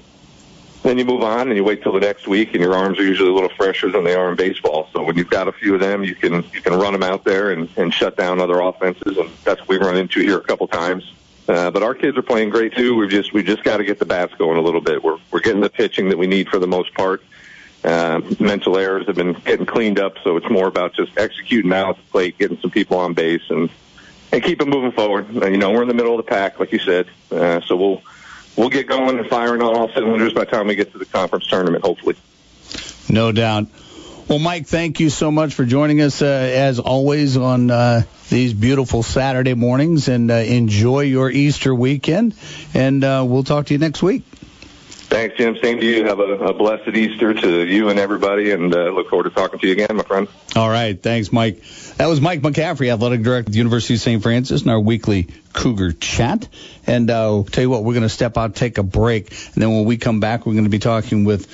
then 0.83 0.99
you 0.99 1.05
move 1.05 1.23
on 1.23 1.49
and 1.49 1.57
you 1.57 1.63
wait 1.63 1.83
till 1.83 1.93
the 1.93 2.01
next 2.01 2.27
week, 2.27 2.55
and 2.55 2.61
your 2.61 2.75
arms 2.75 2.99
are 2.99 3.05
usually 3.05 3.31
a 3.31 3.33
little 3.33 3.51
fresher 3.51 3.91
than 3.91 4.05
they 4.05 4.15
are 4.15 4.31
in 4.31 4.37
baseball. 4.37 4.89
So 4.93 5.03
when 5.03 5.17
you've 5.17 5.31
got 5.31 5.47
a 5.47 5.53
few 5.53 5.75
of 5.75 5.81
them, 5.81 6.03
you 6.03 6.15
can 6.15 6.45
you 6.53 6.61
can 6.61 6.75
run 6.75 6.93
them 6.93 7.03
out 7.03 7.25
there 7.25 7.53
and, 7.53 7.69
and 7.77 7.95
shut 7.95 8.17
down 8.17 8.41
other 8.41 8.61
offenses, 8.61 9.17
and 9.17 9.31
that's 9.45 9.61
what 9.61 9.69
we 9.69 9.79
run 9.79 9.97
into 9.97 10.21
here 10.21 10.39
a 10.39 10.43
couple 10.43 10.67
times. 10.67 11.13
Uh, 11.49 11.71
but 11.71 11.83
our 11.83 11.95
kids 11.95 12.17
are 12.17 12.23
playing 12.23 12.51
great 12.51 12.75
too. 12.75 12.97
We've 12.97 13.11
just 13.11 13.33
we 13.33 13.43
just 13.43 13.63
got 13.63 13.79
to 13.79 13.85
get 13.85 13.99
the 13.99 14.05
bats 14.05 14.35
going 14.35 14.59
a 14.59 14.61
little 14.61 14.81
bit. 14.81 15.03
We're 15.03 15.19
we're 15.31 15.41
getting 15.41 15.61
the 15.61 15.71
pitching 15.71 16.09
that 16.09 16.19
we 16.19 16.27
need 16.27 16.49
for 16.49 16.59
the 16.59 16.67
most 16.67 16.95
part. 16.95 17.23
Uh, 17.85 18.21
mental 18.39 18.77
errors 18.77 19.07
have 19.07 19.17
been 19.17 19.33
getting 19.33 19.67
cleaned 19.67 19.99
up, 19.99 20.17
so 20.23 20.37
it's 20.37 20.49
more 20.49 20.69
about 20.69 20.95
just 20.95 21.17
executing 21.19 21.73
at 21.73 21.97
the 21.97 22.03
plate, 22.11 22.39
getting 22.39 22.59
some 22.59 22.71
people 22.71 22.99
on 22.99 23.13
base, 23.13 23.43
and 23.51 23.71
and 24.33 24.43
keep 24.43 24.61
it 24.61 24.67
moving 24.67 24.93
forward. 24.93 25.27
Uh, 25.37 25.47
you 25.47 25.59
know, 25.59 25.71
we're 25.71 25.83
in 25.83 25.89
the 25.89 25.95
middle 25.95 26.19
of 26.19 26.25
the 26.25 26.31
pack, 26.31 26.59
like 26.59 26.73
you 26.73 26.79
said, 26.79 27.07
uh, 27.31 27.61
so 27.61 27.77
we'll 27.77 28.03
we'll 28.57 28.71
get 28.71 28.87
going 28.87 29.19
and 29.19 29.29
firing 29.29 29.63
on 29.63 29.77
all 29.77 29.89
cylinders 29.91 30.33
by 30.33 30.45
the 30.45 30.51
time 30.51 30.67
we 30.67 30.75
get 30.75 30.93
to 30.93 30.99
the 30.99 31.05
conference 31.05 31.47
tournament, 31.47 31.85
hopefully. 31.85 32.17
No 33.09 33.31
doubt. 33.33 33.67
Well, 34.29 34.39
Mike, 34.39 34.67
thank 34.67 35.01
you 35.01 35.11
so 35.11 35.31
much 35.31 35.53
for 35.53 35.65
joining 35.65 36.01
us 36.01 36.23
uh, 36.23 36.27
as 36.27 36.79
always 36.79 37.37
on 37.37 37.71
uh, 37.71 38.03
these 38.31 38.55
beautiful 38.55 39.03
Saturday 39.03 39.55
mornings, 39.55 40.09
and 40.09 40.31
uh, 40.31 40.35
enjoy 40.35 41.01
your 41.01 41.31
Easter 41.31 41.75
weekend. 41.75 42.35
And 42.73 43.05
uh, 43.05 43.25
we'll 43.29 43.45
talk 43.45 43.67
to 43.67 43.75
you 43.75 43.79
next 43.79 44.03
week. 44.03 44.23
Thanks, 45.13 45.37
Jim. 45.37 45.59
Same 45.63 45.79
to 45.79 45.85
you. 45.85 46.07
Have 46.07 46.21
a, 46.21 46.39
a 46.39 46.55
blessed 46.55 46.89
Easter 46.89 47.35
to 47.35 47.67
you 47.67 47.91
and 47.91 47.99
everybody, 47.99 48.53
and 48.53 48.75
uh, 48.75 48.85
look 48.91 49.11
forward 49.11 49.25
to 49.25 49.31
talking 49.31 49.59
to 49.59 49.67
you 49.67 49.73
again, 49.73 49.95
my 49.95 50.05
friend. 50.05 50.27
All 50.57 50.71
right. 50.71 51.01
Thanks, 51.01 51.31
Mike. 51.31 51.63
That 51.97 52.07
was 52.07 52.21
Mike 52.21 52.41
McCaffrey, 52.41 52.93
athletic 52.93 53.23
director 53.23 53.49
at 53.49 53.53
the 53.53 53.59
University 53.59 53.95
of 53.95 54.01
St. 54.01 54.23
Francis, 54.23 54.63
in 54.63 54.71
our 54.71 54.81
weekly 54.81 55.29
Cougar 55.53 55.93
chat. 55.93 56.49
And 56.87 57.11
uh, 57.11 57.45
tell 57.51 57.63
you 57.63 57.71
what, 57.71 57.85
we're 57.85 57.95
going 57.95 58.03
to 58.03 58.09
step 58.09 58.37
out, 58.37 58.55
take 58.57 58.79
a 58.79 58.83
break, 58.83 59.31
and 59.31 59.63
then 59.63 59.71
when 59.71 59.85
we 59.85 59.99
come 59.99 60.21
back, 60.21 60.47
we're 60.47 60.55
going 60.55 60.65
to 60.65 60.71
be 60.71 60.79
talking 60.79 61.25
with 61.25 61.47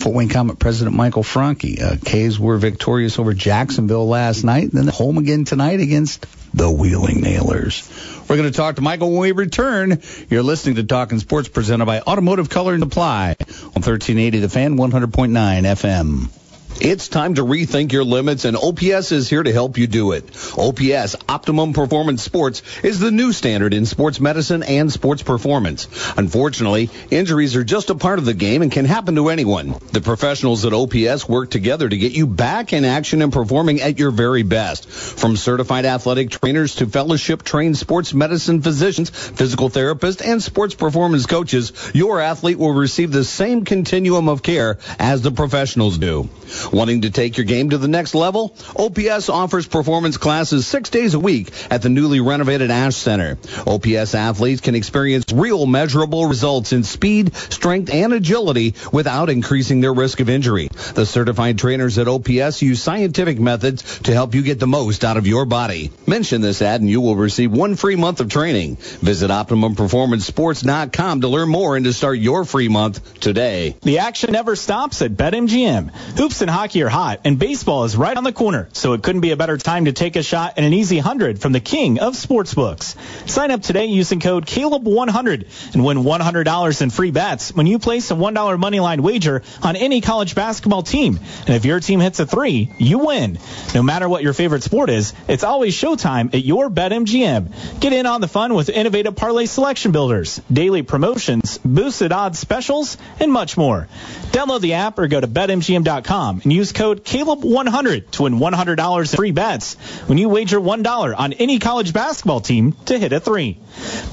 Fort 0.00 0.14
Wayne 0.14 0.28
Comet 0.28 0.58
President 0.58 0.96
Michael 0.96 1.22
Franke. 1.22 1.82
Uh, 1.82 1.96
Caves 2.02 2.38
were 2.38 2.56
victorious 2.56 3.18
over 3.18 3.34
Jacksonville 3.34 4.06
last 4.08 4.44
night, 4.44 4.64
and 4.64 4.72
then 4.72 4.88
home 4.88 5.18
again 5.18 5.44
tonight 5.44 5.80
against 5.80 6.26
the 6.54 6.70
Wheeling 6.70 7.20
Nailers. 7.20 7.88
We're 8.28 8.36
going 8.36 8.50
to 8.50 8.56
talk 8.56 8.76
to 8.76 8.82
Michael 8.82 9.10
when 9.10 9.20
we 9.20 9.32
return. 9.32 10.00
You're 10.30 10.42
listening 10.42 10.76
to 10.76 10.84
Talking 10.84 11.18
Sports 11.18 11.48
presented 11.48 11.84
by 11.84 12.00
Automotive 12.00 12.48
Color 12.48 12.74
and 12.74 12.82
Supply 12.82 13.36
on 13.38 13.82
1380 13.82 14.38
The 14.38 14.48
Fan, 14.48 14.76
100.9 14.76 15.10
FM. 15.10 16.39
It's 16.80 17.08
time 17.08 17.34
to 17.34 17.42
rethink 17.44 17.92
your 17.92 18.04
limits, 18.04 18.46
and 18.46 18.56
OPS 18.56 19.12
is 19.12 19.28
here 19.28 19.42
to 19.42 19.52
help 19.52 19.76
you 19.76 19.86
do 19.86 20.12
it. 20.12 20.24
OPS, 20.56 21.16
Optimum 21.28 21.74
Performance 21.74 22.22
Sports, 22.22 22.62
is 22.82 22.98
the 22.98 23.10
new 23.10 23.32
standard 23.32 23.74
in 23.74 23.84
sports 23.84 24.18
medicine 24.18 24.62
and 24.62 24.90
sports 24.90 25.22
performance. 25.22 25.88
Unfortunately, 26.16 26.88
injuries 27.10 27.54
are 27.54 27.64
just 27.64 27.90
a 27.90 27.94
part 27.94 28.18
of 28.18 28.24
the 28.24 28.32
game 28.32 28.62
and 28.62 28.72
can 28.72 28.86
happen 28.86 29.14
to 29.16 29.28
anyone. 29.28 29.74
The 29.92 30.00
professionals 30.00 30.64
at 30.64 30.72
OPS 30.72 31.28
work 31.28 31.50
together 31.50 31.86
to 31.86 31.98
get 31.98 32.12
you 32.12 32.26
back 32.26 32.72
in 32.72 32.86
action 32.86 33.20
and 33.20 33.32
performing 33.32 33.82
at 33.82 33.98
your 33.98 34.10
very 34.10 34.42
best. 34.42 34.88
From 34.88 35.36
certified 35.36 35.84
athletic 35.84 36.30
trainers 36.30 36.76
to 36.76 36.86
fellowship 36.86 37.42
trained 37.42 37.76
sports 37.76 38.14
medicine 38.14 38.62
physicians, 38.62 39.10
physical 39.10 39.68
therapists, 39.68 40.26
and 40.26 40.42
sports 40.42 40.74
performance 40.74 41.26
coaches, 41.26 41.72
your 41.92 42.20
athlete 42.20 42.58
will 42.58 42.72
receive 42.72 43.12
the 43.12 43.24
same 43.24 43.66
continuum 43.66 44.28
of 44.30 44.42
care 44.42 44.78
as 44.98 45.20
the 45.20 45.30
professionals 45.30 45.98
do. 45.98 46.30
Wanting 46.72 47.02
to 47.02 47.10
take 47.10 47.36
your 47.36 47.46
game 47.46 47.70
to 47.70 47.78
the 47.78 47.88
next 47.88 48.14
level? 48.14 48.54
OPS 48.76 49.28
offers 49.28 49.66
performance 49.66 50.16
classes 50.16 50.66
six 50.66 50.90
days 50.90 51.14
a 51.14 51.18
week 51.18 51.50
at 51.70 51.82
the 51.82 51.88
newly 51.88 52.20
renovated 52.20 52.70
Ash 52.70 52.96
Center. 52.96 53.38
OPS 53.66 54.14
athletes 54.14 54.60
can 54.60 54.74
experience 54.74 55.24
real 55.32 55.66
measurable 55.66 56.26
results 56.26 56.72
in 56.72 56.84
speed, 56.84 57.34
strength, 57.34 57.92
and 57.92 58.12
agility 58.12 58.74
without 58.92 59.30
increasing 59.30 59.80
their 59.80 59.92
risk 59.92 60.20
of 60.20 60.28
injury. 60.28 60.68
The 60.94 61.06
certified 61.06 61.58
trainers 61.58 61.98
at 61.98 62.08
OPS 62.08 62.62
use 62.62 62.82
scientific 62.82 63.38
methods 63.38 64.00
to 64.00 64.12
help 64.12 64.34
you 64.34 64.42
get 64.42 64.60
the 64.60 64.66
most 64.66 65.04
out 65.04 65.16
of 65.16 65.26
your 65.26 65.46
body. 65.46 65.90
Mention 66.06 66.40
this 66.40 66.62
ad 66.62 66.80
and 66.80 66.90
you 66.90 67.00
will 67.00 67.16
receive 67.16 67.50
one 67.52 67.76
free 67.76 67.96
month 67.96 68.20
of 68.20 68.28
training. 68.28 68.76
Visit 68.76 69.30
OptimumPerformanceSports.com 69.30 71.20
to 71.22 71.28
learn 71.28 71.48
more 71.48 71.76
and 71.76 71.84
to 71.84 71.92
start 71.92 72.18
your 72.18 72.44
free 72.44 72.68
month 72.68 73.20
today. 73.20 73.76
The 73.82 73.98
action 73.98 74.32
never 74.32 74.56
stops 74.56 75.02
at 75.02 75.12
BetMGM. 75.12 75.90
Hoops 76.18 76.42
and 76.42 76.49
hockey 76.50 76.82
are 76.82 76.88
hot, 76.88 77.20
and 77.24 77.38
baseball 77.38 77.84
is 77.84 77.96
right 77.96 78.16
on 78.16 78.24
the 78.24 78.32
corner, 78.32 78.68
so 78.72 78.92
it 78.92 79.02
couldn't 79.02 79.20
be 79.20 79.30
a 79.30 79.36
better 79.36 79.56
time 79.56 79.86
to 79.86 79.92
take 79.92 80.16
a 80.16 80.22
shot 80.22 80.58
at 80.58 80.64
an 80.64 80.72
easy 80.72 80.96
100 80.96 81.40
from 81.40 81.52
the 81.52 81.60
king 81.60 81.98
of 82.00 82.14
sportsbooks. 82.14 82.96
Sign 83.28 83.50
up 83.50 83.62
today 83.62 83.86
using 83.86 84.20
code 84.20 84.46
CALEB100 84.46 85.74
and 85.74 85.84
win 85.84 85.98
$100 85.98 86.82
in 86.82 86.90
free 86.90 87.10
bets 87.10 87.54
when 87.54 87.66
you 87.66 87.78
place 87.78 88.10
a 88.10 88.14
$1 88.14 88.34
moneyline 88.34 89.00
wager 89.00 89.42
on 89.62 89.76
any 89.76 90.00
college 90.00 90.34
basketball 90.34 90.82
team. 90.82 91.18
And 91.46 91.56
if 91.56 91.64
your 91.64 91.80
team 91.80 92.00
hits 92.00 92.20
a 92.20 92.26
three, 92.26 92.70
you 92.78 92.98
win. 92.98 93.38
No 93.74 93.82
matter 93.82 94.08
what 94.08 94.22
your 94.22 94.32
favorite 94.32 94.62
sport 94.62 94.90
is, 94.90 95.12
it's 95.28 95.44
always 95.44 95.74
showtime 95.74 96.34
at 96.34 96.44
your 96.44 96.70
BetMGM. 96.70 97.80
Get 97.80 97.92
in 97.92 98.06
on 98.06 98.20
the 98.20 98.28
fun 98.28 98.54
with 98.54 98.68
innovative 98.68 99.16
parlay 99.16 99.46
selection 99.46 99.92
builders, 99.92 100.40
daily 100.52 100.82
promotions, 100.82 101.58
boosted 101.64 102.12
odds 102.12 102.38
specials, 102.38 102.96
and 103.18 103.32
much 103.32 103.56
more. 103.56 103.88
Download 104.32 104.60
the 104.60 104.74
app 104.74 104.98
or 104.98 105.08
go 105.08 105.20
to 105.20 105.26
BetMGM.com 105.28 106.39
and 106.42 106.52
use 106.52 106.72
code 106.72 107.04
Caleb100 107.04 108.10
to 108.12 108.22
win 108.22 108.34
$100 108.34 108.98
in 109.00 109.16
free 109.16 109.30
bets 109.30 109.74
when 110.06 110.18
you 110.18 110.28
wager 110.28 110.60
$1 110.60 111.18
on 111.18 111.32
any 111.34 111.58
college 111.58 111.92
basketball 111.92 112.40
team 112.40 112.72
to 112.86 112.98
hit 112.98 113.12
a 113.12 113.20
three. 113.20 113.58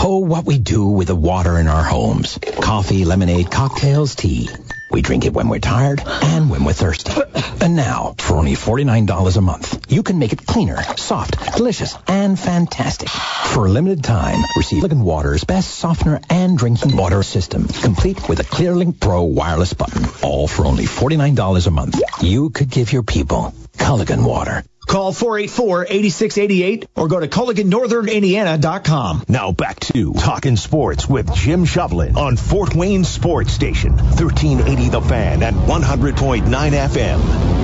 Oh, 0.08 0.18
what 0.18 0.44
we 0.44 0.58
do 0.58 0.86
with 0.88 1.08
the 1.08 1.14
water 1.16 1.58
in 1.58 1.68
our 1.68 1.82
homes. 1.82 2.38
Coffee, 2.60 3.04
lemonade, 3.04 3.50
cocktails, 3.50 4.14
tea. 4.14 4.48
We 4.90 5.00
drink 5.00 5.24
it 5.24 5.32
when 5.32 5.48
we're 5.48 5.58
tired 5.58 6.02
and 6.06 6.50
when 6.50 6.64
we're 6.64 6.74
thirsty. 6.74 7.12
And 7.60 7.74
now, 7.76 8.14
for 8.18 8.36
only 8.36 8.52
$49 8.52 9.36
a 9.36 9.40
month, 9.40 9.90
you 9.90 10.02
can 10.02 10.18
make 10.18 10.32
it 10.32 10.46
cleaner, 10.46 10.80
soft, 10.96 11.56
delicious, 11.56 11.96
and 12.06 12.38
fantastic. 12.38 13.08
For 13.08 13.66
a 13.66 13.70
limited 13.70 14.04
time, 14.04 14.44
receive 14.54 14.82
Culligan 14.82 15.02
Water's 15.02 15.44
best 15.44 15.74
softener 15.74 16.20
and 16.30 16.56
drinking 16.56 16.96
water 16.96 17.22
system, 17.22 17.66
complete 17.66 18.28
with 18.28 18.38
a 18.40 18.44
ClearLink 18.44 19.00
Pro 19.00 19.22
wireless 19.22 19.72
button, 19.72 20.04
all 20.22 20.46
for 20.46 20.66
only 20.66 20.84
$49 20.84 21.66
a 21.66 21.70
month. 21.70 22.00
You 22.22 22.50
could 22.50 22.70
give 22.70 22.92
your 22.92 23.02
people 23.02 23.54
Culligan 23.76 24.24
Water. 24.26 24.64
Call 24.86 25.12
484-8688 25.12 26.86
or 26.94 27.08
go 27.08 27.18
to 27.18 27.26
CulliganNorthernIndiana.com. 27.28 29.24
Now 29.28 29.50
back 29.52 29.80
to 29.80 30.12
Talking 30.14 30.56
Sports 30.56 31.08
with 31.08 31.34
Jim 31.34 31.64
Shovelin 31.64 32.16
on 32.16 32.36
Fort 32.36 32.74
Wayne 32.74 33.04
Sports 33.04 33.52
Station, 33.52 33.92
1380 33.96 34.88
The 34.90 35.00
Fan 35.00 35.42
and 35.42 35.56
100.9 35.56 36.44
FM. 36.44 37.55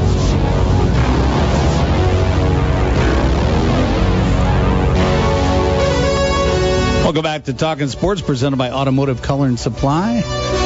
Welcome 7.13 7.25
back 7.25 7.45
to 7.45 7.53
Talking 7.53 7.89
Sports, 7.89 8.23
presented 8.23 8.57
by 8.57 8.71
Automotive 8.71 9.21
Color 9.21 9.49
and 9.49 9.61
Supply 9.61 10.23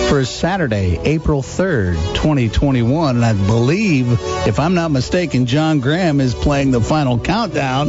for 0.08 0.24
Saturday, 0.24 0.96
April 1.02 1.42
3rd, 1.42 1.96
2021. 2.14 3.16
And 3.16 3.24
I 3.24 3.32
believe, 3.32 4.12
if 4.46 4.60
I'm 4.60 4.74
not 4.74 4.92
mistaken, 4.92 5.46
John 5.46 5.80
Graham 5.80 6.20
is 6.20 6.34
playing 6.34 6.70
the 6.70 6.80
final 6.80 7.18
countdown 7.18 7.88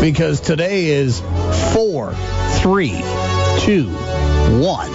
because 0.00 0.38
today 0.38 0.90
is 0.90 1.18
four, 1.74 2.14
three, 2.60 3.02
two, 3.62 3.88
one. 4.62 4.92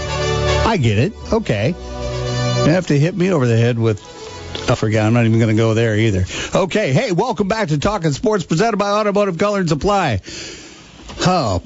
I 0.66 0.80
get 0.82 0.98
it. 0.98 1.12
Okay. 1.34 1.76
You 1.76 2.72
have 2.72 2.88
to 2.88 2.98
hit 2.98 3.18
me 3.18 3.34
over 3.34 3.46
the 3.46 3.58
head 3.58 3.78
with 3.78 4.00
I 4.70 4.76
forgot. 4.76 5.06
I'm 5.06 5.14
not 5.14 5.26
even 5.26 5.40
going 5.40 5.54
to 5.54 5.62
go 5.62 5.74
there 5.74 5.98
either. 5.98 6.24
Okay. 6.56 6.94
Hey, 6.94 7.12
welcome 7.12 7.50
back 7.50 7.68
to 7.68 7.78
Talking 7.78 8.14
Sports, 8.14 8.46
presented 8.46 8.78
by 8.78 8.92
Automotive 8.92 9.38
Color 9.38 9.60
and 9.60 9.68
Supply. 9.68 10.22
Oh, 11.26 11.62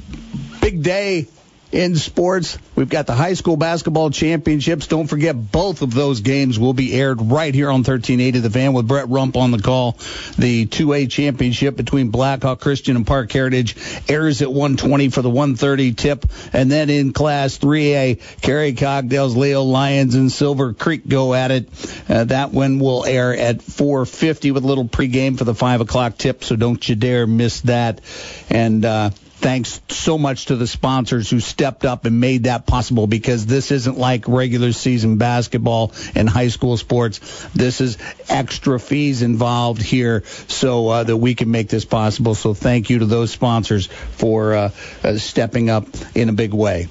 big 0.67 0.83
day 0.83 1.25
in 1.71 1.95
sports. 1.95 2.57
We've 2.75 2.89
got 2.89 3.07
the 3.07 3.13
high 3.13 3.35
school 3.35 3.55
basketball 3.55 4.09
championships. 4.09 4.87
Don't 4.87 5.07
forget, 5.07 5.33
both 5.51 5.81
of 5.81 5.93
those 5.93 6.19
games 6.19 6.59
will 6.59 6.73
be 6.73 6.93
aired 6.93 7.21
right 7.21 7.53
here 7.55 7.69
on 7.69 7.83
1380 7.83 8.39
The 8.39 8.49
Fan 8.49 8.73
with 8.73 8.85
Brett 8.85 9.07
Rump 9.07 9.37
on 9.37 9.51
the 9.51 9.59
call. 9.59 9.93
The 10.37 10.65
2A 10.65 11.09
championship 11.09 11.77
between 11.77 12.09
Blackhawk 12.09 12.59
Christian 12.59 12.97
and 12.97 13.07
Park 13.07 13.31
Heritage 13.31 13.77
airs 14.09 14.41
at 14.41 14.49
120 14.49 15.07
for 15.07 15.21
the 15.21 15.29
130 15.29 15.93
tip. 15.93 16.25
And 16.51 16.69
then 16.69 16.89
in 16.89 17.13
Class 17.13 17.57
3A, 17.57 18.41
Kerry 18.41 18.73
Cogdale's 18.73 19.37
Leo 19.37 19.63
Lions 19.63 20.15
and 20.15 20.29
Silver 20.29 20.73
Creek 20.73 21.07
go 21.07 21.33
at 21.33 21.51
it. 21.51 21.69
Uh, 22.09 22.25
that 22.25 22.51
one 22.51 22.79
will 22.79 23.05
air 23.05 23.33
at 23.33 23.61
450 23.61 24.51
with 24.51 24.65
a 24.65 24.67
little 24.67 24.85
pregame 24.85 25.37
for 25.37 25.45
the 25.45 25.55
5 25.55 25.79
o'clock 25.79 26.17
tip, 26.17 26.43
so 26.43 26.57
don't 26.57 26.87
you 26.89 26.95
dare 26.95 27.25
miss 27.25 27.61
that. 27.61 28.01
And, 28.49 28.83
uh, 28.83 29.11
thanks 29.47 29.79
so 29.87 30.17
much 30.17 30.47
to 30.47 30.57
the 30.57 30.67
sponsors 30.67 31.29
who 31.29 31.39
stepped 31.39 31.85
up 31.85 32.03
and 32.03 32.19
made 32.19 32.43
that 32.43 32.67
possible 32.67 33.07
because 33.07 33.45
this 33.45 33.71
isn't 33.71 33.97
like 33.97 34.27
regular 34.27 34.73
season 34.73 35.15
basketball 35.15 35.93
and 36.15 36.27
high 36.27 36.49
school 36.49 36.75
sports. 36.75 37.47
This 37.55 37.79
is 37.79 37.97
extra 38.27 38.77
fees 38.77 39.21
involved 39.21 39.81
here 39.81 40.25
so 40.49 40.89
uh, 40.89 41.03
that 41.05 41.15
we 41.15 41.33
can 41.33 41.49
make 41.49 41.69
this 41.69 41.85
possible. 41.85 42.35
So 42.35 42.53
thank 42.53 42.89
you 42.89 42.99
to 42.99 43.05
those 43.05 43.31
sponsors 43.31 43.85
for 43.87 44.53
uh, 44.53 44.71
uh, 45.01 45.15
stepping 45.15 45.69
up 45.69 45.87
in 46.13 46.27
a 46.27 46.33
big 46.33 46.53
way. 46.53 46.89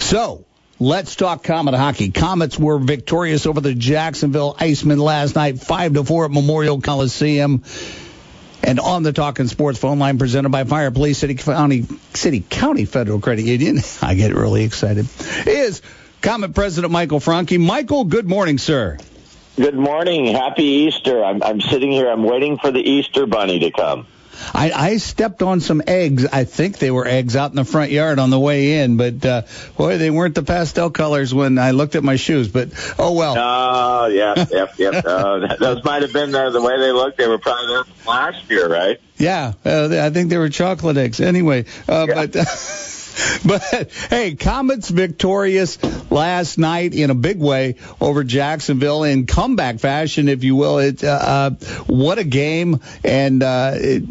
So, 0.00 0.44
Let's 0.80 1.14
talk 1.14 1.44
Comet 1.44 1.74
hockey. 1.74 2.10
Comets 2.10 2.58
were 2.58 2.80
victorious 2.80 3.46
over 3.46 3.60
the 3.60 3.74
Jacksonville 3.74 4.56
Icemen 4.58 4.98
last 4.98 5.36
night, 5.36 5.60
five 5.60 5.94
to 5.94 6.02
four 6.02 6.24
at 6.24 6.32
Memorial 6.32 6.80
Coliseum. 6.80 7.62
And 8.66 8.80
on 8.80 9.02
the 9.02 9.12
Talking 9.12 9.46
Sports 9.46 9.78
phone 9.78 9.98
line 9.98 10.18
presented 10.18 10.48
by 10.48 10.64
Fire 10.64 10.90
Police 10.90 11.18
City 11.18 11.34
County 11.34 11.84
City 12.14 12.40
County 12.40 12.86
Federal 12.86 13.20
Credit 13.20 13.44
Union, 13.44 13.78
I 14.02 14.14
get 14.14 14.34
really 14.34 14.64
excited, 14.64 15.06
is 15.46 15.82
Comet 16.22 16.54
President 16.54 16.90
Michael 16.90 17.20
Franke. 17.20 17.58
Michael, 17.58 18.04
good 18.04 18.26
morning, 18.26 18.56
sir. 18.56 18.96
Good 19.56 19.76
morning. 19.76 20.26
Happy 20.34 20.64
Easter. 20.64 21.22
I'm, 21.22 21.42
I'm 21.42 21.60
sitting 21.60 21.92
here. 21.92 22.08
I'm 22.08 22.24
waiting 22.24 22.58
for 22.58 22.70
the 22.70 22.80
Easter 22.80 23.26
bunny 23.26 23.58
to 23.60 23.70
come. 23.70 24.06
I, 24.52 24.72
I 24.72 24.96
stepped 24.96 25.42
on 25.42 25.60
some 25.60 25.82
eggs. 25.86 26.26
I 26.26 26.44
think 26.44 26.78
they 26.78 26.90
were 26.90 27.06
eggs 27.06 27.36
out 27.36 27.50
in 27.50 27.56
the 27.56 27.64
front 27.64 27.90
yard 27.90 28.18
on 28.18 28.30
the 28.30 28.38
way 28.38 28.82
in, 28.82 28.96
but 28.96 29.24
uh, 29.24 29.42
boy, 29.76 29.98
they 29.98 30.10
weren't 30.10 30.34
the 30.34 30.42
pastel 30.42 30.90
colors 30.90 31.32
when 31.32 31.58
I 31.58 31.72
looked 31.72 31.94
at 31.94 32.04
my 32.04 32.16
shoes. 32.16 32.48
But 32.48 32.70
oh 32.98 33.12
well. 33.12 33.34
Oh 33.36 34.06
yeah, 34.06 34.46
yep, 34.50 34.78
yep. 34.78 35.04
Uh, 35.14 35.56
those 35.56 35.84
might 35.84 36.02
have 36.02 36.12
been 36.12 36.34
uh, 36.34 36.50
the 36.50 36.60
way 36.60 36.78
they 36.78 36.90
looked. 36.90 37.18
They 37.18 37.28
were 37.28 37.38
probably 37.38 37.66
there 37.68 37.84
last 38.06 38.50
year, 38.50 38.68
right? 38.68 39.00
Yeah, 39.16 39.52
uh, 39.64 39.88
I 39.90 40.10
think 40.10 40.30
they 40.30 40.38
were 40.38 40.48
chocolate 40.48 40.96
eggs. 40.96 41.20
Anyway, 41.20 41.66
uh, 41.88 42.06
yeah. 42.08 42.26
but. 42.26 42.90
But 43.44 43.92
hey, 44.10 44.34
Comets 44.34 44.88
victorious 44.88 45.78
last 46.10 46.58
night 46.58 46.94
in 46.94 47.10
a 47.10 47.14
big 47.14 47.38
way 47.38 47.76
over 48.00 48.24
Jacksonville 48.24 49.04
in 49.04 49.26
comeback 49.26 49.78
fashion, 49.78 50.28
if 50.28 50.42
you 50.42 50.56
will. 50.56 50.78
It 50.78 51.04
uh, 51.04 51.50
what 51.86 52.18
a 52.18 52.24
game, 52.24 52.80
and 53.04 53.42
uh, 53.42 53.72
it, 53.74 54.02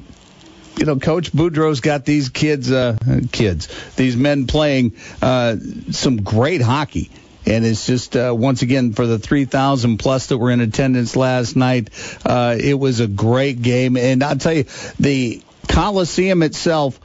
you 0.78 0.86
know, 0.86 0.98
Coach 0.98 1.32
Boudreau's 1.32 1.82
got 1.82 2.06
these 2.06 2.30
kids, 2.30 2.72
uh, 2.72 2.98
kids, 3.32 3.68
these 3.96 4.16
men 4.16 4.48
playing 4.48 4.94
uh, 5.22 5.56
some 5.92 6.24
great 6.24 6.62
hockey. 6.62 7.12
And 7.46 7.66
it's 7.66 7.86
just 7.86 8.16
uh, 8.16 8.34
once 8.36 8.62
again 8.62 8.94
for 8.94 9.06
the 9.06 9.20
3,000 9.20 9.98
plus 9.98 10.28
that 10.28 10.38
were 10.38 10.52
in 10.52 10.62
attendance 10.62 11.16
last 11.16 11.56
night. 11.58 11.90
Uh, 12.26 12.56
it 12.58 12.76
was 12.76 13.02
a 13.02 13.08
great 13.08 13.62
game, 13.62 13.98
and 13.98 14.24
I'll 14.24 14.38
tell 14.38 14.54
you, 14.54 14.64
the 15.00 15.42
Coliseum 15.68 16.42
itself, 16.44 17.00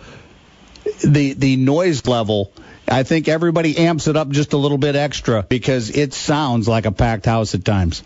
the 1.03 1.33
the 1.33 1.57
noise 1.57 2.07
level. 2.07 2.53
I 2.87 3.03
think 3.03 3.29
everybody 3.29 3.77
amps 3.77 4.07
it 4.07 4.17
up 4.17 4.29
just 4.31 4.53
a 4.53 4.57
little 4.57 4.79
bit 4.79 4.95
extra 4.95 5.43
because 5.43 5.91
it 5.91 6.15
sounds 6.15 6.69
like 6.69 6.87
a 6.87 6.93
packed 6.93 7.27
house 7.27 7.55
at 7.55 7.65
times. 7.65 8.03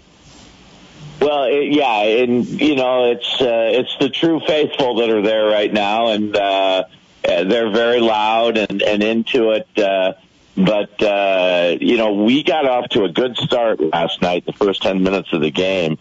Well, 1.21 1.45
it, 1.45 1.73
yeah, 1.73 2.03
and 2.03 2.47
you 2.47 2.75
know, 2.75 3.11
it's 3.13 3.41
uh, 3.41 3.71
it's 3.73 3.97
the 4.01 4.09
true 4.09 4.41
faithful 4.47 4.97
that 4.97 5.11
are 5.11 5.23
there 5.23 5.47
right 5.47 5.73
now, 5.73 6.09
and 6.09 6.37
uh, 6.37 6.85
they're 7.23 7.71
very 7.71 8.01
loud 8.01 8.57
and 8.57 8.83
and 8.83 9.03
into 9.03 9.51
it. 9.51 9.69
Uh, 9.79 10.15
but 10.57 11.03
uh, 11.03 11.77
you 11.81 11.97
know, 11.97 12.13
we 12.13 12.43
got 12.43 12.67
off 12.67 12.89
to 12.91 13.05
a 13.05 13.09
good 13.09 13.37
start 13.37 13.81
last 13.81 14.21
night, 14.21 14.45
the 14.47 14.53
first 14.53 14.83
ten 14.83 15.03
minutes 15.03 15.33
of 15.33 15.41
the 15.41 15.51
game, 15.51 15.99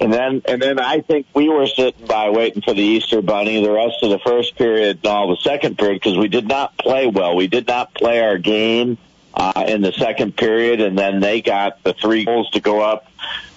and 0.00 0.12
then 0.12 0.42
and 0.46 0.62
then 0.62 0.78
I 0.78 1.00
think 1.00 1.26
we 1.34 1.48
were 1.48 1.66
sitting 1.66 2.06
by 2.06 2.30
waiting 2.30 2.62
for 2.62 2.72
the 2.72 2.82
Easter 2.82 3.22
Bunny 3.22 3.62
the 3.62 3.72
rest 3.72 3.96
of 4.02 4.10
the 4.10 4.18
first 4.20 4.56
period 4.56 4.98
and 4.98 5.06
all 5.06 5.28
the 5.28 5.36
second 5.42 5.76
period 5.76 6.00
because 6.02 6.16
we 6.16 6.28
did 6.28 6.46
not 6.46 6.78
play 6.78 7.06
well. 7.06 7.34
We 7.36 7.48
did 7.48 7.66
not 7.66 7.94
play 7.94 8.20
our 8.20 8.38
game 8.38 8.98
uh, 9.36 9.64
in 9.68 9.82
the 9.82 9.92
second 9.92 10.36
period, 10.36 10.80
and 10.80 10.98
then 10.98 11.20
they 11.20 11.42
got 11.42 11.82
the 11.82 11.92
three 11.92 12.24
goals 12.24 12.50
to 12.50 12.60
go 12.60 12.80
up 12.80 13.06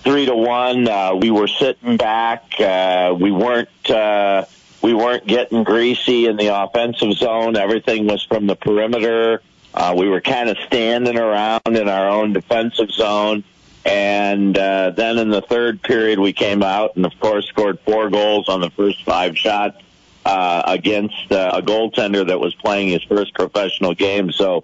three 0.04 0.26
to 0.26 0.36
one. 0.36 0.88
Uh, 0.88 1.16
we 1.16 1.32
were 1.32 1.48
sitting 1.48 1.98
back. 1.98 2.60
Uh, 2.60 3.16
we 3.20 3.32
weren't. 3.32 3.90
Uh, 3.90 4.46
we 4.82 4.94
weren't 4.94 5.26
getting 5.28 5.64
greasy 5.64 6.26
in 6.26 6.38
the 6.38 6.48
offensive 6.48 7.14
zone. 7.14 7.58
Everything 7.58 8.08
was 8.08 8.24
from 8.24 8.48
the 8.48 8.56
perimeter. 8.56 9.42
Uh, 9.74 9.94
we 9.98 10.08
were 10.08 10.22
kind 10.22 10.50
of 10.50 10.58
standing 10.66 11.18
around 11.18 11.68
in 11.68 11.90
our 11.90 12.10
own 12.10 12.34
defensive 12.34 12.90
zone. 12.92 13.44
And 13.86 14.58
uh, 14.58 14.92
then 14.92 15.18
in 15.18 15.30
the 15.30 15.42
third 15.42 15.82
period, 15.82 16.20
we 16.20 16.32
came 16.32 16.64
out 16.64 16.96
and, 16.96 17.06
of 17.06 17.18
course, 17.20 17.48
scored 17.48 17.80
four 17.82 18.10
goals 18.10 18.48
on 18.48 18.62
the 18.62 18.70
first 18.70 19.04
five 19.04 19.38
shots 19.38 19.82
uh, 20.26 20.64
against 20.66 21.32
uh, 21.32 21.52
a 21.56 21.62
goaltender 21.62 22.28
that 22.28 22.40
was 22.40 22.54
playing 22.56 22.90
his 22.90 23.04
first 23.04 23.34
professional 23.34 23.94
game. 23.94 24.32
So 24.32 24.64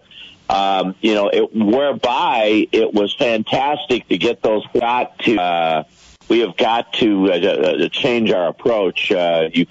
um, 0.49 0.95
you 1.01 1.13
know, 1.13 1.29
it, 1.29 1.55
whereby 1.55 2.67
it 2.71 2.93
was 2.93 3.13
fantastic 3.15 4.07
to 4.09 4.17
get 4.17 4.41
those 4.41 4.65
got 4.73 5.17
to. 5.19 5.39
Uh, 5.39 5.83
we 6.27 6.39
have 6.39 6.57
got 6.57 6.93
to 6.93 7.31
uh, 7.31 7.89
change 7.89 8.31
our 8.31 8.47
approach. 8.47 9.11
Uh, 9.11 9.49
you 9.53 9.65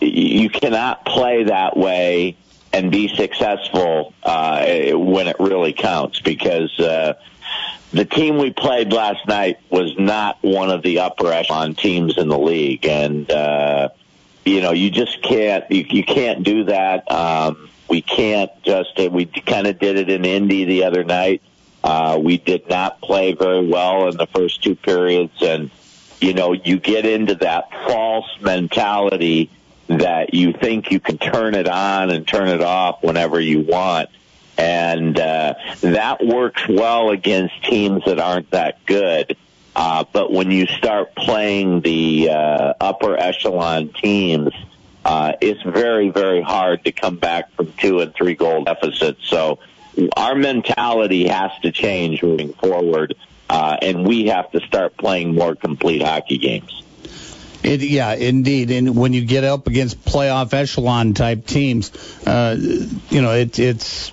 you 0.00 0.50
cannot 0.50 1.04
play 1.04 1.44
that 1.44 1.76
way 1.76 2.36
and 2.72 2.90
be 2.90 3.08
successful 3.08 4.14
uh, 4.22 4.64
when 4.92 5.28
it 5.28 5.36
really 5.38 5.72
counts 5.72 6.20
because 6.20 6.78
uh, 6.80 7.14
the 7.92 8.04
team 8.04 8.38
we 8.38 8.50
played 8.50 8.92
last 8.92 9.26
night 9.28 9.58
was 9.70 9.96
not 9.98 10.38
one 10.42 10.70
of 10.70 10.82
the 10.82 11.00
upper 11.00 11.30
echelon 11.30 11.74
teams 11.74 12.16
in 12.16 12.28
the 12.28 12.38
league, 12.38 12.86
and 12.86 13.30
uh, 13.30 13.90
you 14.44 14.60
know 14.60 14.72
you 14.72 14.90
just 14.90 15.22
can't 15.22 15.70
you, 15.70 15.84
you 15.88 16.02
can't 16.02 16.42
do 16.42 16.64
that. 16.64 17.10
Um, 17.10 17.68
we 17.92 18.00
can't 18.00 18.50
just 18.62 18.98
we 19.10 19.26
kind 19.26 19.66
of 19.66 19.78
did 19.78 19.98
it 19.98 20.08
in 20.08 20.24
Indy 20.24 20.64
the 20.64 20.84
other 20.84 21.04
night. 21.04 21.42
Uh, 21.84 22.18
we 22.18 22.38
did 22.38 22.66
not 22.66 23.02
play 23.02 23.34
very 23.34 23.66
well 23.66 24.08
in 24.08 24.16
the 24.16 24.26
first 24.28 24.62
two 24.62 24.74
periods, 24.74 25.42
and 25.42 25.70
you 26.18 26.32
know 26.32 26.54
you 26.54 26.78
get 26.78 27.04
into 27.04 27.34
that 27.34 27.70
false 27.86 28.30
mentality 28.40 29.50
that 29.88 30.32
you 30.32 30.54
think 30.54 30.90
you 30.90 31.00
can 31.00 31.18
turn 31.18 31.54
it 31.54 31.68
on 31.68 32.08
and 32.08 32.26
turn 32.26 32.48
it 32.48 32.62
off 32.62 33.02
whenever 33.02 33.38
you 33.38 33.60
want. 33.60 34.08
And 34.56 35.20
uh, 35.20 35.52
that 35.82 36.24
works 36.24 36.66
well 36.66 37.10
against 37.10 37.62
teams 37.62 38.06
that 38.06 38.18
aren't 38.18 38.50
that 38.52 38.86
good. 38.86 39.36
Uh, 39.76 40.04
but 40.10 40.32
when 40.32 40.50
you 40.50 40.64
start 40.64 41.14
playing 41.14 41.82
the 41.82 42.30
uh, 42.30 42.72
upper 42.80 43.18
echelon 43.18 43.90
teams, 43.90 44.54
uh, 45.04 45.32
it's 45.40 45.62
very, 45.62 46.10
very 46.10 46.42
hard 46.42 46.84
to 46.84 46.92
come 46.92 47.16
back 47.16 47.52
from 47.52 47.72
two 47.72 48.00
and 48.00 48.14
three 48.14 48.34
goal 48.34 48.64
deficits. 48.64 49.26
So 49.28 49.58
our 50.16 50.34
mentality 50.34 51.28
has 51.28 51.50
to 51.62 51.72
change 51.72 52.22
moving 52.22 52.52
forward, 52.52 53.14
uh, 53.50 53.76
and 53.82 54.06
we 54.06 54.26
have 54.26 54.50
to 54.52 54.60
start 54.60 54.96
playing 54.96 55.34
more 55.34 55.54
complete 55.54 56.02
hockey 56.02 56.38
games. 56.38 56.82
It, 57.62 57.80
yeah, 57.80 58.14
indeed. 58.14 58.70
And 58.70 58.96
when 58.96 59.12
you 59.12 59.24
get 59.24 59.44
up 59.44 59.66
against 59.68 60.04
playoff 60.04 60.52
echelon 60.52 61.14
type 61.14 61.46
teams, 61.46 61.92
uh, 62.26 62.56
you 62.58 63.22
know, 63.22 63.32
it, 63.32 63.58
it's 63.58 64.12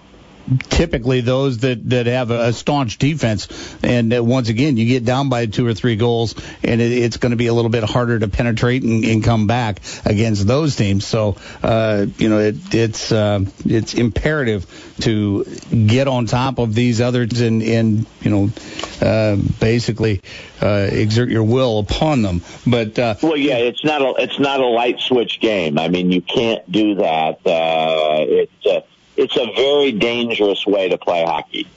typically 0.70 1.22
those 1.22 1.60
that 1.60 1.90
that 1.90 2.06
have 2.08 2.32
a, 2.32 2.54
staunch 2.54 2.98
defense. 2.98 3.48
And 3.84 4.14
uh, 4.14 4.24
once 4.24 4.50
again, 4.50 4.78
you 4.78 4.86
get 4.86 5.06
down 5.06 5.30
by 5.30 5.46
two 5.46 5.66
or 5.66 5.74
three 5.74 5.96
goals, 5.96 6.36
and 6.64 6.82
it, 6.82 6.92
it's 6.92 7.18
going 7.18 7.32
to 7.32 7.38
be 7.38 7.48
a 7.48 7.54
little 7.54 7.70
bit 7.70 7.84
harder 7.84 8.20
to 8.20 8.28
penetrate 8.28 8.84
and, 8.84 9.04
and 9.06 9.24
come 9.24 9.48
back 9.48 9.82
against 10.06 10.48
those 10.48 10.76
teams. 10.76 11.06
So, 11.06 11.38
uh, 11.64 12.06
you 12.18 12.30
know, 12.30 12.40
it, 12.40 12.56
it's 12.74 13.12
uh, 13.12 13.46
it's 13.66 13.94
imperative 13.94 14.66
to 15.02 15.44
get 15.44 16.08
on 16.08 16.26
top 16.26 16.60
of 16.60 16.74
these 16.74 17.02
others 17.02 17.42
and 17.42 17.62
and 17.62 18.06
you 18.22 18.32
know, 18.32 18.50
uh, 19.02 19.36
basically 19.60 20.22
uh, 20.62 20.88
exert 20.92 21.30
your 21.30 21.44
will 21.44 21.80
upon 21.80 22.22
them. 22.22 22.42
But 22.66 22.98
uh, 23.00 23.16
well, 23.22 23.38
yeah, 23.38 23.58
it's 23.58 23.84
not 23.84 24.02
a 24.02 24.22
it's 24.22 24.40
not 24.40 24.60
a 24.60 24.66
light 24.66 25.00
switch 25.00 25.40
game. 25.40 25.78
I 25.78 25.88
mean, 25.88 26.12
you 26.12 26.22
can't 26.22 26.70
do 26.72 26.96
that. 26.96 27.40
Uh, 27.46 28.26
it's 28.28 28.86
it's 29.20 29.36
a 29.36 29.52
very 29.54 29.92
dangerous 29.92 30.66
way 30.66 30.90
to 30.90 30.98
play 30.98 31.24
hockey. 31.24 31.68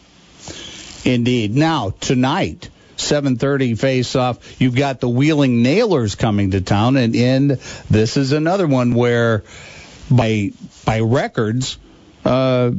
Indeed. 1.05 1.55
Now 1.55 1.91
tonight. 2.01 2.69
7:30 2.97 3.77
face-off. 3.77 4.61
You've 4.61 4.77
got 4.77 5.01
the 5.01 5.09
Wheeling 5.09 5.63
Nailers 5.63 6.15
coming 6.15 6.53
to 6.53 6.61
town, 6.61 6.97
and, 6.97 7.17
and 7.17 7.51
this 7.91 8.17
is 8.17 8.31
another 8.31 8.69
one 8.69 8.95
where, 8.95 9.43
by 10.09 10.53
by 10.85 11.01
records, 11.01 11.79
uh, 12.25 12.71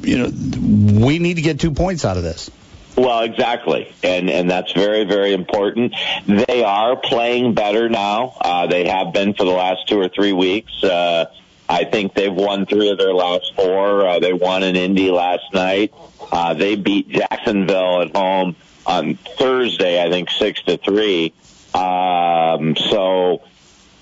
you 0.00 0.18
know, 0.18 1.06
we 1.06 1.18
need 1.18 1.34
to 1.34 1.42
get 1.42 1.60
two 1.60 1.70
points 1.70 2.04
out 2.04 2.18
of 2.18 2.22
this. 2.22 2.50
Well, 2.96 3.22
exactly, 3.22 3.90
and 4.02 4.28
and 4.28 4.50
that's 4.50 4.72
very 4.72 5.04
very 5.04 5.32
important. 5.32 5.94
They 6.26 6.62
are 6.62 6.96
playing 6.96 7.54
better 7.54 7.88
now. 7.88 8.36
Uh, 8.38 8.66
they 8.66 8.86
have 8.88 9.14
been 9.14 9.32
for 9.32 9.44
the 9.44 9.52
last 9.52 9.88
two 9.88 9.98
or 9.98 10.08
three 10.08 10.34
weeks. 10.34 10.84
Uh, 10.84 11.26
I 11.70 11.84
think 11.84 12.14
they've 12.14 12.34
won 12.34 12.66
three 12.66 12.90
of 12.90 12.98
their 12.98 13.14
last 13.14 13.54
four. 13.54 14.04
Uh, 14.04 14.18
they 14.18 14.32
won 14.32 14.64
in 14.64 14.74
Indy 14.74 15.12
last 15.12 15.54
night. 15.54 15.94
Uh, 16.32 16.52
they 16.52 16.74
beat 16.74 17.08
Jacksonville 17.08 18.02
at 18.02 18.14
home 18.14 18.56
on 18.86 19.14
Thursday, 19.38 20.02
I 20.02 20.10
think 20.10 20.30
six 20.30 20.60
to 20.64 20.78
three. 20.78 21.32
Um, 21.72 22.74
so, 22.74 23.42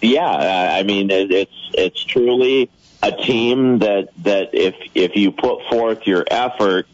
yeah, 0.01 0.77
I 0.79 0.83
mean 0.83 1.11
it, 1.11 1.31
it's 1.31 1.71
it's 1.75 2.03
truly 2.03 2.71
a 3.03 3.13
team 3.13 3.81
that 3.81 4.09
that 4.23 4.55
if 4.55 4.75
if 4.95 5.15
you 5.15 5.31
put 5.31 5.63
forth 5.69 6.07
your 6.07 6.25
effort 6.31 6.87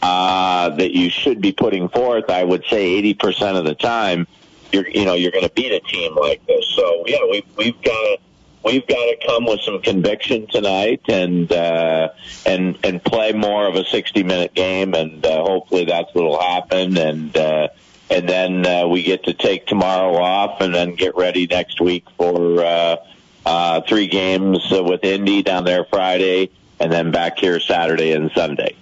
uh, 0.00 0.70
that 0.70 0.92
you 0.92 1.10
should 1.10 1.42
be 1.42 1.52
putting 1.52 1.90
forth, 1.90 2.30
I 2.30 2.42
would 2.42 2.64
say 2.70 2.86
eighty 2.86 3.12
percent 3.12 3.58
of 3.58 3.66
the 3.66 3.74
time, 3.74 4.26
you're 4.72 4.88
you 4.88 5.04
know 5.04 5.12
you're 5.12 5.30
going 5.30 5.44
to 5.44 5.52
beat 5.52 5.72
a 5.72 5.80
team 5.80 6.16
like 6.16 6.44
this. 6.46 6.66
So 6.74 7.04
yeah, 7.06 7.18
we 7.30 7.44
we've 7.58 7.82
got 7.82 7.92
to 7.92 8.18
we've 8.64 8.86
got 8.86 8.96
to 8.96 9.16
come 9.26 9.46
with 9.46 9.60
some 9.60 9.80
conviction 9.82 10.46
tonight 10.46 11.02
and 11.08 11.50
uh, 11.52 12.10
and 12.46 12.78
and 12.84 13.02
play 13.02 13.32
more 13.32 13.66
of 13.66 13.74
a 13.74 13.84
60 13.84 14.22
minute 14.22 14.54
game, 14.54 14.94
and 14.94 15.24
uh, 15.24 15.42
hopefully 15.42 15.84
that's 15.84 16.12
what'll 16.14 16.40
happen. 16.40 16.96
And 16.96 17.36
uh, 17.36 17.68
and 18.10 18.28
then 18.28 18.66
uh, 18.66 18.86
we 18.88 19.02
get 19.02 19.24
to 19.24 19.34
take 19.34 19.66
tomorrow 19.66 20.16
off, 20.16 20.60
and 20.60 20.74
then 20.74 20.94
get 20.94 21.16
ready 21.16 21.46
next 21.46 21.80
week 21.80 22.04
for 22.16 22.62
uh, 22.62 22.96
uh, 23.44 23.80
three 23.82 24.06
games 24.06 24.70
with 24.70 25.04
Indy 25.04 25.42
down 25.42 25.64
there 25.64 25.84
Friday, 25.84 26.50
and 26.78 26.92
then 26.92 27.10
back 27.10 27.38
here 27.38 27.60
Saturday 27.60 28.12
and 28.12 28.30
Sunday. 28.32 28.76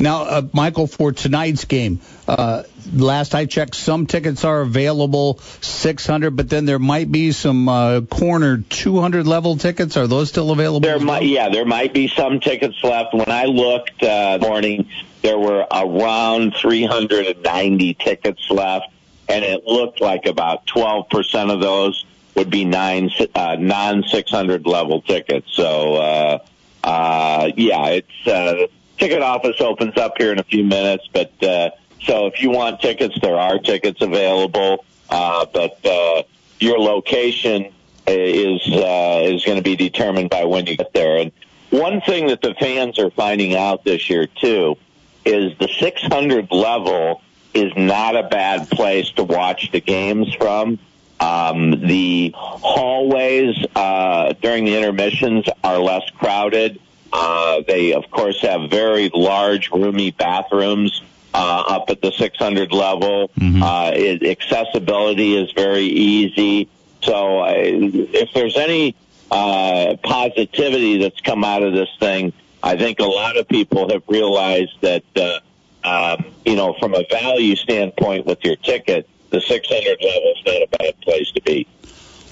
Now, 0.00 0.22
uh, 0.22 0.42
Michael, 0.52 0.86
for 0.86 1.12
tonight's 1.12 1.64
game, 1.64 2.00
uh, 2.26 2.64
last 2.92 3.34
I 3.34 3.46
checked, 3.46 3.74
some 3.74 4.06
tickets 4.06 4.44
are 4.44 4.60
available 4.60 5.38
600, 5.60 6.30
but 6.30 6.48
then 6.48 6.64
there 6.64 6.78
might 6.78 7.10
be 7.10 7.32
some 7.32 7.68
uh, 7.68 8.00
corner 8.02 8.58
200 8.58 9.26
level 9.26 9.56
tickets. 9.56 9.96
Are 9.96 10.06
those 10.06 10.28
still 10.28 10.50
available? 10.50 10.80
There 10.80 10.98
might, 10.98 11.24
yeah, 11.24 11.48
there 11.48 11.64
might 11.64 11.92
be 11.92 12.08
some 12.08 12.40
tickets 12.40 12.82
left. 12.82 13.14
When 13.14 13.30
I 13.30 13.44
looked 13.44 14.02
uh, 14.02 14.38
morning, 14.40 14.88
there 15.22 15.38
were 15.38 15.66
around 15.70 16.54
390 16.56 17.94
tickets 17.94 18.50
left, 18.50 18.86
and 19.28 19.44
it 19.44 19.64
looked 19.64 20.00
like 20.00 20.26
about 20.26 20.66
12% 20.66 21.52
of 21.52 21.60
those 21.60 22.04
would 22.34 22.50
be 22.50 22.64
nine 22.64 23.10
uh, 23.34 23.56
non 23.58 24.02
600 24.04 24.66
level 24.66 25.02
tickets. 25.02 25.46
So, 25.52 25.94
uh, 25.94 26.38
uh, 26.82 27.50
yeah, 27.56 27.86
it's. 27.88 28.26
Uh, 28.26 28.66
ticket 28.98 29.22
office 29.22 29.60
opens 29.60 29.96
up 29.96 30.14
here 30.18 30.32
in 30.32 30.38
a 30.38 30.44
few 30.44 30.64
minutes, 30.64 31.08
but 31.12 31.32
uh, 31.42 31.70
so 32.02 32.26
if 32.26 32.42
you 32.42 32.50
want 32.50 32.80
tickets, 32.80 33.18
there 33.20 33.36
are 33.36 33.58
tickets 33.58 34.00
available. 34.00 34.84
Uh, 35.08 35.46
but 35.52 35.84
uh, 35.84 36.22
your 36.58 36.78
location 36.78 37.72
is 38.06 38.60
uh, 38.66 39.20
is 39.24 39.44
going 39.44 39.58
to 39.58 39.62
be 39.62 39.76
determined 39.76 40.30
by 40.30 40.44
when 40.44 40.66
you 40.66 40.76
get 40.76 40.92
there. 40.92 41.18
And 41.18 41.32
one 41.70 42.00
thing 42.00 42.28
that 42.28 42.40
the 42.42 42.54
fans 42.54 42.98
are 42.98 43.10
finding 43.10 43.54
out 43.54 43.84
this 43.84 44.08
year 44.10 44.26
too 44.26 44.76
is 45.24 45.56
the 45.58 45.68
600 45.68 46.50
level 46.50 47.22
is 47.54 47.72
not 47.76 48.16
a 48.16 48.24
bad 48.24 48.68
place 48.70 49.10
to 49.12 49.24
watch 49.24 49.70
the 49.70 49.80
games 49.80 50.34
from. 50.34 50.78
Um, 51.20 51.86
the 51.86 52.32
hallways 52.34 53.54
uh, 53.76 54.32
during 54.40 54.64
the 54.64 54.76
intermissions 54.76 55.46
are 55.62 55.78
less 55.78 56.08
crowded. 56.10 56.80
Uh, 57.12 57.62
they, 57.66 57.92
of 57.92 58.10
course, 58.10 58.40
have 58.40 58.70
very 58.70 59.10
large, 59.12 59.70
roomy 59.70 60.12
bathrooms 60.12 61.02
uh, 61.34 61.64
up 61.68 61.90
at 61.90 62.00
the 62.00 62.10
600 62.12 62.72
level. 62.72 63.28
Mm-hmm. 63.38 63.62
Uh, 63.62 63.90
it, 63.94 64.22
accessibility 64.22 65.36
is 65.36 65.52
very 65.52 65.84
easy. 65.84 66.68
So, 67.02 67.40
uh, 67.40 67.52
if 67.54 68.32
there's 68.32 68.56
any 68.56 68.94
uh, 69.30 69.96
positivity 70.02 70.98
that's 70.98 71.20
come 71.20 71.44
out 71.44 71.62
of 71.62 71.72
this 71.72 71.88
thing, 71.98 72.32
I 72.62 72.76
think 72.76 73.00
a 73.00 73.04
lot 73.04 73.36
of 73.36 73.48
people 73.48 73.90
have 73.90 74.02
realized 74.06 74.80
that, 74.82 75.04
uh, 75.16 75.40
um, 75.84 76.26
you 76.44 76.54
know, 76.54 76.74
from 76.78 76.94
a 76.94 77.04
value 77.10 77.56
standpoint 77.56 78.24
with 78.24 78.44
your 78.44 78.56
ticket, 78.56 79.08
the 79.30 79.40
600 79.40 79.98
level 80.00 80.34
is 80.36 80.44
not 80.46 80.62
a 80.62 80.68
bad 80.78 81.00
place 81.00 81.30
to 81.32 81.42
be. 81.42 81.66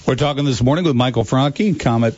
We're 0.07 0.15
talking 0.15 0.45
this 0.45 0.61
morning 0.63 0.85
with 0.85 0.95
Michael 0.95 1.23
Franke, 1.23 1.73
Comet 1.79 2.17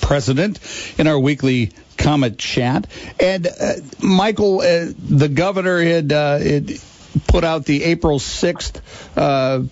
president, 0.00 0.60
in 0.98 1.06
our 1.06 1.18
weekly 1.18 1.72
Comet 1.98 2.38
chat. 2.38 2.86
And 3.20 3.46
uh, 3.46 3.74
Michael, 4.00 4.60
uh, 4.60 4.86
the 4.96 5.28
governor 5.28 5.82
had, 5.82 6.12
uh, 6.12 6.38
had, 6.38 6.72
put 7.26 7.44
out 7.44 7.64
the 7.64 7.84
April 7.84 8.18
6th 8.18 8.80
uh, 9.16 9.64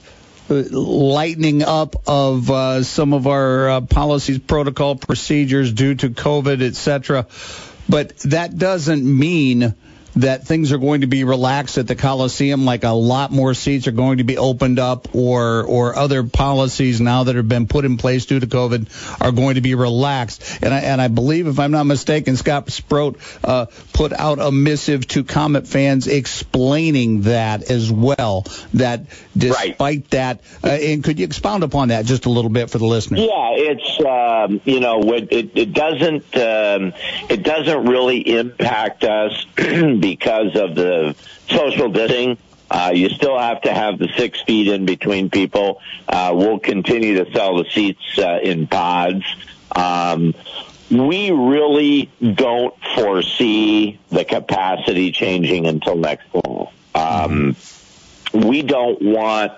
lightening 0.49 1.63
up 1.63 1.97
of 2.07 2.51
uh, 2.51 2.83
some 2.83 3.13
of 3.13 3.27
our 3.27 3.69
uh, 3.69 3.81
policies, 3.83 4.39
protocol, 4.39 4.97
procedures 4.97 5.73
due 5.73 5.95
to 5.95 6.11
COVID, 6.11 6.63
etc. 6.63 7.27
But 7.89 8.17
that 8.19 8.57
doesn't 8.57 9.05
mean 9.05 9.75
that 10.17 10.47
things 10.47 10.73
are 10.73 10.79
going 10.79 11.03
to 11.03 11.07
be 11.07 11.25
relaxed 11.25 11.79
at 11.79 11.87
the 11.87 11.95
Coliseum, 11.95 12.65
like 12.65 12.85
a 12.85 12.91
lot 12.91 13.31
more 13.31 13.55
seats 13.55 13.87
are 13.87 13.93
going 13.93 14.19
to 14.19 14.25
be 14.25 14.39
opened 14.39 14.79
up, 14.79 15.15
or 15.15 15.63
or 15.65 15.97
other 15.97 16.25
policies 16.25 17.01
now 17.01 17.25
that 17.25 17.37
have 17.37 17.49
been 17.49 17.67
put 17.67 17.85
in 17.85 17.97
place 17.97 18.27
due 18.27 18.41
to 18.41 18.47
COVID 18.47 19.23
are 19.23 19.33
going 19.33 19.57
to 19.57 19.61
be 19.61 19.75
relaxed. 19.75 20.59
And 20.63 20.73
I, 20.73 20.81
and 20.81 21.01
I 21.01 21.09
believe, 21.09 21.47
if 21.47 21.59
I'm 21.59 21.71
not 21.71 21.85
mistaken, 21.85 22.37
Scott 22.37 22.71
Sproat 22.71 23.19
uh, 23.45 23.67
put 23.93 24.13
out 24.13 24.39
a 24.39 24.51
missive 24.51 25.07
to 25.09 25.25
Comet 25.25 25.69
fans 25.69 26.07
explaining 26.07 27.23
that 27.23 27.71
as 27.71 27.93
well. 27.93 28.47
That 28.75 29.07
despite 29.37 29.81
right. 29.81 30.11
that, 30.11 30.41
uh, 30.65 30.69
and 30.69 31.05
could 31.05 31.19
you 31.19 31.27
expound 31.27 31.63
upon 31.63 31.89
that 31.89 32.07
just 32.07 32.27
a 32.27 32.31
little 32.31 32.51
bit 32.51 32.71
for 32.71 32.79
the 32.79 32.87
listeners? 32.87 33.21
Yeah, 33.21 33.51
it's 33.53 34.01
um, 34.01 34.61
you 34.65 34.81
know 34.81 35.03
it, 35.13 35.29
it, 35.31 35.51
it 35.55 35.73
doesn't 35.73 36.37
um, 36.37 36.95
it 37.29 37.43
doesn't 37.43 37.85
really 37.85 38.19
impact 38.19 39.05
us 39.05 39.45
because 40.15 40.55
of 40.55 40.77
the 40.77 41.17
social 41.49 41.89
distancing. 41.89 42.39
Uh, 42.71 42.93
you 42.95 43.09
still 43.11 43.39
have 43.39 43.61
to 43.63 43.73
have 43.73 43.99
the 43.99 44.09
six 44.17 44.41
feet 44.43 44.69
in 44.69 44.87
between 44.87 45.31
people. 45.31 45.81
Uh, 46.09 46.33
we'll 46.35 46.59
continue 46.59 47.25
to 47.25 47.33
sell 47.33 47.57
the 47.57 47.69
seats 47.71 48.19
uh, 48.19 48.39
in 48.43 48.67
pods. 48.67 49.25
Um, 49.75 50.35
we 50.91 51.31
really 51.33 52.11
don't 52.21 52.75
foresee 52.95 53.99
the 54.11 54.25
capacity 54.25 55.11
changing 55.11 55.67
until 55.67 55.97
next 55.97 56.27
fall. 56.29 56.73
Um, 56.95 57.57
we 58.33 58.63
don't 58.63 59.03
want 59.03 59.53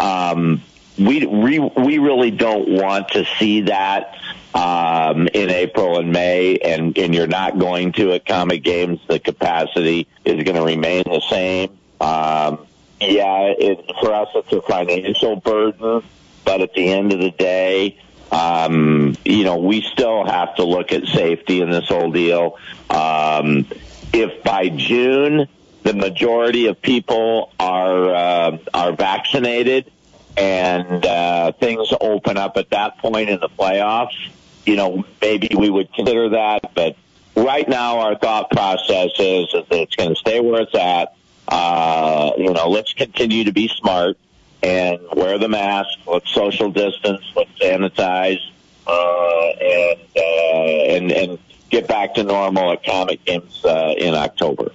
um, 0.00 0.62
we, 0.98 1.26
we 1.26 1.58
we 1.58 1.98
really 1.98 2.30
don't 2.30 2.68
want 2.68 3.08
to 3.08 3.24
see 3.38 3.62
that 3.62 4.18
um, 4.54 5.28
in 5.28 5.50
April 5.50 5.98
and 5.98 6.12
May, 6.12 6.56
and 6.58 6.96
and 6.98 7.14
you're 7.14 7.26
not 7.26 7.58
going 7.58 7.92
to 7.92 8.12
at 8.12 8.26
Comet 8.26 8.58
Games. 8.58 9.00
The 9.08 9.18
capacity 9.18 10.06
is 10.24 10.42
going 10.44 10.56
to 10.56 10.62
remain 10.62 11.04
the 11.04 11.20
same. 11.20 11.70
Um, 12.00 12.66
yeah, 13.00 13.54
it, 13.58 13.84
for 14.00 14.12
us 14.12 14.28
it's 14.34 14.52
a 14.52 14.62
financial 14.62 15.36
burden, 15.36 16.02
but 16.44 16.60
at 16.60 16.74
the 16.74 16.88
end 16.88 17.12
of 17.12 17.20
the 17.20 17.30
day, 17.30 17.98
um, 18.30 19.16
you 19.24 19.44
know, 19.44 19.56
we 19.56 19.82
still 19.82 20.24
have 20.24 20.54
to 20.56 20.64
look 20.64 20.92
at 20.92 21.06
safety 21.06 21.60
in 21.60 21.70
this 21.70 21.88
whole 21.88 22.10
deal. 22.10 22.58
Um, 22.90 23.66
if 24.12 24.42
by 24.42 24.68
June 24.68 25.48
the 25.82 25.94
majority 25.94 26.66
of 26.66 26.80
people 26.80 27.52
are 27.58 28.14
uh, 28.14 28.58
are 28.72 28.92
vaccinated 28.92 29.90
and 30.36 31.04
uh, 31.04 31.52
things 31.52 31.92
open 32.00 32.36
up 32.36 32.56
at 32.56 32.70
that 32.70 32.98
point 32.98 33.28
in 33.28 33.40
the 33.40 33.48
playoffs, 33.48 34.30
you 34.64 34.76
know, 34.76 35.04
maybe 35.20 35.50
we 35.56 35.70
would 35.70 35.92
consider 35.92 36.30
that. 36.30 36.74
But 36.74 36.96
right 37.36 37.68
now, 37.68 38.00
our 38.00 38.16
thought 38.16 38.50
process 38.50 39.10
is 39.18 39.50
that 39.52 39.66
it's 39.70 39.96
going 39.96 40.10
to 40.10 40.16
stay 40.16 40.40
where 40.40 40.62
it's 40.62 40.74
at. 40.74 41.14
Uh, 41.48 42.32
you 42.38 42.52
know, 42.52 42.68
let's 42.68 42.92
continue 42.92 43.44
to 43.44 43.52
be 43.52 43.68
smart 43.68 44.16
and 44.62 45.00
wear 45.14 45.38
the 45.38 45.48
mask. 45.48 45.98
Let's 46.06 46.30
social 46.30 46.70
distance. 46.70 47.22
Let's 47.34 47.50
sanitize, 47.60 48.40
uh, 48.86 49.48
and 49.60 50.00
uh, 50.16 50.94
and 50.96 51.12
and 51.12 51.38
get 51.70 51.88
back 51.88 52.14
to 52.14 52.22
normal 52.22 52.72
at 52.72 52.84
Comet 52.84 53.24
Games 53.24 53.64
uh, 53.64 53.94
in 53.96 54.14
October. 54.14 54.72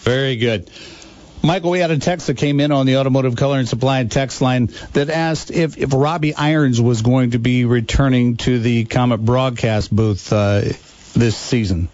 Very 0.00 0.36
good. 0.36 0.70
Michael, 1.46 1.70
we 1.70 1.78
had 1.78 1.92
a 1.92 1.98
text 1.98 2.26
that 2.26 2.36
came 2.36 2.58
in 2.58 2.72
on 2.72 2.86
the 2.86 2.96
Automotive 2.96 3.36
Color 3.36 3.60
and 3.60 3.68
Supply 3.68 4.02
text 4.02 4.42
line 4.42 4.66
that 4.94 5.08
asked 5.08 5.52
if, 5.52 5.78
if 5.78 5.92
Robbie 5.92 6.34
Irons 6.34 6.80
was 6.80 7.02
going 7.02 7.30
to 7.30 7.38
be 7.38 7.64
returning 7.64 8.36
to 8.38 8.58
the 8.58 8.84
Comet 8.84 9.18
broadcast 9.18 9.94
booth 9.94 10.32
uh, 10.32 10.62
this 11.14 11.36
season. 11.36 11.88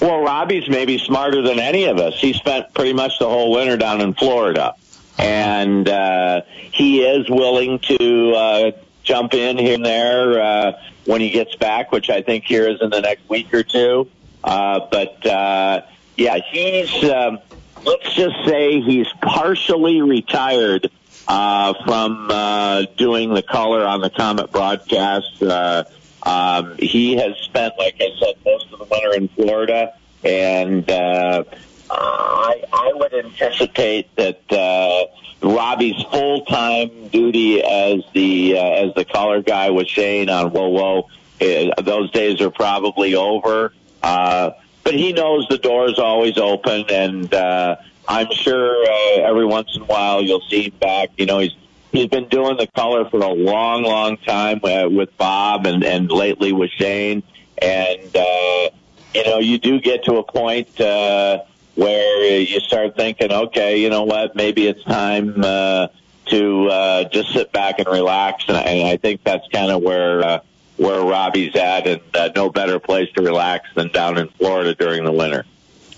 Well, 0.00 0.20
Robbie's 0.20 0.68
maybe 0.68 0.98
smarter 0.98 1.42
than 1.42 1.58
any 1.58 1.86
of 1.86 1.98
us. 1.98 2.20
He 2.20 2.32
spent 2.34 2.72
pretty 2.72 2.92
much 2.92 3.18
the 3.18 3.28
whole 3.28 3.50
winter 3.50 3.76
down 3.76 4.00
in 4.00 4.14
Florida, 4.14 4.76
and 5.18 5.88
uh, 5.88 6.42
he 6.70 7.00
is 7.00 7.28
willing 7.28 7.80
to 7.80 8.32
uh, 8.32 8.70
jump 9.02 9.34
in 9.34 9.58
here 9.58 9.74
and 9.74 9.84
there 9.84 10.40
uh, 10.40 10.72
when 11.04 11.20
he 11.20 11.30
gets 11.30 11.56
back, 11.56 11.90
which 11.90 12.10
I 12.10 12.22
think 12.22 12.44
here 12.44 12.68
is 12.68 12.80
in 12.80 12.90
the 12.90 13.00
next 13.00 13.28
week 13.28 13.52
or 13.52 13.64
two. 13.64 14.08
Uh, 14.44 14.86
but 14.88 15.26
uh, 15.26 15.80
yeah, 16.16 16.38
he's. 16.48 17.02
Um, 17.10 17.40
let's 17.84 18.12
just 18.14 18.36
say 18.46 18.80
he's 18.80 19.08
partially 19.22 20.00
retired 20.02 20.90
uh, 21.26 21.74
from 21.84 22.30
uh, 22.30 22.82
doing 22.96 23.34
the 23.34 23.42
color 23.42 23.86
on 23.86 24.00
the 24.00 24.10
Comet 24.10 24.50
broadcast. 24.50 25.42
Uh, 25.42 25.84
um, 26.22 26.76
he 26.78 27.16
has 27.16 27.36
spent, 27.38 27.74
like 27.78 27.96
I 28.00 28.08
said, 28.18 28.34
most 28.44 28.72
of 28.72 28.78
the 28.78 28.84
winter 28.84 29.14
in 29.14 29.28
Florida, 29.28 29.94
and 30.24 30.90
uh, 30.90 31.44
I, 31.90 32.64
I 32.72 32.92
would 32.94 33.14
anticipate 33.14 34.14
that 34.16 34.52
uh, 34.52 35.06
Robbie's 35.46 36.02
full 36.10 36.44
time 36.44 37.08
duty 37.08 37.62
as 37.62 38.02
the 38.12 38.56
uh, 38.56 38.60
as 38.60 38.94
the 38.94 39.04
color 39.04 39.42
guy 39.42 39.70
with 39.70 39.86
Shane 39.86 40.28
on 40.28 40.50
WOWO, 40.50 41.04
uh, 41.40 41.82
those 41.82 42.10
days 42.10 42.40
are 42.40 42.50
probably 42.50 43.14
over. 43.14 43.72
Uh, 44.02 44.50
but 44.88 44.94
he 44.94 45.12
knows 45.12 45.46
the 45.50 45.58
door 45.58 45.86
is 45.86 45.98
always 45.98 46.38
open, 46.38 46.86
and 46.88 47.34
uh, 47.34 47.76
I'm 48.08 48.32
sure 48.32 48.86
uh, 48.86 49.28
every 49.28 49.44
once 49.44 49.76
in 49.76 49.82
a 49.82 49.84
while 49.84 50.22
you'll 50.22 50.40
see 50.48 50.62
him 50.62 50.72
back. 50.80 51.10
You 51.18 51.26
know, 51.26 51.40
he's 51.40 51.54
he's 51.92 52.06
been 52.06 52.26
doing 52.28 52.56
the 52.56 52.68
color 52.68 53.06
for 53.10 53.20
a 53.20 53.28
long, 53.28 53.82
long 53.82 54.16
time 54.16 54.60
uh, 54.64 54.88
with 54.88 55.14
Bob, 55.18 55.66
and 55.66 55.84
and 55.84 56.10
lately 56.10 56.52
with 56.52 56.70
Shane, 56.70 57.22
and 57.58 58.16
uh, 58.16 58.70
you 59.14 59.24
know, 59.26 59.40
you 59.40 59.58
do 59.58 59.78
get 59.78 60.04
to 60.04 60.16
a 60.16 60.22
point. 60.22 60.80
Uh, 60.80 61.42
where 61.74 62.40
you 62.40 62.58
start 62.58 62.96
thinking, 62.96 63.30
okay, 63.30 63.80
you 63.80 63.88
know 63.88 64.02
what, 64.02 64.34
maybe 64.34 64.66
it's 64.66 64.82
time 64.82 65.32
uh, 65.44 65.86
to 66.26 66.68
uh, 66.68 67.04
just 67.04 67.32
sit 67.32 67.52
back 67.52 67.78
and 67.78 67.86
relax, 67.86 68.42
and 68.48 68.56
I, 68.56 68.62
and 68.62 68.88
I 68.88 68.96
think 68.96 69.22
that's 69.22 69.46
kind 69.52 69.70
of 69.70 69.80
where 69.82 70.24
uh, 70.24 70.40
where 70.78 71.02
Robbie's 71.02 71.54
at, 71.54 71.86
and 71.86 72.00
uh, 72.14 72.30
no 72.34 72.50
better 72.50 72.78
place 72.78 73.10
to 73.12 73.22
relax 73.22 73.68
than 73.74 73.88
down 73.88 74.16
in 74.16 74.28
Florida 74.28 74.74
during 74.74 75.04
the 75.04 75.12
winter. 75.12 75.44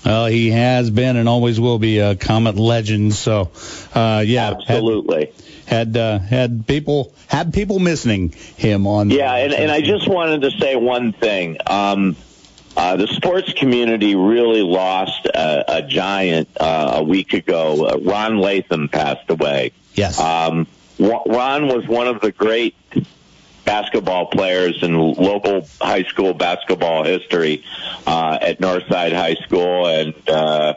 Well, 0.05 0.26
he 0.26 0.51
has 0.51 0.91
been 0.91 1.16
and 1.16 1.28
always 1.28 1.61
will 1.61 1.78
be 1.78 1.99
a 1.99 2.16
Comet 2.16 2.57
legend. 2.57 3.14
So, 3.14 3.51
uh, 3.95 4.24
yeah, 4.26 4.53
absolutely. 4.53 5.26
Had 5.66 5.95
had, 5.95 5.97
uh, 5.97 6.18
had 6.18 6.66
people 6.66 7.14
had 7.28 7.55
people 7.55 7.78
missing 7.78 8.31
him 8.31 8.87
on. 8.87 9.11
Yeah, 9.11 9.35
and, 9.35 9.53
and 9.53 9.70
I 9.70 9.83
just 9.83 10.09
wanted 10.09 10.43
to 10.43 10.51
say 10.51 10.74
one 10.74 11.12
thing. 11.12 11.59
Um, 11.66 12.16
uh, 12.76 12.97
the 12.97 13.07
sports 13.09 13.53
community 13.53 14.14
really 14.14 14.62
lost 14.62 15.26
a, 15.26 15.76
a 15.76 15.83
giant 15.83 16.49
uh, 16.59 16.95
a 16.97 17.03
week 17.03 17.35
ago. 17.35 17.87
Uh, 17.87 17.99
Ron 17.99 18.39
Latham 18.39 18.89
passed 18.89 19.28
away. 19.28 19.72
Yes. 19.95 20.18
Um, 20.18 20.66
Ron 20.99 21.68
was 21.68 21.87
one 21.87 22.07
of 22.07 22.20
the 22.20 22.33
great 22.33 22.74
basketball 23.70 24.26
players 24.26 24.82
in 24.82 24.98
local 24.98 25.64
high 25.80 26.02
school 26.02 26.34
basketball 26.34 27.04
history 27.04 27.64
uh, 28.04 28.36
at 28.42 28.58
Northside 28.58 29.12
High 29.12 29.36
School, 29.46 29.86
and 29.86 30.28
uh, 30.28 30.74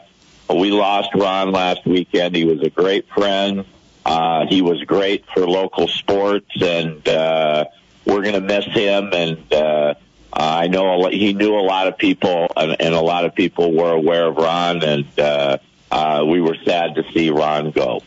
we 0.48 0.70
lost 0.70 1.08
Ron 1.12 1.50
last 1.50 1.84
weekend. 1.84 2.36
He 2.36 2.44
was 2.44 2.62
a 2.62 2.70
great 2.70 3.08
friend. 3.08 3.64
Uh, 4.06 4.46
he 4.46 4.62
was 4.62 4.80
great 4.84 5.24
for 5.34 5.44
local 5.44 5.88
sports, 5.88 6.52
and 6.62 7.06
uh, 7.08 7.64
we're 8.04 8.22
going 8.22 8.34
to 8.34 8.40
miss 8.40 8.66
him. 8.66 9.10
And 9.12 9.52
uh, 9.52 9.94
I 10.32 10.68
know 10.68 10.94
a 10.94 10.96
lot, 10.96 11.12
he 11.12 11.32
knew 11.32 11.56
a 11.56 11.66
lot 11.66 11.88
of 11.88 11.98
people, 11.98 12.46
and, 12.56 12.76
and 12.78 12.94
a 12.94 13.00
lot 13.00 13.24
of 13.24 13.34
people 13.34 13.72
were 13.72 13.90
aware 13.90 14.26
of 14.26 14.36
Ron, 14.36 14.84
and 14.84 15.18
uh, 15.18 15.58
uh, 15.90 16.24
we 16.24 16.40
were 16.40 16.56
sad 16.64 16.94
to 16.94 17.04
see 17.12 17.30
Ron 17.30 17.72
go. 17.72 18.02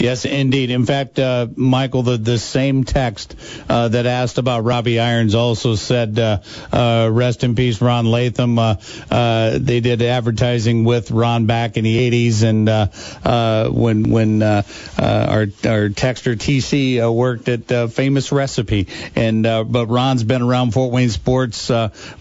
Yes, 0.00 0.24
indeed. 0.24 0.70
In 0.70 0.86
fact, 0.86 1.18
uh, 1.18 1.46
Michael, 1.54 2.02
the, 2.02 2.16
the 2.16 2.38
same 2.38 2.84
text 2.84 3.36
uh, 3.68 3.88
that 3.88 4.06
asked 4.06 4.38
about 4.38 4.64
Robbie 4.64 4.98
Irons 4.98 5.34
also 5.34 5.74
said, 5.74 6.18
uh, 6.18 6.38
uh 6.72 7.08
"Rest 7.10 7.44
in 7.44 7.54
peace, 7.54 7.80
Ron 7.80 8.06
Latham." 8.06 8.58
Uh, 8.58 8.76
uh, 9.10 9.58
they 9.60 9.80
did 9.80 10.02
advertising 10.02 10.84
with 10.84 11.10
Ron 11.10 11.46
back 11.46 11.76
in 11.76 11.84
the 11.84 12.10
'80s, 12.10 12.42
and 12.42 13.74
when 13.74 14.10
when 14.10 14.42
our 14.42 14.60
our 14.98 15.88
texter 15.88 16.34
TC 16.34 17.14
worked 17.14 17.48
at 17.48 17.92
Famous 17.92 18.32
Recipe, 18.32 18.88
and 19.14 19.42
but 19.42 19.86
Ron's 19.86 20.24
been 20.24 20.42
around 20.42 20.72
Fort 20.72 20.92
Wayne 20.92 21.10
sports. 21.10 21.70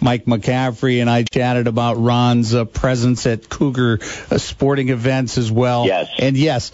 Mike 0.01 0.25
McCaffrey 0.25 1.01
and 1.01 1.09
I 1.09 1.23
chatted 1.23 1.67
about 1.67 1.95
Ron's 1.95 2.53
presence 2.73 3.25
at 3.25 3.49
Cougar 3.49 3.99
sporting 4.37 4.89
events 4.89 5.37
as 5.37 5.51
well. 5.51 5.85
Yes, 5.85 6.09
and 6.19 6.37
yes 6.37 6.71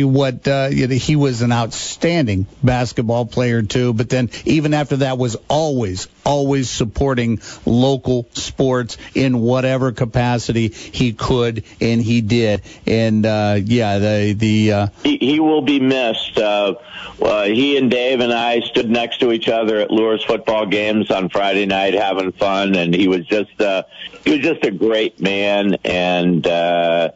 you 0.00 0.08
what, 0.08 0.46
uh, 0.48 0.68
he 0.68 1.16
was 1.16 1.42
an 1.42 1.52
outstanding 1.52 2.46
basketball 2.62 3.26
player 3.26 3.62
too. 3.62 3.92
But 3.92 4.08
then 4.08 4.30
even 4.44 4.74
after 4.74 4.96
that, 4.98 5.18
was 5.18 5.36
always, 5.48 6.08
always 6.24 6.68
supporting 6.68 7.40
local 7.64 8.26
sports 8.32 8.96
in 9.14 9.40
whatever 9.40 9.92
capacity 9.92 10.68
he 10.68 11.12
could, 11.12 11.64
and 11.80 12.02
he 12.02 12.20
did. 12.20 12.62
And 12.86 13.24
uh, 13.24 13.58
yeah, 13.62 13.98
the 13.98 14.32
the 14.32 14.72
uh, 14.72 14.86
he, 15.04 15.18
he 15.18 15.40
will 15.40 15.62
be 15.62 15.80
missed. 15.80 16.38
Uh, 16.38 16.74
uh, 17.22 17.44
he 17.44 17.76
and 17.76 17.90
Dave 17.90 18.20
and 18.20 18.32
I 18.32 18.60
stood 18.60 18.90
next 18.90 19.20
to 19.20 19.32
each 19.32 19.48
other 19.48 19.78
at 19.78 19.90
Luers 19.90 20.24
football 20.24 20.66
games 20.66 21.10
on 21.10 21.28
Friday 21.28 21.66
night, 21.66 21.94
having 21.94 22.32
fun, 22.32 22.74
and 22.74 22.94
he 22.94 23.08
was 23.08 23.26
just 23.26 23.60
uh, 23.60 23.82
he 24.24 24.32
was 24.32 24.40
just 24.40 24.64
a 24.64 24.70
great 24.70 25.20
man, 25.20 25.76
and 25.84 26.46
uh, 26.46 27.10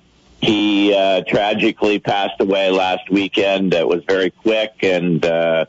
he 0.44 0.94
uh, 0.94 1.22
tragically 1.26 1.98
passed 1.98 2.40
away 2.40 2.70
last 2.70 3.10
weekend. 3.10 3.72
It 3.74 3.86
was 3.86 4.04
very 4.04 4.30
quick, 4.30 4.72
and 4.82 5.24
uh, 5.24 5.66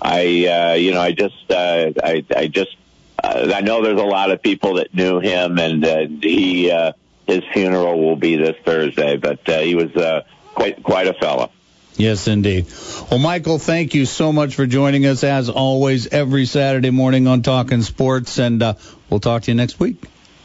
I, 0.00 0.46
uh, 0.46 0.74
you 0.74 0.92
know, 0.92 1.00
I 1.00 1.12
just, 1.12 1.50
uh, 1.50 1.92
I, 2.02 2.24
I 2.34 2.46
just, 2.46 2.76
uh, 3.22 3.52
I 3.54 3.60
know 3.60 3.82
there's 3.82 4.00
a 4.00 4.04
lot 4.04 4.30
of 4.30 4.42
people 4.42 4.74
that 4.74 4.94
knew 4.94 5.20
him, 5.20 5.58
and 5.58 5.84
uh, 5.84 6.06
he, 6.20 6.70
uh, 6.70 6.92
his 7.26 7.42
funeral 7.52 8.00
will 8.00 8.16
be 8.16 8.36
this 8.36 8.56
Thursday. 8.64 9.16
But 9.16 9.48
uh, 9.48 9.60
he 9.60 9.74
was 9.74 9.94
uh, 9.96 10.22
quite, 10.54 10.82
quite 10.82 11.08
a 11.08 11.14
fella. 11.14 11.50
Yes, 11.96 12.26
indeed. 12.26 12.66
Well, 13.10 13.20
Michael, 13.20 13.58
thank 13.58 13.94
you 13.94 14.06
so 14.06 14.32
much 14.32 14.54
for 14.54 14.66
joining 14.66 15.04
us 15.04 15.24
as 15.24 15.50
always 15.50 16.06
every 16.06 16.46
Saturday 16.46 16.90
morning 16.90 17.26
on 17.26 17.42
Talking 17.42 17.82
Sports, 17.82 18.38
and 18.38 18.62
uh, 18.62 18.74
we'll 19.10 19.20
talk 19.20 19.42
to 19.42 19.50
you 19.50 19.54
next 19.54 19.78
week. 19.78 20.02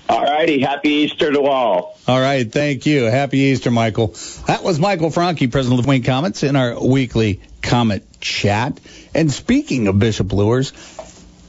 All 0.09 0.23
righty. 0.23 0.61
Happy 0.61 0.89
Easter 0.89 1.31
to 1.31 1.41
all. 1.41 1.97
All 2.07 2.19
right. 2.19 2.49
Thank 2.49 2.85
you. 2.85 3.03
Happy 3.03 3.39
Easter, 3.39 3.71
Michael. 3.71 4.15
That 4.47 4.63
was 4.63 4.79
Michael 4.79 5.09
Franke, 5.09 5.47
president 5.47 5.79
of 5.79 5.85
Wayne 5.85 6.03
Comets, 6.03 6.43
in 6.43 6.55
our 6.55 6.81
weekly 6.81 7.41
Comet 7.61 8.03
chat. 8.21 8.79
And 9.13 9.31
speaking 9.31 9.87
of 9.87 9.99
Bishop 9.99 10.31
Luers, 10.31 10.71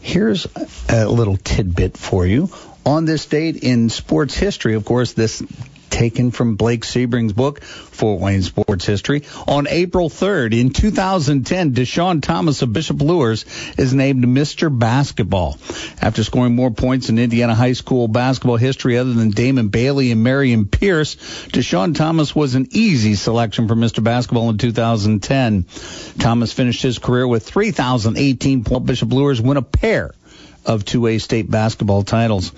here's 0.01 0.47
a 0.89 1.07
little 1.09 1.37
tidbit 1.37 1.97
for 1.97 2.27
you. 2.27 2.51
On 2.85 3.05
this 3.05 3.27
date 3.27 3.57
in 3.63 3.91
sports 3.91 4.35
history, 4.35 4.75
of 4.75 4.85
course, 4.85 5.13
this 5.13 5.43
taken 5.91 6.31
from 6.31 6.57
Blake 6.57 6.85
Sebring's 6.85 7.33
book, 7.33 7.63
Fort 7.63 8.21
Wayne 8.21 8.43
Sports 8.43 8.87
History. 8.87 9.25
On 9.47 9.67
April 9.69 10.09
3rd, 10.09 10.59
in 10.59 10.71
2010, 10.71 11.75
Deshaun 11.75 12.23
Thomas 12.23 12.63
of 12.63 12.73
Bishop 12.73 13.01
Luers 13.03 13.45
is 13.77 13.93
named 13.93 14.25
Mr. 14.25 14.77
Basketball. 14.77 15.59
After 16.01 16.25
scoring 16.25 16.55
more 16.55 16.71
points 16.71 17.09
in 17.09 17.19
Indiana 17.19 17.55
high 17.55 17.73
school 17.73 18.09
basketball 18.09 18.57
history 18.57 18.99
other 18.99 19.13
than 19.13 19.31
Damon 19.31 19.69
Bailey 19.69 20.13
and 20.13 20.23
Marion 20.23 20.67
Pierce, 20.67 21.17
Deshaun 21.49 21.95
Thomas 21.95 22.35
was 22.35 22.55
an 22.55 22.69
easy 22.71 23.15
selection 23.15 23.69
for 23.69 23.75
Mr. 23.75 24.03
Basketball 24.03 24.51
in 24.51 24.59
2010. 24.59 25.67
Thomas 26.19 26.53
finished 26.53 26.83
his 26.83 26.99
career 26.99 27.27
with 27.27 27.45
3,018 27.45 28.65
points. 28.65 28.87
Bishop 28.87 29.13
Luers 29.13 29.41
win 29.41 29.57
a 29.57 29.63
pair 29.63 30.13
of 30.65 30.85
2A 30.85 31.21
state 31.21 31.51
basketball 31.51 32.03
titles. 32.03 32.53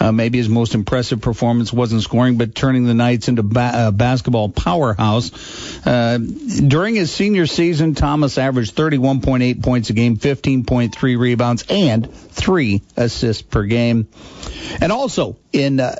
Uh, 0.00 0.12
maybe 0.12 0.38
his 0.38 0.48
most 0.48 0.74
impressive 0.74 1.20
performance 1.20 1.72
wasn't 1.72 2.02
scoring, 2.02 2.36
but 2.36 2.54
turning 2.54 2.84
the 2.84 2.94
Knights 2.94 3.28
into 3.28 3.42
ba- 3.42 3.72
uh, 3.74 3.90
basketball 3.90 4.48
powerhouse. 4.48 5.32
Uh, 5.86 6.18
during 6.18 6.94
his 6.94 7.12
senior 7.12 7.46
season, 7.46 7.94
Thomas 7.94 8.38
averaged 8.38 8.74
31.8 8.74 9.62
points 9.62 9.90
a 9.90 9.92
game, 9.92 10.16
15.3 10.16 11.18
rebounds, 11.18 11.64
and 11.68 12.12
three 12.12 12.82
assists 12.96 13.42
per 13.42 13.64
game. 13.64 14.08
And 14.80 14.92
also 14.92 15.36
in 15.52 15.80
uh, 15.80 15.94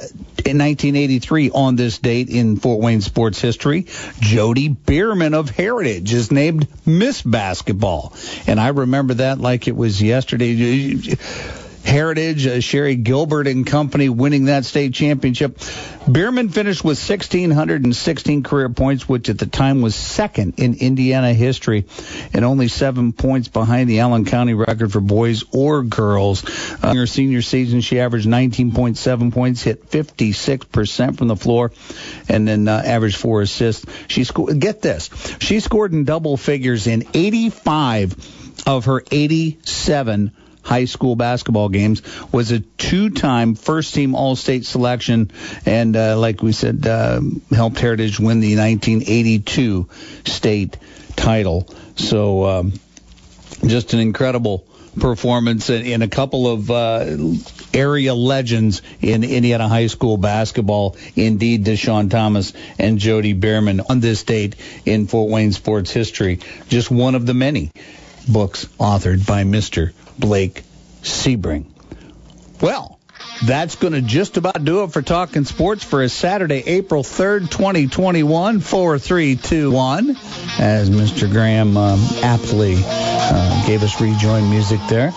in 0.44 0.58
1983, 0.58 1.50
on 1.50 1.76
this 1.76 1.98
date 1.98 2.28
in 2.28 2.56
Fort 2.56 2.80
Wayne 2.80 3.00
sports 3.00 3.40
history, 3.40 3.86
Jody 4.20 4.68
Beerman 4.68 5.32
of 5.32 5.48
Heritage 5.48 6.12
is 6.12 6.30
named 6.30 6.68
Miss 6.84 7.22
Basketball, 7.22 8.12
and 8.46 8.60
I 8.60 8.68
remember 8.68 9.14
that 9.14 9.38
like 9.38 9.68
it 9.68 9.76
was 9.76 10.02
yesterday. 10.02 10.96
Heritage, 11.84 12.46
uh, 12.46 12.60
Sherry 12.60 12.96
Gilbert 12.96 13.46
and 13.46 13.66
company 13.66 14.08
winning 14.08 14.46
that 14.46 14.64
state 14.64 14.94
championship. 14.94 15.58
Beerman 15.58 16.52
finished 16.52 16.82
with 16.82 16.98
1,616 16.98 18.42
career 18.42 18.68
points, 18.70 19.08
which 19.08 19.28
at 19.28 19.38
the 19.38 19.46
time 19.46 19.82
was 19.82 19.94
second 19.94 20.54
in 20.56 20.74
Indiana 20.74 21.32
history, 21.34 21.84
and 22.32 22.44
only 22.44 22.68
seven 22.68 23.12
points 23.12 23.48
behind 23.48 23.88
the 23.88 24.00
Allen 24.00 24.24
County 24.24 24.54
record 24.54 24.92
for 24.92 25.00
boys 25.00 25.44
or 25.52 25.82
girls. 25.82 26.44
Uh, 26.82 26.88
in 26.88 26.96
her 26.96 27.06
senior 27.06 27.42
season, 27.42 27.80
she 27.82 28.00
averaged 28.00 28.26
19.7 28.26 29.32
points, 29.32 29.62
hit 29.62 29.90
56% 29.90 31.18
from 31.18 31.28
the 31.28 31.36
floor, 31.36 31.70
and 32.28 32.48
then 32.48 32.66
uh, 32.66 32.82
averaged 32.84 33.16
four 33.16 33.42
assists. 33.42 33.84
She 34.08 34.24
scored. 34.24 34.58
Get 34.58 34.80
this, 34.80 35.10
she 35.40 35.60
scored 35.60 35.92
in 35.92 36.04
double 36.04 36.36
figures 36.36 36.86
in 36.86 37.06
85 37.12 38.64
of 38.66 38.86
her 38.86 39.02
87 39.10 40.32
high 40.64 40.86
school 40.86 41.14
basketball 41.14 41.68
games, 41.68 42.02
was 42.32 42.50
a 42.50 42.60
two-time 42.60 43.54
first-team 43.54 44.14
All-State 44.14 44.64
selection, 44.64 45.30
and 45.64 45.96
uh, 45.96 46.18
like 46.18 46.42
we 46.42 46.52
said, 46.52 46.86
uh, 46.86 47.20
helped 47.50 47.78
Heritage 47.78 48.18
win 48.18 48.40
the 48.40 48.56
1982 48.56 49.88
state 50.24 50.76
title. 51.14 51.68
So 51.96 52.44
um, 52.46 52.72
just 53.66 53.92
an 53.92 54.00
incredible 54.00 54.66
performance 54.98 55.70
in 55.70 56.02
a 56.02 56.08
couple 56.08 56.46
of 56.46 56.70
uh, 56.70 57.16
area 57.72 58.14
legends 58.14 58.82
in 59.00 59.24
Indiana 59.24 59.68
high 59.68 59.88
school 59.88 60.16
basketball. 60.16 60.96
Indeed, 61.16 61.64
Deshaun 61.64 62.10
Thomas 62.10 62.52
and 62.78 62.98
Jody 62.98 63.34
Beerman 63.34 63.84
on 63.88 64.00
this 64.00 64.22
date 64.22 64.56
in 64.84 65.06
Fort 65.06 65.30
Wayne 65.30 65.52
sports 65.52 65.90
history. 65.90 66.40
Just 66.68 66.90
one 66.90 67.14
of 67.14 67.26
the 67.26 67.34
many 67.34 67.70
books 68.28 68.66
authored 68.78 69.26
by 69.26 69.44
Mr. 69.44 69.92
Blake 70.18 70.62
Sebring. 71.02 71.66
Well, 72.60 72.98
that's 73.44 73.76
going 73.76 73.92
to 73.94 74.00
just 74.00 74.36
about 74.36 74.64
do 74.64 74.84
it 74.84 74.92
for 74.92 75.02
Talking 75.02 75.44
Sports 75.44 75.84
for 75.84 76.02
a 76.02 76.08
Saturday, 76.08 76.62
April 76.66 77.02
3rd, 77.02 77.50
2021, 77.50 78.60
4321, 78.60 80.10
as 80.58 80.90
Mr. 80.90 81.30
Graham 81.30 81.76
um, 81.76 82.00
aptly 82.22 82.76
uh, 82.78 83.66
gave 83.66 83.82
us 83.82 84.00
rejoin 84.00 84.48
music 84.50 84.80
there. 84.88 85.12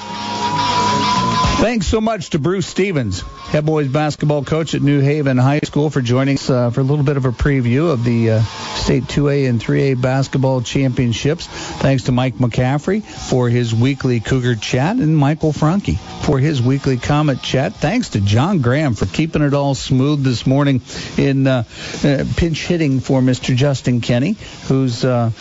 Thanks 1.57 1.87
so 1.87 1.99
much 1.99 2.29
to 2.29 2.39
Bruce 2.39 2.67
Stevens, 2.67 3.21
head 3.21 3.65
boys 3.65 3.87
basketball 3.87 4.43
coach 4.43 4.75
at 4.75 4.83
New 4.83 4.99
Haven 4.99 5.39
High 5.39 5.61
School, 5.61 5.89
for 5.89 6.03
joining 6.03 6.35
us 6.35 6.51
uh, 6.51 6.69
for 6.69 6.81
a 6.81 6.83
little 6.83 7.03
bit 7.03 7.17
of 7.17 7.25
a 7.25 7.31
preview 7.31 7.91
of 7.91 8.03
the 8.03 8.29
uh, 8.29 8.41
state 8.41 9.05
2A 9.05 9.49
and 9.49 9.59
3A 9.59 9.99
basketball 9.99 10.61
championships. 10.61 11.47
Thanks 11.47 12.03
to 12.03 12.11
Mike 12.11 12.35
McCaffrey 12.35 13.03
for 13.03 13.49
his 13.49 13.73
weekly 13.73 14.19
Cougar 14.19 14.57
chat 14.57 14.97
and 14.97 15.17
Michael 15.17 15.51
Franke 15.51 15.97
for 16.21 16.37
his 16.37 16.61
weekly 16.61 16.97
Comet 16.97 17.41
chat. 17.41 17.73
Thanks 17.73 18.09
to 18.09 18.21
John 18.21 18.61
Graham 18.61 18.93
for 18.93 19.07
keeping 19.07 19.41
it 19.41 19.55
all 19.55 19.73
smooth 19.73 20.23
this 20.23 20.45
morning 20.45 20.81
in 21.17 21.47
uh, 21.47 21.63
uh 22.03 22.23
pinch 22.37 22.67
hitting 22.67 22.99
for 22.99 23.19
Mr. 23.19 23.55
Justin 23.55 23.99
Kenny, 24.01 24.37
who's 24.67 25.03
uh, 25.03 25.31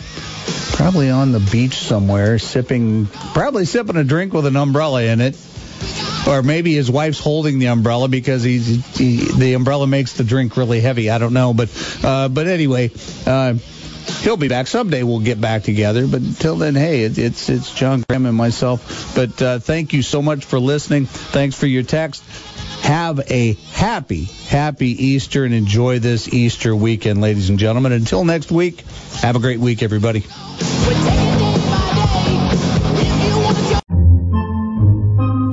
probably 0.71 1.11
on 1.11 1.31
the 1.31 1.47
beach 1.51 1.75
somewhere 1.75 2.39
sipping, 2.39 3.05
probably 3.05 3.65
sipping 3.65 3.97
a 3.97 4.03
drink 4.03 4.33
with 4.33 4.47
an 4.47 4.55
umbrella 4.55 5.03
in 5.03 5.21
it 5.21 5.35
or 6.27 6.43
maybe 6.43 6.73
his 6.73 6.89
wife's 6.89 7.19
holding 7.19 7.59
the 7.59 7.67
umbrella 7.67 8.07
because 8.07 8.43
he's 8.43 8.97
he, 8.97 9.31
the 9.37 9.53
umbrella 9.53 9.87
makes 9.87 10.13
the 10.13 10.23
drink 10.23 10.57
really 10.57 10.79
heavy. 10.79 11.09
I 11.09 11.17
don't 11.17 11.33
know, 11.33 11.53
but 11.53 11.69
uh, 12.03 12.29
but 12.29 12.47
anyway. 12.47 12.91
Uh, 13.25 13.55
He'll 14.21 14.37
be 14.37 14.47
back 14.47 14.67
someday. 14.67 15.03
We'll 15.03 15.19
get 15.19 15.39
back 15.39 15.63
together, 15.63 16.07
but 16.07 16.21
until 16.21 16.55
then, 16.55 16.75
hey, 16.75 17.03
it, 17.03 17.17
it's 17.17 17.49
it's 17.49 17.73
John 17.73 18.03
Graham 18.07 18.25
and 18.25 18.37
myself. 18.37 19.13
But 19.13 19.41
uh, 19.41 19.59
thank 19.59 19.93
you 19.93 20.01
so 20.01 20.21
much 20.21 20.45
for 20.45 20.59
listening. 20.59 21.05
Thanks 21.05 21.57
for 21.57 21.67
your 21.67 21.83
text. 21.83 22.23
Have 22.83 23.19
a 23.29 23.53
happy, 23.73 24.23
happy 24.23 24.89
Easter 25.07 25.43
and 25.43 25.53
enjoy 25.53 25.99
this 25.99 26.33
Easter 26.33 26.75
weekend, 26.75 27.21
ladies 27.21 27.49
and 27.49 27.59
gentlemen. 27.59 27.91
Until 27.91 28.23
next 28.23 28.51
week, 28.51 28.81
have 29.19 29.35
a 29.35 29.39
great 29.39 29.59
week, 29.59 29.83
everybody. 29.83 30.23